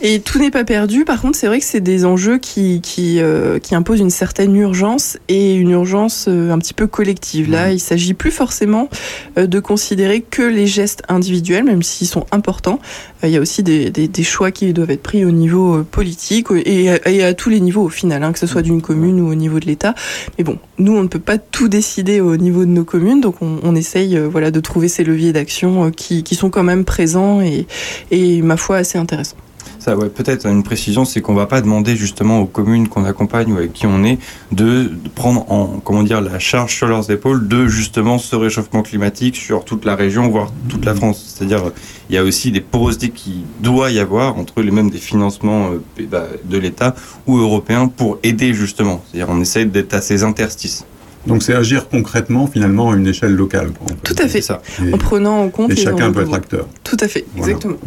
et 0.00 0.20
tout 0.20 0.38
n'est 0.38 0.50
pas 0.50 0.64
perdu. 0.64 1.04
Par 1.04 1.20
contre, 1.20 1.36
c'est 1.36 1.46
vrai 1.46 1.58
que 1.58 1.66
c'est 1.66 1.80
des 1.80 2.06
enjeux 2.06 2.38
qui, 2.38 2.80
qui, 2.80 3.20
qui 3.62 3.74
imposent 3.74 4.00
une 4.00 4.08
certaine 4.10 4.56
urgence 4.56 5.18
et 5.28 5.54
une 5.56 5.72
urgence 5.72 6.26
un 6.26 6.58
petit 6.58 6.74
peu 6.74 6.86
collective. 6.86 7.50
Là, 7.50 7.70
il 7.70 7.80
s'agit 7.80 8.14
plus 8.14 8.30
forcément 8.30 8.88
de 9.36 9.60
considérer 9.60 10.22
que 10.22 10.42
les 10.42 10.66
gestes 10.66 11.02
individuels, 11.08 11.64
même 11.64 11.82
s'ils 11.82 12.08
sont 12.08 12.24
importants. 12.32 12.80
Il 13.22 13.30
y 13.30 13.36
a 13.36 13.41
aussi 13.42 13.62
des, 13.62 13.90
des- 13.90 14.22
choix 14.22 14.50
qui 14.50 14.72
doivent 14.72 14.90
être 14.90 15.02
pris 15.02 15.24
au 15.24 15.30
niveau 15.30 15.76
euh, 15.78 15.82
politique 15.82 16.46
et, 16.64 16.90
à- 16.90 17.08
et 17.10 17.22
à 17.22 17.34
tous 17.34 17.50
les 17.50 17.60
niveaux 17.60 17.82
au 17.82 17.88
final, 17.90 18.22
hein, 18.22 18.32
que 18.32 18.38
ce 18.38 18.46
soit 18.46 18.62
d'une 18.62 18.80
commune 18.80 19.20
ou 19.20 19.28
au 19.30 19.34
niveau 19.34 19.60
de 19.60 19.66
l'État. 19.66 19.94
Mais 20.38 20.44
bon, 20.44 20.58
nous, 20.78 20.92
on 20.96 21.02
ne 21.02 21.08
peut 21.08 21.18
pas 21.18 21.38
tout 21.38 21.68
décider 21.68 22.20
au 22.20 22.36
niveau 22.36 22.60
de 22.64 22.70
nos 22.70 22.84
communes, 22.84 23.20
donc 23.20 23.36
on, 23.42 23.74
essaye 23.74 24.16
euh, 24.16 24.28
voilà, 24.28 24.50
de 24.50 24.60
trouver 24.60 24.88
ces 24.88 25.04
leviers 25.04 25.32
d'action 25.32 25.86
euh, 25.86 25.90
qui, 25.90 26.22
qui 26.22 26.34
sont 26.34 26.50
quand 26.50 26.62
même 26.62 26.84
présents 26.84 27.40
et, 27.40 27.66
et 28.10 28.40
ma 28.42 28.56
foi, 28.56 28.76
assez 28.78 28.96
intéressants. 28.98 29.36
Ça, 29.82 29.96
ouais, 29.96 30.10
peut-être 30.10 30.46
une 30.46 30.62
précision, 30.62 31.04
c'est 31.04 31.20
qu'on 31.20 31.34
va 31.34 31.46
pas 31.46 31.60
demander 31.60 31.96
justement 31.96 32.38
aux 32.38 32.46
communes 32.46 32.86
qu'on 32.86 33.04
accompagne 33.04 33.52
ou 33.52 33.56
avec 33.56 33.72
qui 33.72 33.88
on 33.88 34.04
est 34.04 34.20
de, 34.52 34.92
prendre 35.16 35.44
en, 35.50 35.80
comment 35.84 36.04
dire, 36.04 36.20
la 36.20 36.38
charge 36.38 36.76
sur 36.76 36.86
leurs 36.86 37.10
épaules 37.10 37.48
de 37.48 37.66
justement 37.66 38.18
ce 38.18 38.36
réchauffement 38.36 38.82
climatique 38.82 39.34
sur 39.34 39.64
toute 39.64 39.84
la 39.84 39.96
région, 39.96 40.28
voire 40.28 40.52
toute 40.68 40.84
la 40.84 40.94
France. 40.94 41.34
C'est-à-dire, 41.34 41.72
il 42.08 42.14
y 42.14 42.18
a 42.18 42.22
aussi 42.22 42.52
des 42.52 42.60
porosités 42.60 43.10
qui 43.10 43.42
doit 43.58 43.90
y 43.90 43.98
avoir 43.98 44.38
entre 44.38 44.62
les 44.62 44.70
mêmes 44.70 44.88
des 44.88 44.98
financements 44.98 45.70
euh, 45.72 46.06
bah, 46.08 46.28
de 46.44 46.58
l'État 46.58 46.94
ou 47.26 47.38
européens 47.38 47.88
pour 47.88 48.20
aider 48.22 48.54
justement. 48.54 49.02
C'est-à-dire, 49.10 49.34
on 49.34 49.40
essaye 49.40 49.66
d'être 49.66 49.94
à 49.94 50.00
ces 50.00 50.22
interstices. 50.22 50.84
Donc 51.26 51.42
c'est 51.42 51.54
agir 51.54 51.88
concrètement 51.88 52.46
finalement 52.46 52.92
à 52.92 52.96
une 52.96 53.08
échelle 53.08 53.34
locale. 53.34 53.72
quoi, 53.72 53.86
en 53.86 53.88
fait. 53.88 54.14
Tout 54.14 54.22
à 54.22 54.28
fait, 54.28 54.38
Et- 54.86 54.94
en 54.94 54.98
prenant 54.98 55.40
en 55.42 55.48
compte 55.48 55.72
Et 55.72 55.76
chacun 55.76 56.12
peut 56.12 56.22
être 56.22 56.34
acteur. 56.34 56.68
Tout 56.84 56.96
à 57.00 57.08
fait, 57.08 57.24
Voilà, 57.34 57.54
exactement. 57.54 57.78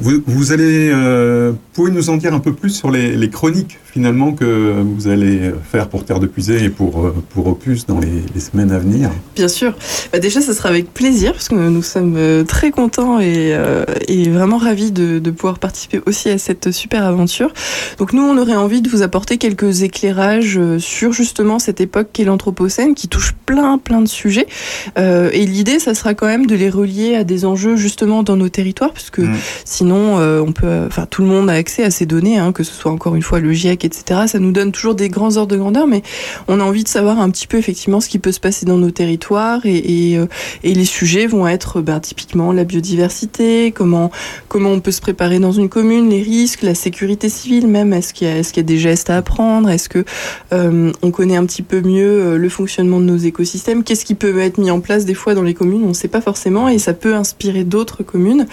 Vous, 0.00 0.22
vous 0.26 0.52
allez, 0.52 0.90
euh, 0.92 1.52
pouvez 1.74 1.90
nous 1.90 2.10
en 2.10 2.16
dire 2.16 2.32
un 2.34 2.40
peu 2.40 2.52
plus 2.52 2.70
sur 2.70 2.90
les, 2.90 3.16
les 3.16 3.30
chroniques 3.30 3.78
finalement 3.84 4.32
que 4.32 4.80
vous 4.82 5.08
allez 5.08 5.52
faire 5.70 5.88
pour 5.88 6.04
Terre 6.04 6.20
de 6.20 6.26
Puisée 6.26 6.64
et 6.64 6.68
pour, 6.70 7.04
euh, 7.04 7.14
pour 7.30 7.48
Opus 7.48 7.86
dans 7.86 7.98
les, 7.98 8.22
les 8.32 8.40
semaines 8.40 8.70
à 8.70 8.78
venir? 8.78 9.10
Bien 9.34 9.48
sûr. 9.48 9.74
Bah 10.12 10.20
déjà, 10.20 10.40
ce 10.40 10.52
sera 10.52 10.68
avec 10.68 10.94
plaisir 10.94 11.32
parce 11.32 11.48
que 11.48 11.56
nous 11.56 11.82
sommes 11.82 12.14
euh, 12.16 12.44
très 12.44 12.70
contents 12.70 13.18
et, 13.18 13.52
euh, 13.52 13.84
et 14.06 14.28
vraiment 14.28 14.58
ravis 14.58 14.92
de, 14.92 15.18
de 15.18 15.30
pouvoir 15.32 15.58
participer 15.58 16.00
aussi 16.06 16.28
à 16.28 16.38
cette 16.38 16.70
super 16.70 17.04
aventure. 17.04 17.52
Donc 17.98 18.12
nous, 18.12 18.22
on 18.22 18.38
aurait 18.38 18.56
envie 18.56 18.80
de 18.80 18.88
vous 18.88 19.02
apporter 19.02 19.38
quelques 19.38 19.82
éclairages 19.82 20.60
sur 20.78 21.12
justement 21.12 21.58
cette 21.58 21.80
époque 21.80 22.10
qu'est 22.12 22.24
l'Anthropocène 22.24 22.94
qui 22.94 23.08
touche 23.08 23.34
plein 23.44 23.76
plein 23.78 24.00
de 24.00 24.08
sujets. 24.08 24.46
Euh, 24.98 25.30
et 25.32 25.46
l'idée, 25.46 25.80
ça 25.80 25.94
sera 25.94 26.14
quand 26.14 26.26
même 26.26 26.46
de 26.46 26.54
les 26.54 26.70
relier 26.70 27.16
à 27.16 27.24
des 27.24 27.44
enjeux 27.44 27.74
justement 27.74 28.22
dans 28.22 28.36
nos 28.36 28.48
territoires 28.48 28.92
puisque 28.92 29.22
sinon, 29.64 29.89
euh, 29.94 30.40
on 30.40 30.52
peut, 30.52 30.84
enfin 30.86 31.06
tout 31.08 31.22
le 31.22 31.28
monde 31.28 31.50
a 31.50 31.54
accès 31.54 31.84
à 31.84 31.90
ces 31.90 32.06
données, 32.06 32.38
hein, 32.38 32.52
que 32.52 32.62
ce 32.62 32.72
soit 32.72 32.92
encore 32.92 33.14
une 33.14 33.22
fois 33.22 33.40
le 33.40 33.52
GIEC, 33.52 33.84
etc. 33.84 34.22
Ça 34.26 34.38
nous 34.38 34.52
donne 34.52 34.72
toujours 34.72 34.94
des 34.94 35.08
grands 35.08 35.36
ordres 35.36 35.52
de 35.52 35.56
grandeur, 35.56 35.86
mais 35.86 36.02
on 36.48 36.60
a 36.60 36.62
envie 36.62 36.84
de 36.84 36.88
savoir 36.88 37.20
un 37.20 37.30
petit 37.30 37.46
peu 37.46 37.58
effectivement 37.58 38.00
ce 38.00 38.08
qui 38.08 38.18
peut 38.18 38.32
se 38.32 38.40
passer 38.40 38.66
dans 38.66 38.76
nos 38.76 38.90
territoires 38.90 39.60
et, 39.64 40.16
euh, 40.16 40.26
les 40.62 40.84
sujets 40.84 41.26
vont 41.26 41.46
être 41.46 41.80
ben, 41.80 42.00
typiquement 42.00 42.52
la 42.52 42.64
biodiversité, 42.64 43.72
comment 43.72 44.10
on 44.54 44.80
peut 44.80 44.92
se 44.92 45.00
préparer 45.00 45.38
dans 45.38 45.52
une 45.52 45.68
commune, 45.68 46.08
les 46.08 46.22
risques, 46.22 46.62
la 46.62 46.74
sécurité 46.74 47.28
civile 47.28 47.66
même, 47.66 47.92
est-ce 47.92 48.14
qu'il 48.14 48.28
y 48.28 48.60
a 48.60 48.62
des 48.62 48.78
gestes 48.78 49.10
à 49.10 49.18
apprendre, 49.18 49.68
est-ce 49.68 49.88
que 49.88 50.04
euh, 50.52 50.92
on 51.02 51.10
connaît 51.10 51.36
un 51.36 51.44
petit 51.44 51.62
peu 51.62 51.80
mieux 51.80 52.22
euh, 52.22 52.36
le 52.38 52.48
fonctionnement 52.48 53.00
de 53.00 53.04
nos 53.04 53.16
écosystèmes, 53.16 53.84
qu'est-ce 53.84 54.04
qui 54.04 54.14
peut 54.14 54.38
être 54.40 54.58
mis 54.58 54.70
en 54.70 54.80
place 54.80 55.04
des 55.04 55.14
fois 55.14 55.34
dans 55.34 55.42
les 55.42 55.54
communes, 55.54 55.82
on 55.84 55.88
ne 55.88 55.94
sait 55.94 56.08
pas 56.08 56.20
forcément 56.20 56.68
et 56.68 56.78
ça 56.78 56.94
peut 56.94 57.14
inspirer 57.14 57.64
d'autres 57.64 58.02
communes. 58.02 58.46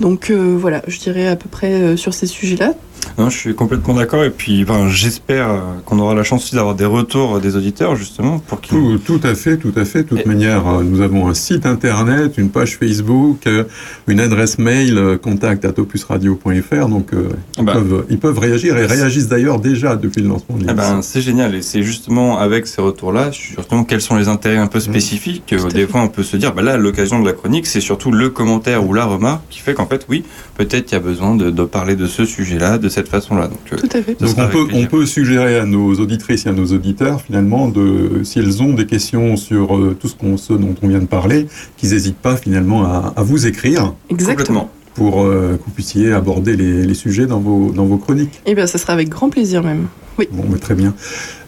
Donc 0.00 0.30
voilà, 0.30 0.77
je 0.86 0.98
dirais 0.98 1.26
à 1.26 1.36
peu 1.36 1.48
près 1.48 1.72
euh, 1.72 1.96
sur 1.96 2.14
ces 2.14 2.26
sujets-là. 2.26 2.74
Non, 3.16 3.30
je 3.30 3.36
suis 3.38 3.54
complètement 3.54 3.94
d'accord 3.94 4.22
et 4.24 4.30
puis 4.30 4.64
ben, 4.64 4.88
j'espère 4.88 5.48
euh, 5.50 5.58
qu'on 5.84 5.98
aura 5.98 6.14
la 6.14 6.22
chance 6.24 6.44
aussi 6.44 6.54
d'avoir 6.54 6.74
des 6.74 6.84
retours 6.84 7.40
des 7.40 7.56
auditeurs 7.56 7.96
justement 7.96 8.38
pour 8.38 8.60
qu'ils 8.60 8.76
Tout, 8.76 8.98
tout 8.98 9.20
à 9.22 9.34
fait, 9.34 9.56
tout 9.56 9.72
à 9.76 9.84
fait. 9.84 10.02
De 10.02 10.08
toute 10.08 10.26
manière, 10.26 10.66
euh, 10.68 10.82
nous 10.82 11.00
avons 11.00 11.28
un 11.28 11.34
site 11.34 11.66
internet, 11.66 12.34
une 12.38 12.50
page 12.50 12.76
Facebook, 12.76 13.46
euh, 13.46 13.64
une 14.06 14.20
adresse 14.20 14.58
mail 14.58 15.18
contact 15.22 15.64
at 15.64 15.78
opusradio.fr. 15.78 16.88
Donc 16.88 17.10
ils, 17.58 17.64
Bah. 17.64 17.72
peuvent, 17.74 18.04
ils 18.10 18.18
peuvent 18.18 18.38
réagir 18.38 18.76
et 18.76 18.86
réagissent 18.86 19.28
d'ailleurs 19.28 19.60
déjà 19.60 19.96
depuis 19.96 20.22
le 20.22 20.28
lancement 20.28 20.56
de 20.56 20.64
l'émission. 20.66 20.94
ben, 20.96 21.02
c'est 21.02 21.20
génial 21.20 21.54
et 21.54 21.62
c'est 21.62 21.82
justement 21.82 22.38
avec 22.38 22.66
ces 22.66 22.82
retours-là, 22.82 23.30
justement 23.30 23.84
quels 23.84 24.00
sont 24.00 24.16
les 24.16 24.28
intérêts 24.28 24.56
un 24.58 24.66
peu 24.66 24.80
spécifiques. 24.80 25.52
euh, 25.52 25.68
Des 25.68 25.86
fois, 25.86 26.00
on 26.02 26.08
peut 26.08 26.22
se 26.22 26.36
dire, 26.36 26.52
bah 26.54 26.62
là, 26.62 26.72
à 26.72 26.76
l'occasion 26.76 27.20
de 27.20 27.26
la 27.26 27.32
chronique, 27.32 27.66
c'est 27.66 27.80
surtout 27.80 28.10
le 28.10 28.30
commentaire 28.30 28.86
ou 28.86 28.92
la 28.92 29.04
remarque 29.04 29.42
qui 29.50 29.60
fait 29.60 29.74
qu'en 29.74 29.86
fait, 29.86 30.06
oui, 30.08 30.24
peut-être 30.56 30.90
il 30.90 30.94
y 30.94 30.96
a 30.96 31.00
besoin 31.00 31.34
de, 31.36 31.50
de 31.50 31.62
parler 31.64 31.94
de 31.96 32.06
ce 32.06 32.24
sujet-là, 32.24 32.78
de 32.78 32.88
cette 32.88 32.97
façon-là. 33.06 33.46
Donc, 33.46 33.58
euh, 33.72 33.76
Tout 33.76 33.88
à 33.96 34.02
fait. 34.02 34.18
Donc 34.20 34.34
on 34.36 34.48
peut, 34.48 34.66
on 34.74 34.86
peut 34.86 35.06
suggérer 35.06 35.60
à 35.60 35.66
nos 35.66 35.94
auditrices 35.94 36.46
et 36.46 36.48
à 36.48 36.52
nos 36.52 36.66
auditeurs 36.66 37.20
finalement 37.20 37.68
de 37.68 38.22
s'ils 38.24 38.60
ont 38.62 38.72
des 38.74 38.86
questions 38.86 39.36
sur 39.36 39.76
euh, 39.76 39.96
tout 40.00 40.08
ce, 40.08 40.16
qu'on, 40.16 40.36
ce 40.36 40.54
dont 40.54 40.74
on 40.82 40.88
vient 40.88 40.98
de 40.98 41.04
parler, 41.06 41.46
qu'ils 41.76 41.90
n'hésitent 41.90 42.16
pas 42.18 42.36
finalement 42.36 42.84
à, 42.84 43.12
à 43.14 43.22
vous 43.22 43.46
écrire 43.46 43.94
Exactement. 44.10 44.70
pour 44.94 45.22
euh, 45.22 45.56
que 45.58 45.64
vous 45.64 45.70
puissiez 45.70 46.12
aborder 46.12 46.56
les, 46.56 46.84
les 46.84 46.94
sujets 46.94 47.26
dans 47.26 47.38
vos, 47.38 47.70
dans 47.70 47.84
vos 47.84 47.98
chroniques. 47.98 48.40
Et 48.46 48.56
bien, 48.56 48.66
ça 48.66 48.78
sera 48.78 48.94
avec 48.94 49.08
grand 49.10 49.28
plaisir 49.30 49.62
même. 49.62 49.86
Oui. 50.18 50.26
Bon, 50.32 50.42
bah, 50.48 50.58
très 50.60 50.74
bien. 50.74 50.94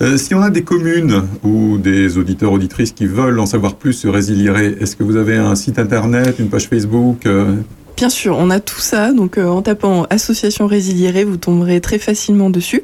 Euh, 0.01 0.17
si 0.17 0.33
on 0.33 0.43
a 0.43 0.51
des 0.51 0.63
communes 0.63 1.25
ou 1.43 1.77
des 1.77 2.19
auditeurs, 2.19 2.53
auditrices 2.53 2.93
qui 2.93 3.07
veulent 3.07 3.41
en 3.41 3.47
savoir 3.47 3.75
plus 3.75 3.95
sur 3.95 4.15
Résilierer, 4.15 4.77
est-ce 4.81 4.95
que 4.95 5.03
vous 5.03 5.17
avez 5.17 5.37
un 5.37 5.57
site 5.57 5.81
internet, 5.81 6.37
une 6.39 6.49
page 6.49 6.69
Facebook 6.69 7.27
euh, 7.27 7.57
Bien 8.01 8.09
sûr, 8.09 8.35
on 8.39 8.49
a 8.49 8.61
tout 8.61 8.81
ça. 8.81 9.13
Donc, 9.13 9.37
euh, 9.37 9.47
en 9.47 9.61
tapant 9.61 10.07
Association 10.09 10.67
Résiliérée, 10.67 11.25
vous 11.25 11.37
tomberez 11.37 11.83
très 11.83 11.99
facilement 11.99 12.49
dessus. 12.49 12.81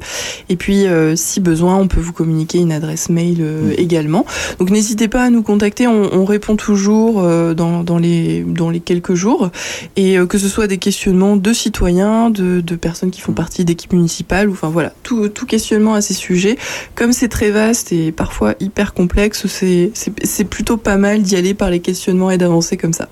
Et 0.47 0.55
puis, 0.55 0.85
euh, 0.85 1.15
si 1.15 1.39
besoin, 1.39 1.75
on 1.75 1.87
peut 1.87 1.99
vous 1.99 2.13
communiquer 2.13 2.59
une 2.59 2.71
adresse 2.71 3.09
mail 3.09 3.37
euh, 3.39 3.73
également. 3.79 4.27
Donc, 4.59 4.69
n'hésitez 4.69 5.07
pas 5.07 5.23
à 5.23 5.31
nous 5.31 5.41
contacter. 5.41 5.87
On, 5.87 6.13
on 6.13 6.23
répond 6.23 6.55
toujours 6.55 7.23
euh, 7.23 7.55
dans, 7.55 7.83
dans 7.83 7.97
les, 7.97 8.43
dans 8.43 8.69
les 8.69 8.79
quelques 8.79 9.15
jours. 9.15 9.49
Et 9.95 10.19
euh, 10.19 10.27
que 10.27 10.37
ce 10.37 10.47
soit 10.47 10.67
des 10.67 10.77
questionnements 10.77 11.35
de 11.35 11.51
citoyens, 11.51 12.29
de, 12.29 12.61
de 12.61 12.75
personnes 12.75 13.09
qui 13.09 13.21
font 13.21 13.33
partie 13.33 13.65
d'équipes 13.65 13.93
municipales, 13.93 14.47
ou 14.47 14.51
enfin 14.51 14.69
voilà, 14.69 14.93
tout, 15.01 15.29
tout 15.29 15.47
questionnement 15.47 15.95
à 15.95 16.01
ces 16.01 16.13
sujets. 16.13 16.59
Comme 16.93 17.11
c'est 17.11 17.29
très 17.29 17.49
vaste 17.49 17.91
et 17.91 18.11
parfois 18.11 18.53
hyper 18.59 18.93
complexe, 18.93 19.47
c'est 19.47 20.43
plutôt 20.43 20.77
pas 20.77 20.97
mal 20.97 21.23
d'y 21.23 21.35
aller 21.35 21.55
par 21.55 21.71
les 21.71 21.79
questionnements 21.79 22.29
et 22.29 22.37
d'avancer 22.37 22.77
comme 22.77 22.93
ça. 22.93 23.09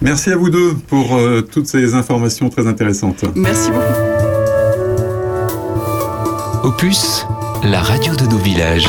Merci 0.00 0.30
à 0.30 0.36
vous 0.36 0.50
deux 0.50 0.74
pour 0.88 1.16
euh, 1.16 1.42
toutes 1.42 1.66
ces 1.66 1.94
informations 1.94 2.48
très 2.48 2.66
intéressantes. 2.66 3.24
Merci 3.34 3.70
beaucoup. 3.70 4.10
Opus, 6.62 7.26
la 7.64 7.80
radio 7.80 8.14
de 8.16 8.24
nos 8.24 8.38
villages. 8.38 8.88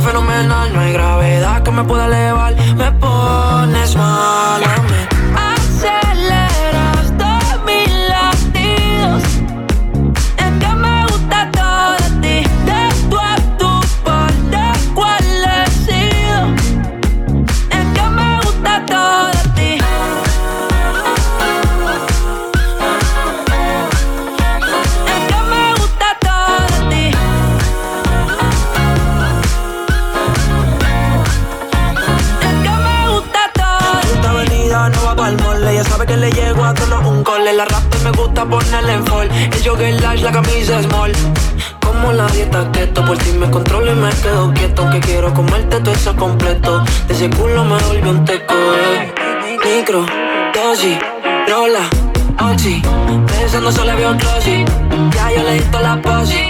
Fenomenal. 0.00 0.72
No 0.72 0.80
hay 0.80 0.92
gravedad 0.92 1.62
que 1.62 1.70
me 1.70 1.84
pueda 1.84 2.06
elevar, 2.06 2.54
jogger 39.80 40.00
large, 40.02 40.22
la 40.22 40.32
camisa 40.32 40.82
small. 40.82 41.12
Como 41.80 42.12
la 42.12 42.26
dieta 42.28 42.70
keto, 42.72 43.04
por 43.04 43.16
ti 43.18 43.32
me 43.32 43.50
controlo 43.50 43.92
y 43.92 43.94
me 43.94 44.10
quedo 44.10 44.52
quieto. 44.52 44.88
Que 44.90 45.00
quiero 45.00 45.32
comerte 45.32 45.80
todo 45.80 45.94
eso 45.94 46.14
completo. 46.16 46.84
De 47.08 47.14
ese 47.14 47.30
culo 47.30 47.64
me 47.64 47.78
volvió 47.82 48.10
un 48.10 48.24
teco. 48.24 48.54
eh. 48.54 49.12
Micro, 49.64 50.06
dosis, 50.54 50.98
rola, 51.48 51.88
oxi. 52.52 52.82
Pensando 53.26 53.72
solo 53.72 53.96
veo 53.96 54.14
glossy. 54.14 54.64
Ya 55.14 55.30
yo 55.32 55.42
le 55.42 55.54
di 55.54 55.64
la 55.82 56.00
posi. 56.02 56.49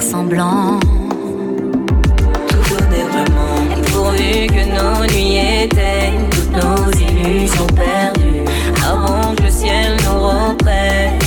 Semblant. 0.00 0.80
Tout 2.48 2.74
donner 2.74 3.04
vraiment. 3.12 3.56
Pourvu 3.92 4.46
que 4.46 4.64
nos 4.76 5.06
nuits 5.06 5.64
éteignent 5.64 6.28
toutes 6.30 6.52
nos 6.52 6.90
illusions 6.92 7.66
perdues. 7.66 8.44
Avant 8.84 9.34
que 9.34 9.42
le 9.42 9.50
ciel 9.50 9.96
nous 10.04 10.20
reprenne. 10.20 11.18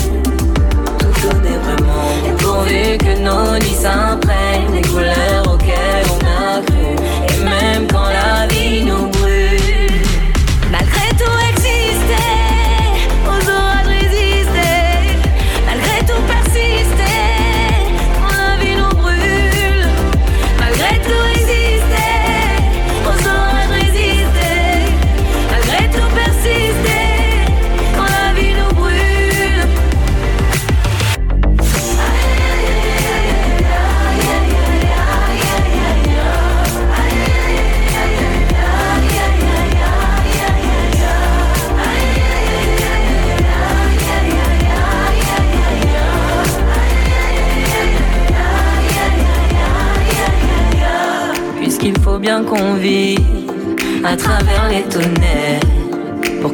Tout 1.00 1.28
donner 1.28 1.58
vraiment. 1.64 2.38
Pourvu 2.38 2.98
que 2.98 3.20
nos 3.20 3.60
nuits 3.60 3.86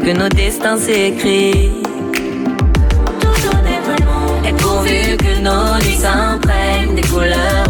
que 0.09 0.17
nos 0.17 0.29
destins 0.29 0.77
s'écrivent. 0.77 1.83
Tout 3.19 3.37
donner 3.45 3.79
vraiment. 3.85 4.43
Et 4.47 4.53
pourvu 4.53 5.17
que 5.17 5.39
nos 5.39 5.77
nuits 5.83 5.97
s'imprègnent 5.97 6.95
des 6.95 7.07
couleurs 7.07 7.68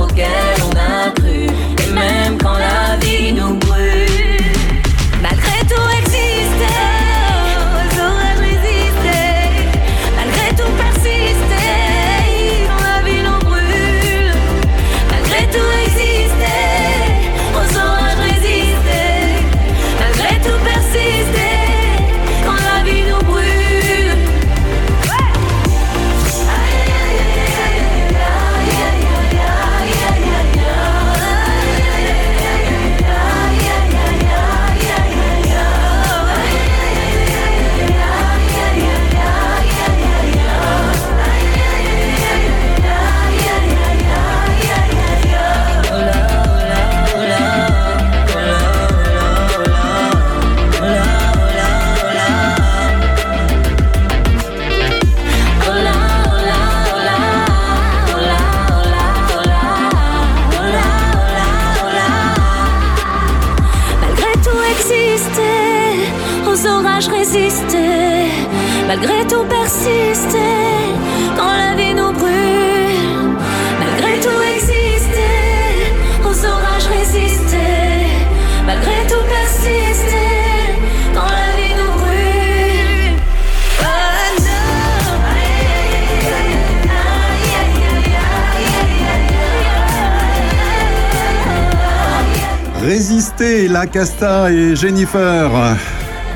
La 93.41 93.87
Casta 93.87 94.51
et 94.51 94.75
Jennifer 94.75 95.49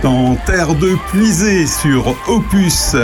dans 0.02 0.36
Terre 0.46 0.74
de 0.74 0.96
Puisée 1.12 1.68
sur 1.68 2.16
Opus, 2.30 2.96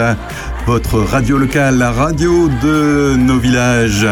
votre 0.64 1.00
radio 1.00 1.36
locale, 1.36 1.76
la 1.76 1.92
radio 1.92 2.48
de 2.62 3.14
nos 3.18 3.38
villages. 3.38 4.06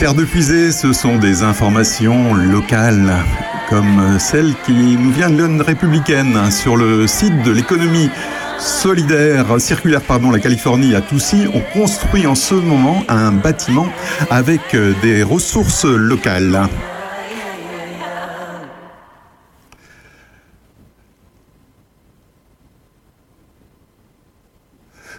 Terre 0.00 0.14
de 0.14 0.24
Puisée, 0.24 0.72
ce 0.72 0.92
sont 0.92 1.18
des 1.18 1.44
informations 1.44 2.34
locales 2.34 3.14
comme 3.68 4.18
celle 4.18 4.54
qui 4.66 4.96
nous 4.96 5.12
vient 5.12 5.30
de 5.30 5.40
l'Union 5.40 5.62
républicaine 5.64 6.50
sur 6.50 6.76
le 6.76 7.06
site 7.06 7.44
de 7.44 7.52
l'économie 7.52 8.10
solidaire, 8.58 9.60
circulaire, 9.60 10.02
pardon, 10.02 10.32
la 10.32 10.40
Californie 10.40 10.96
à 10.96 11.00
Toussy. 11.00 11.46
On 11.54 11.60
construit 11.78 12.26
en 12.26 12.34
ce 12.34 12.54
moment 12.54 13.04
un 13.08 13.30
bâtiment 13.30 13.86
avec 14.30 14.76
des 15.00 15.22
ressources 15.22 15.84
locales. 15.84 16.68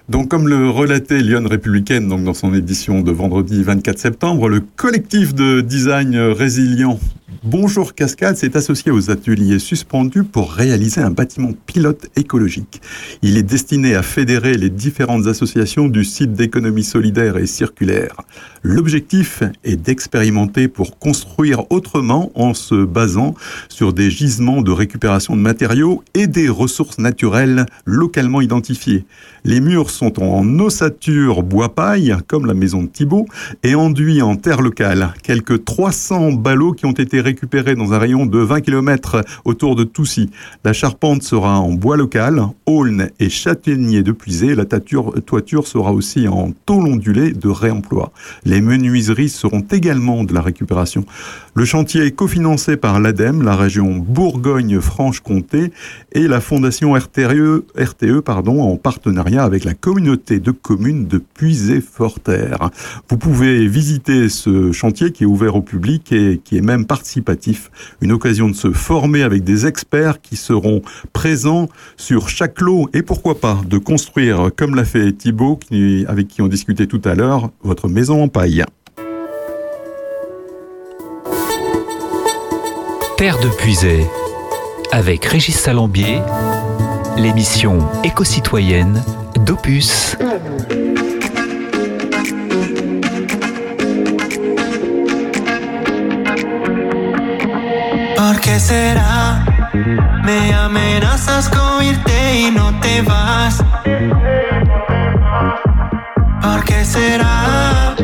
Donc, 0.09 0.27
comme 0.27 0.47
le 0.47 0.71
relatait 0.71 1.19
Lyon 1.19 1.43
Républicaine 1.47 2.09
donc 2.09 2.23
dans 2.23 2.33
son 2.33 2.55
édition 2.55 3.01
de 3.01 3.11
vendredi 3.11 3.61
24 3.61 3.99
septembre, 3.99 4.49
le 4.49 4.59
collectif 4.59 5.35
de 5.35 5.61
design 5.61 6.17
résilient 6.17 6.99
Bonjour 7.43 7.93
Cascade 7.93 8.37
s'est 8.37 8.57
associé 8.57 8.91
aux 8.91 9.11
ateliers 9.11 9.59
suspendus 9.59 10.23
pour 10.23 10.51
réaliser 10.51 11.01
un 11.01 11.11
bâtiment 11.11 11.51
pilote 11.67 12.07
écologique. 12.15 12.81
Il 13.21 13.37
est 13.37 13.43
destiné 13.43 13.93
à 13.93 14.01
fédérer 14.01 14.55
les 14.55 14.71
différentes 14.71 15.27
associations 15.27 15.87
du 15.87 16.03
site 16.03 16.33
d'économie 16.33 16.83
solidaire 16.83 17.37
et 17.37 17.45
circulaire. 17.45 18.15
L'objectif 18.63 19.43
est 19.63 19.75
d'expérimenter 19.75 20.67
pour 20.67 20.97
construire 20.97 21.71
autrement 21.71 22.31
en 22.33 22.53
se 22.53 22.83
basant 22.83 23.35
sur 23.69 23.93
des 23.93 24.09
gisements 24.09 24.61
de 24.61 24.71
récupération 24.71 25.35
de 25.35 25.41
matériaux 25.41 26.03
et 26.15 26.25
des 26.27 26.49
ressources 26.49 26.97
naturelles 26.97 27.67
localement 27.85 28.41
identifiées. 28.41 29.05
Les 29.45 29.61
murs 29.61 29.91
sont 29.91 30.21
en 30.21 30.59
ossature 30.59 31.43
bois-paille, 31.43 32.17
comme 32.27 32.45
la 32.45 32.53
maison 32.53 32.83
de 32.83 32.89
Thibault, 32.89 33.27
et 33.63 33.75
enduits 33.75 34.21
en 34.21 34.35
terre 34.35 34.61
locale. 34.61 35.13
Quelques 35.23 35.63
300 35.63 36.33
ballots 36.33 36.73
qui 36.73 36.85
ont 36.85 36.91
été 36.91 37.18
récupérés 37.21 37.75
dans 37.75 37.93
un 37.93 37.97
rayon 37.97 38.25
de 38.25 38.39
20 38.39 38.61
km 38.61 39.23
autour 39.45 39.75
de 39.75 39.83
Toussy. 39.83 40.29
La 40.63 40.73
charpente 40.73 41.23
sera 41.23 41.59
en 41.59 41.73
bois 41.73 41.97
local, 41.97 42.43
aulne 42.65 43.09
et 43.19 43.29
châtaignier 43.29 44.03
de 44.03 44.11
puisée. 44.11 44.55
La 44.55 44.65
toiture, 44.65 45.67
sera 45.67 45.91
aussi 45.93 46.27
en 46.27 46.51
tôle 46.65 46.87
ondulée 46.87 47.31
de 47.31 47.49
réemploi. 47.49 48.11
Les 48.45 48.61
menuiseries 48.61 49.29
seront 49.29 49.63
également 49.71 50.23
de 50.23 50.33
la 50.33 50.41
récupération. 50.41 51.05
Le 51.55 51.65
chantier 51.65 52.05
est 52.05 52.11
cofinancé 52.11 52.77
par 52.77 52.99
l'ADEME, 52.99 53.41
la 53.41 53.55
région 53.55 53.97
Bourgogne-Franche-Comté 53.97 55.71
et 56.13 56.27
la 56.27 56.41
fondation 56.41 56.93
RTE, 56.93 57.65
RTE 57.77 58.21
pardon, 58.21 58.61
en 58.61 58.77
partenariat 58.77 59.43
avec 59.43 59.63
la 59.63 59.73
communauté 59.73 60.39
de 60.39 60.51
communes 60.51 61.07
de 61.07 61.17
Puisé-Forterre. 61.17 62.69
Vous 63.09 63.17
pouvez 63.17 63.67
visiter 63.67 64.29
ce 64.29 64.71
chantier 64.71 65.11
qui 65.11 65.23
est 65.23 65.27
ouvert 65.27 65.55
au 65.55 65.61
public 65.61 66.11
et 66.11 66.39
qui 66.43 66.57
est 66.57 66.61
même 66.61 66.85
Une 68.01 68.11
occasion 68.11 68.49
de 68.49 68.55
se 68.55 68.71
former 68.71 69.23
avec 69.23 69.43
des 69.43 69.65
experts 69.65 70.21
qui 70.21 70.35
seront 70.35 70.81
présents 71.13 71.69
sur 71.97 72.29
chaque 72.29 72.61
lot 72.61 72.89
et 72.93 73.01
pourquoi 73.01 73.39
pas 73.39 73.61
de 73.67 73.77
construire, 73.77 74.49
comme 74.55 74.75
l'a 74.75 74.85
fait 74.85 75.11
Thibault, 75.11 75.59
avec 76.07 76.27
qui 76.27 76.41
on 76.41 76.47
discutait 76.47 76.87
tout 76.87 77.01
à 77.05 77.15
l'heure, 77.15 77.49
votre 77.63 77.87
maison 77.87 78.23
en 78.23 78.27
paille. 78.27 78.63
Terre 83.17 83.39
de 83.39 83.49
Puisée, 83.57 84.05
avec 84.91 85.25
Régis 85.25 85.57
Salambier, 85.57 86.21
l'émission 87.17 87.79
éco-citoyenne 88.03 89.03
d'Opus. 89.45 90.15
¿Por 90.19 90.78
qué 98.59 98.65
será? 98.65 99.45
Me 100.23 100.53
amenazas 100.53 101.47
con 101.49 101.81
irte 101.81 102.39
y 102.41 102.51
no 102.51 102.77
te 102.81 103.01
vas. 103.03 103.63
¿Por 106.41 106.63
qué 106.65 106.83
será? 106.83 107.95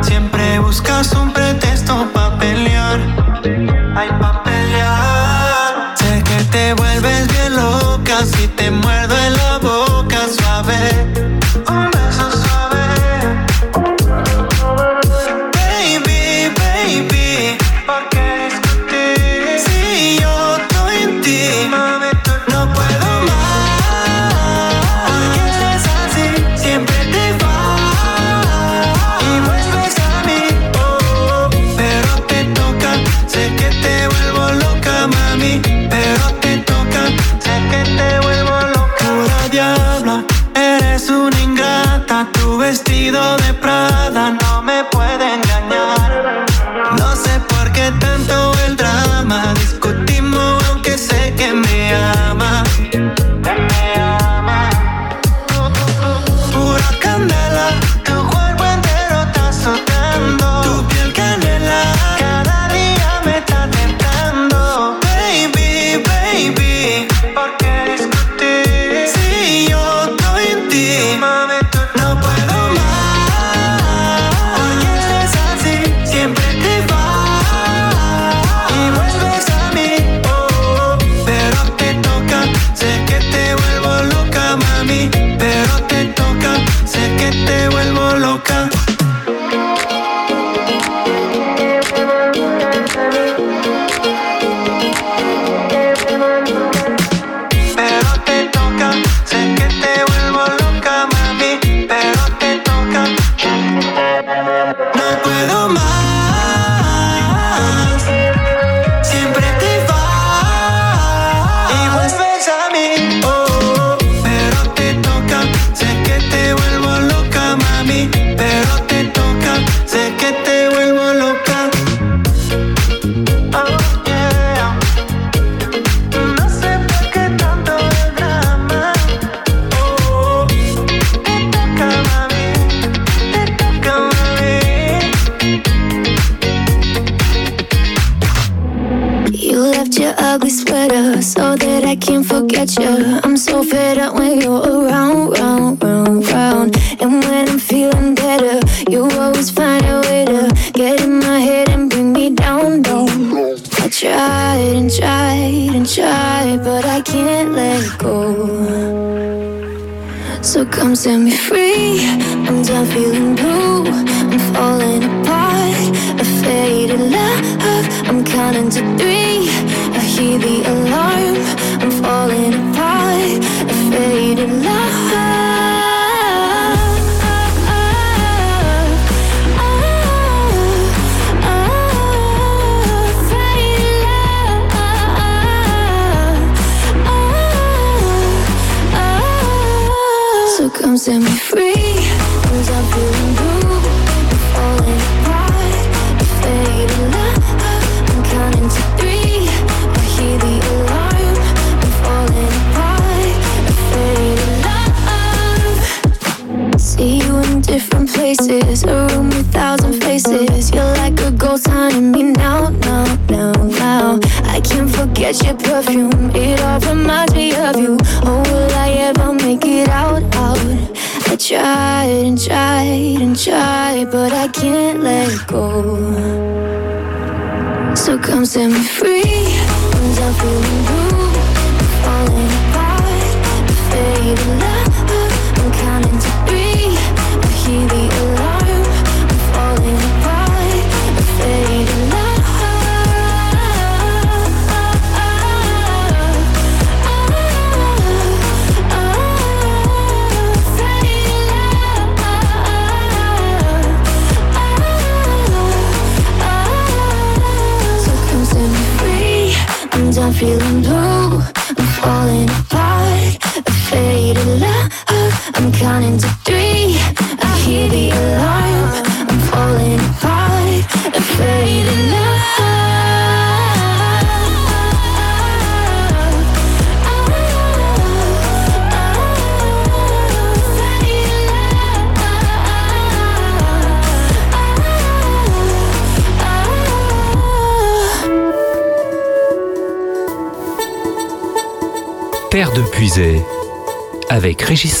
Siempre 0.00 0.58
buscas 0.60 1.12
un 1.12 1.30
pretexto 1.32 2.10
para 2.14 2.38
pelear. 2.38 3.00
Ay, 3.94 4.08
pa' 4.20 4.42
pelear. 4.42 5.94
Sé 5.96 6.22
que 6.24 6.44
te 6.44 6.74
vuelves 6.74 7.28
bien 7.28 7.56
loca 7.56 8.24
si 8.24 8.48
te 8.48 8.70
muerdo 8.70 9.14
en 9.18 9.34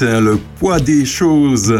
Le 0.00 0.38
poids 0.60 0.78
des 0.78 1.04
choses. 1.04 1.74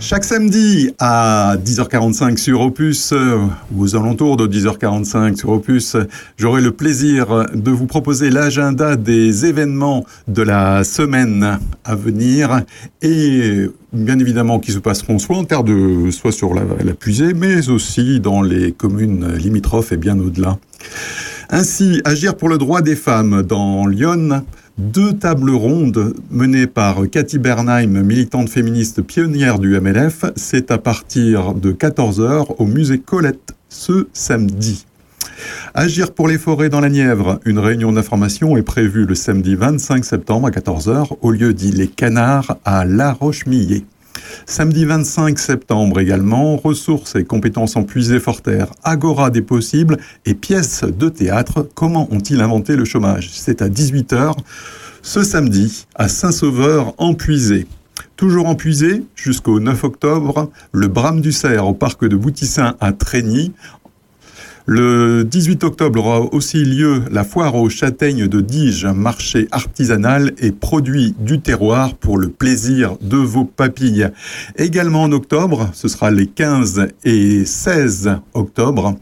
Chaque 0.00 0.24
samedi 0.24 0.90
à 0.98 1.56
10h45 1.64 2.36
sur 2.36 2.62
Opus, 2.62 3.12
euh, 3.12 3.46
ou 3.72 3.84
aux 3.84 3.94
alentours 3.94 4.36
de 4.36 4.48
10h45 4.48 5.36
sur 5.36 5.50
Opus, 5.50 5.96
j'aurai 6.36 6.60
le 6.60 6.72
plaisir 6.72 7.46
de 7.54 7.70
vous 7.70 7.86
proposer 7.86 8.30
l'agenda 8.30 8.96
des 8.96 9.46
événements 9.46 10.04
de 10.26 10.42
la 10.42 10.82
semaine 10.82 11.60
à 11.84 11.94
venir 11.94 12.62
et 13.02 13.68
bien 13.92 14.18
évidemment 14.18 14.58
qui 14.58 14.72
se 14.72 14.80
passeront 14.80 15.20
soit 15.20 15.36
en 15.36 15.44
terre 15.44 15.62
de, 15.62 16.10
soit 16.10 16.32
sur 16.32 16.54
la, 16.54 16.62
la 16.84 16.94
puisée, 16.94 17.34
mais 17.34 17.68
aussi 17.68 18.18
dans 18.18 18.42
les 18.42 18.72
communes 18.72 19.32
limitrophes 19.36 19.92
et 19.92 19.96
bien 19.96 20.18
au-delà. 20.18 20.58
Ainsi, 21.50 22.00
Agir 22.04 22.34
pour 22.34 22.48
le 22.48 22.58
droit 22.58 22.80
des 22.80 22.96
femmes 22.96 23.42
dans 23.42 23.86
Lyon, 23.86 24.42
deux 24.78 25.12
tables 25.12 25.50
rondes 25.50 26.14
menées 26.30 26.66
par 26.66 27.08
Cathy 27.10 27.38
Bernheim, 27.38 28.02
militante 28.02 28.48
féministe 28.48 29.02
pionnière 29.02 29.58
du 29.58 29.78
MLF, 29.78 30.24
c'est 30.36 30.70
à 30.70 30.78
partir 30.78 31.54
de 31.54 31.72
14h 31.72 32.54
au 32.58 32.66
musée 32.66 32.98
Colette 32.98 33.54
ce 33.68 34.08
samedi. 34.12 34.86
Agir 35.74 36.12
pour 36.12 36.28
les 36.28 36.38
forêts 36.38 36.68
dans 36.68 36.80
la 36.80 36.90
Nièvre, 36.90 37.40
une 37.44 37.58
réunion 37.58 37.92
d'information 37.92 38.56
est 38.56 38.62
prévue 38.62 39.06
le 39.06 39.14
samedi 39.14 39.54
25 39.54 40.04
septembre 40.04 40.48
à 40.48 40.50
14h 40.50 41.16
au 41.20 41.30
lieu 41.30 41.54
dit 41.54 41.72
Les 41.72 41.88
Canards 41.88 42.56
à 42.64 42.84
La 42.84 43.12
Roche-Millet. 43.12 43.84
Samedi 44.46 44.84
25 44.84 45.38
septembre 45.38 46.00
également, 46.00 46.56
ressources 46.56 47.16
et 47.16 47.24
compétences 47.24 47.76
en 47.76 47.84
puisée 47.84 48.20
forterre, 48.20 48.72
agora 48.82 49.30
des 49.30 49.42
possibles 49.42 49.98
et 50.26 50.34
pièces 50.34 50.84
de 50.84 51.08
théâtre. 51.08 51.66
Comment 51.74 52.08
ont-ils 52.12 52.40
inventé 52.40 52.76
le 52.76 52.84
chômage? 52.84 53.30
C'est 53.32 53.62
à 53.62 53.68
18h 53.68 54.34
ce 55.02 55.24
samedi 55.24 55.86
à 55.96 56.08
Saint-Sauveur 56.08 56.94
en. 56.98 57.66
Toujours 58.16 58.46
en 58.46 58.54
jusqu'au 59.16 59.58
9 59.58 59.82
octobre, 59.84 60.50
le 60.70 60.86
Brame 60.86 61.20
du 61.20 61.32
Cerf 61.32 61.66
au 61.66 61.74
parc 61.74 62.04
de 62.06 62.14
Boutissin 62.14 62.76
à 62.80 62.92
Trégny. 62.92 63.52
Le 64.66 65.24
18 65.24 65.64
octobre 65.64 65.98
aura 65.98 66.20
aussi 66.32 66.64
lieu 66.64 67.02
la 67.10 67.24
foire 67.24 67.56
aux 67.56 67.68
châtaignes 67.68 68.28
de 68.28 68.40
Dige, 68.40 68.86
marché 68.86 69.48
artisanal 69.50 70.34
et 70.38 70.52
produit 70.52 71.16
du 71.18 71.40
terroir 71.40 71.94
pour 71.94 72.16
le 72.16 72.28
plaisir 72.28 72.96
de 73.00 73.16
vos 73.16 73.44
papilles. 73.44 74.08
Également 74.56 75.02
en 75.02 75.10
octobre, 75.10 75.68
ce 75.72 75.88
sera 75.88 76.12
les 76.12 76.28
15 76.28 76.86
et 77.04 77.44
16 77.44 78.18
octobre, 78.34 78.94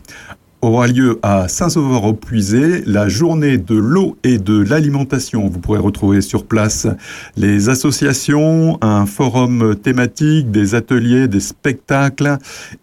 aura 0.62 0.87
lieu 0.87 1.19
à 1.23 1.49
Saint-Sauveur-au-Puisé 1.49 2.82
la 2.87 3.09
journée 3.09 3.59
de 3.59 3.74
l'eau 3.74 4.16
et 4.24 4.39
de 4.39 4.61
l'alimentation. 4.62 5.49
Vous 5.49 5.59
pourrez 5.59 5.78
retrouver 5.78 6.20
sur 6.20 6.45
place 6.45 6.87
les 7.37 7.69
associations, 7.69 8.78
un 8.82 9.07
forum 9.07 9.77
thématique, 9.77 10.51
des 10.51 10.74
ateliers, 10.74 11.28
des 11.28 11.41
spectacles 11.41 12.39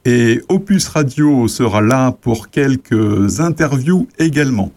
et 0.05 0.41
Opus 0.49 0.87
Radio 0.87 1.47
sera 1.47 1.81
là 1.81 2.11
pour 2.11 2.49
quelques 2.49 3.39
interviews 3.39 4.07
également. 4.19 4.71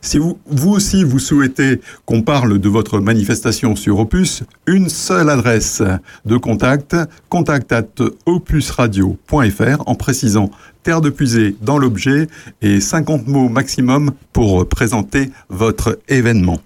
Si 0.00 0.18
vous, 0.18 0.38
aussi 0.66 1.04
vous 1.04 1.18
souhaitez 1.18 1.80
qu'on 2.04 2.22
parle 2.22 2.58
de 2.58 2.68
votre 2.68 3.00
manifestation 3.00 3.76
sur 3.76 3.98
Opus, 3.98 4.42
une 4.66 4.88
seule 4.88 5.30
adresse 5.30 5.82
de 6.24 6.36
contact, 6.36 6.96
contact 7.28 7.72
at 7.72 7.84
opusradio.fr 8.26 9.82
en 9.86 9.94
précisant 9.94 10.50
terre 10.82 11.00
de 11.00 11.10
puisée 11.10 11.56
dans 11.60 11.78
l'objet 11.78 12.28
et 12.62 12.80
50 12.80 13.26
mots 13.26 13.48
maximum 13.48 14.12
pour 14.32 14.68
présenter 14.68 15.30
votre 15.48 15.98
événement. 16.08 16.58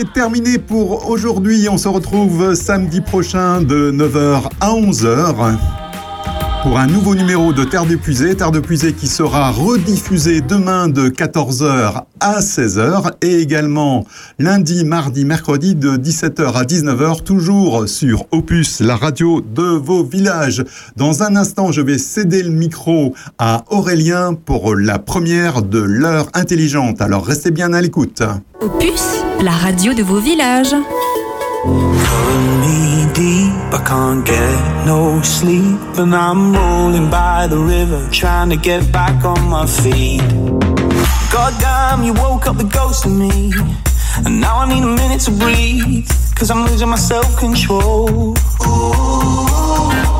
C'est 0.00 0.12
terminé 0.14 0.56
pour 0.56 1.10
aujourd'hui. 1.10 1.68
On 1.70 1.76
se 1.76 1.88
retrouve 1.88 2.54
samedi 2.54 3.02
prochain 3.02 3.60
de 3.60 3.92
9h 3.92 4.48
à 4.60 4.70
11h 4.70 5.58
pour 6.62 6.78
un 6.78 6.86
nouveau 6.86 7.14
numéro 7.14 7.52
de 7.52 7.64
Terre 7.64 7.84
de 7.84 7.96
Puisée. 7.96 8.34
Terre 8.34 8.50
de 8.50 8.60
Puisée 8.60 8.94
qui 8.94 9.06
sera 9.06 9.50
rediffusé 9.50 10.40
demain 10.40 10.88
de 10.88 11.10
14h 11.10 12.04
à 12.20 12.40
16h 12.40 13.12
et 13.20 13.40
également 13.40 14.06
lundi, 14.38 14.84
mardi, 14.84 15.26
mercredi 15.26 15.74
de 15.74 15.98
17h 15.98 16.54
à 16.54 16.64
19h, 16.64 17.22
toujours 17.22 17.86
sur 17.86 18.24
Opus, 18.30 18.80
la 18.80 18.96
radio 18.96 19.42
de 19.42 19.62
vos 19.62 20.02
villages. 20.02 20.64
Dans 20.96 21.22
un 21.22 21.36
instant, 21.36 21.72
je 21.72 21.82
vais 21.82 21.98
céder 21.98 22.42
le 22.42 22.50
micro 22.50 23.14
à 23.38 23.64
Aurélien 23.68 24.32
pour 24.32 24.74
la 24.76 24.98
première 24.98 25.60
de 25.60 25.80
l'heure 25.80 26.28
intelligente. 26.32 27.02
Alors 27.02 27.26
restez 27.26 27.50
bien 27.50 27.74
à 27.74 27.82
l'écoute. 27.82 28.22
Opus, 28.62 29.19
la 29.42 29.56
radio 29.58 29.94
de 29.94 30.02
vos 30.02 30.20
villages. 30.20 30.72
Me 32.60 33.06
deep, 33.14 33.52
I 33.72 33.82
can't 33.84 34.24
get 34.24 34.86
no 34.86 35.20
sleep. 35.22 35.78
And 35.98 36.14
I'm 36.14 36.52
rolling 36.54 37.10
by 37.10 37.46
the 37.48 37.58
river, 37.58 38.08
trying 38.10 38.50
to 38.50 38.56
get 38.56 38.90
back 38.92 39.24
on 39.24 39.48
my 39.48 39.66
feet. 39.66 40.22
You 42.02 42.14
woke 42.14 42.46
up 42.46 42.56
the 42.56 42.64
ghost 42.64 43.04
in 43.04 43.18
me. 43.18 43.52
And 44.24 44.40
now 44.40 44.60
I 44.60 44.68
need 44.68 44.82
a 44.82 44.86
minute 44.86 45.20
to 45.26 45.30
breathe, 45.32 46.08
cause 46.34 46.50
I'm 46.50 46.64
losing 46.66 46.88
my 46.88 46.96
self 46.96 47.36
control. 47.38 48.34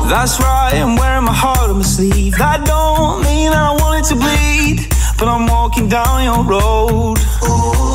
That's 0.07 0.39
right, 0.39 0.75
I'm 0.75 0.95
wearing 0.95 1.25
my 1.25 1.33
heart 1.33 1.69
on 1.69 1.77
my 1.77 1.83
sleeve. 1.83 2.37
That 2.37 2.65
don't 2.65 3.23
mean 3.23 3.51
I 3.51 3.71
want 3.79 4.05
it 4.05 4.09
to 4.09 4.15
bleed, 4.15 4.87
but 5.17 5.27
I'm 5.27 5.47
walking 5.47 5.89
down 5.89 6.23
your 6.23 6.43
road. 6.43 7.17
Oh, 7.43 7.90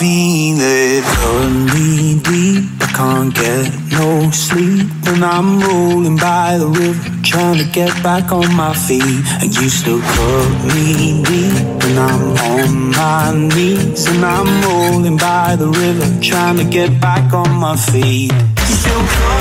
feel 0.00 0.56
it 0.60 1.04
pulling 1.04 1.66
me 1.66 2.18
deep. 2.22 2.64
I 2.80 2.86
can't 2.96 3.34
get 3.34 3.68
no 3.92 4.30
sleep, 4.30 4.79
and 5.12 5.24
I'm 5.24 5.60
rolling 5.60 6.16
by 6.16 6.56
the 6.58 6.68
river, 6.68 7.02
trying 7.22 7.58
to 7.58 7.64
get 7.64 7.90
back 8.02 8.32
on 8.32 8.54
my 8.54 8.74
feet. 8.74 9.20
And 9.40 9.54
you 9.54 9.68
still 9.68 10.00
cut 10.00 10.50
me 10.74 11.22
deep, 11.24 11.66
and 11.84 11.98
I'm 11.98 12.24
on 12.54 12.90
my 12.90 13.54
knees, 13.54 14.06
and 14.06 14.24
I'm 14.24 14.50
rolling 14.64 15.16
by 15.16 15.56
the 15.56 15.68
river, 15.68 16.06
trying 16.22 16.58
to 16.58 16.64
get 16.64 17.00
back 17.00 17.32
on 17.32 17.50
my 17.56 17.76
feet. 17.76 18.32
You 18.32 18.74
still 18.82 19.04
cut 19.14 19.39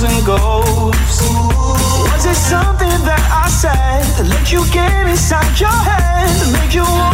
comes 0.00 0.14
and 0.14 0.26
goes. 0.26 1.20
Was 2.12 2.24
it 2.24 2.34
something 2.34 2.88
that 3.04 3.22
I 3.32 3.48
said 3.48 4.02
that 4.16 4.26
let 4.28 4.52
you 4.52 4.64
get 4.72 5.08
inside 5.08 5.58
your 5.58 5.68
head? 5.68 6.52
Made 6.52 6.74
you 6.74 7.09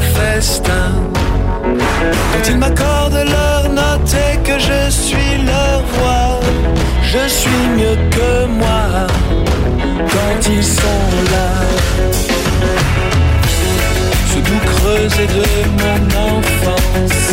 festin. 0.00 0.90
Quand 2.32 2.48
ils 2.48 2.58
m'accordent 2.58 3.24
leur 3.36 3.68
note 3.70 4.14
et 4.14 4.38
que 4.38 4.58
je 4.58 4.90
suis 4.90 5.42
leur 5.44 5.82
voix, 5.94 6.40
je 7.02 7.28
suis 7.28 7.68
mieux 7.76 7.96
que 8.10 8.46
moi 8.46 9.06
quand 10.14 10.50
ils 10.50 10.64
sont 10.64 11.10
là. 11.32 11.50
Ce 14.30 14.38
doux 14.38 14.62
creuset 14.64 15.26
de 15.26 15.46
mon 15.80 15.98
enfance 16.30 17.26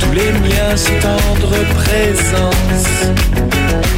tous 0.00 0.12
les 0.12 0.32
miens, 0.32 0.76
si 0.76 0.92
tendre 1.00 1.54
présence. 1.74 2.88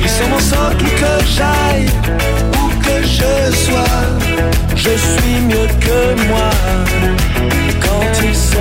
Ils 0.02 0.08
sont 0.08 0.28
mon 0.28 0.38
socle 0.38 0.84
que 0.84 1.24
j'aille, 1.36 1.88
que 2.90 3.02
je 3.06 3.56
sois. 3.64 4.00
Je 4.74 4.90
suis 4.90 5.40
mieux 5.48 5.68
que 5.80 6.28
moi 6.28 6.50
quand 7.80 8.22
ils 8.24 8.36
sont 8.36 8.59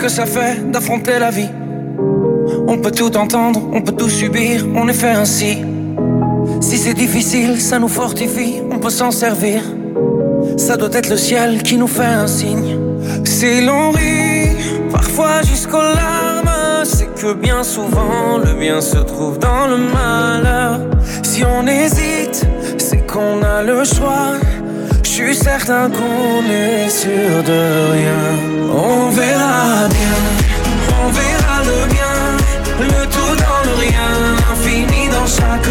ce 0.00 0.04
que 0.04 0.10
ça 0.10 0.24
fait 0.24 0.70
d'affronter 0.70 1.18
la 1.18 1.30
vie. 1.30 1.50
On 2.66 2.78
peut 2.78 2.90
tout 2.90 3.14
entendre, 3.18 3.60
on 3.70 3.82
peut 3.82 3.92
tout 3.92 4.08
subir, 4.08 4.64
on 4.74 4.88
est 4.88 4.94
fait 4.94 5.10
ainsi. 5.10 5.58
Si 6.62 6.78
c'est 6.78 6.94
difficile, 6.94 7.60
ça 7.60 7.78
nous 7.78 7.88
fortifie, 7.88 8.62
on 8.70 8.78
peut 8.78 8.88
s'en 8.88 9.10
servir. 9.10 9.60
Ça 10.56 10.78
doit 10.78 10.88
être 10.92 11.10
le 11.10 11.18
ciel 11.18 11.62
qui 11.62 11.76
nous 11.76 11.86
fait 11.86 12.14
un 12.24 12.26
signe. 12.26 12.78
Si 13.24 13.60
l'on 13.60 13.90
rit, 13.90 14.56
parfois 14.90 15.42
jusqu'aux 15.42 15.76
larmes, 16.00 16.84
c'est 16.84 17.12
que 17.14 17.34
bien 17.34 17.62
souvent 17.62 18.38
le 18.42 18.54
bien 18.54 18.80
se 18.80 18.98
trouve 18.98 19.38
dans 19.38 19.66
le 19.66 19.76
malheur. 19.76 20.80
Si 21.22 21.44
on 21.44 21.66
hésite, 21.66 22.46
c'est 22.78 23.06
qu'on 23.06 23.42
a 23.42 23.62
le 23.62 23.84
choix. 23.84 24.32
Suis 25.32 25.44
certain 25.44 25.88
qu'on 25.88 26.42
est 26.50 26.88
sûr 26.88 27.44
de 27.44 27.92
rien. 27.92 28.24
On 28.74 29.10
verra 29.10 29.86
bien, 29.86 30.18
on 31.04 31.08
verra 31.20 31.56
le 31.70 31.86
bien, 31.94 32.18
le 32.80 33.06
tout 33.06 33.36
dans 33.44 33.62
le 33.68 33.74
rien, 33.78 34.10
infini 34.52 35.08
dans 35.08 35.28
chaque 35.28 35.70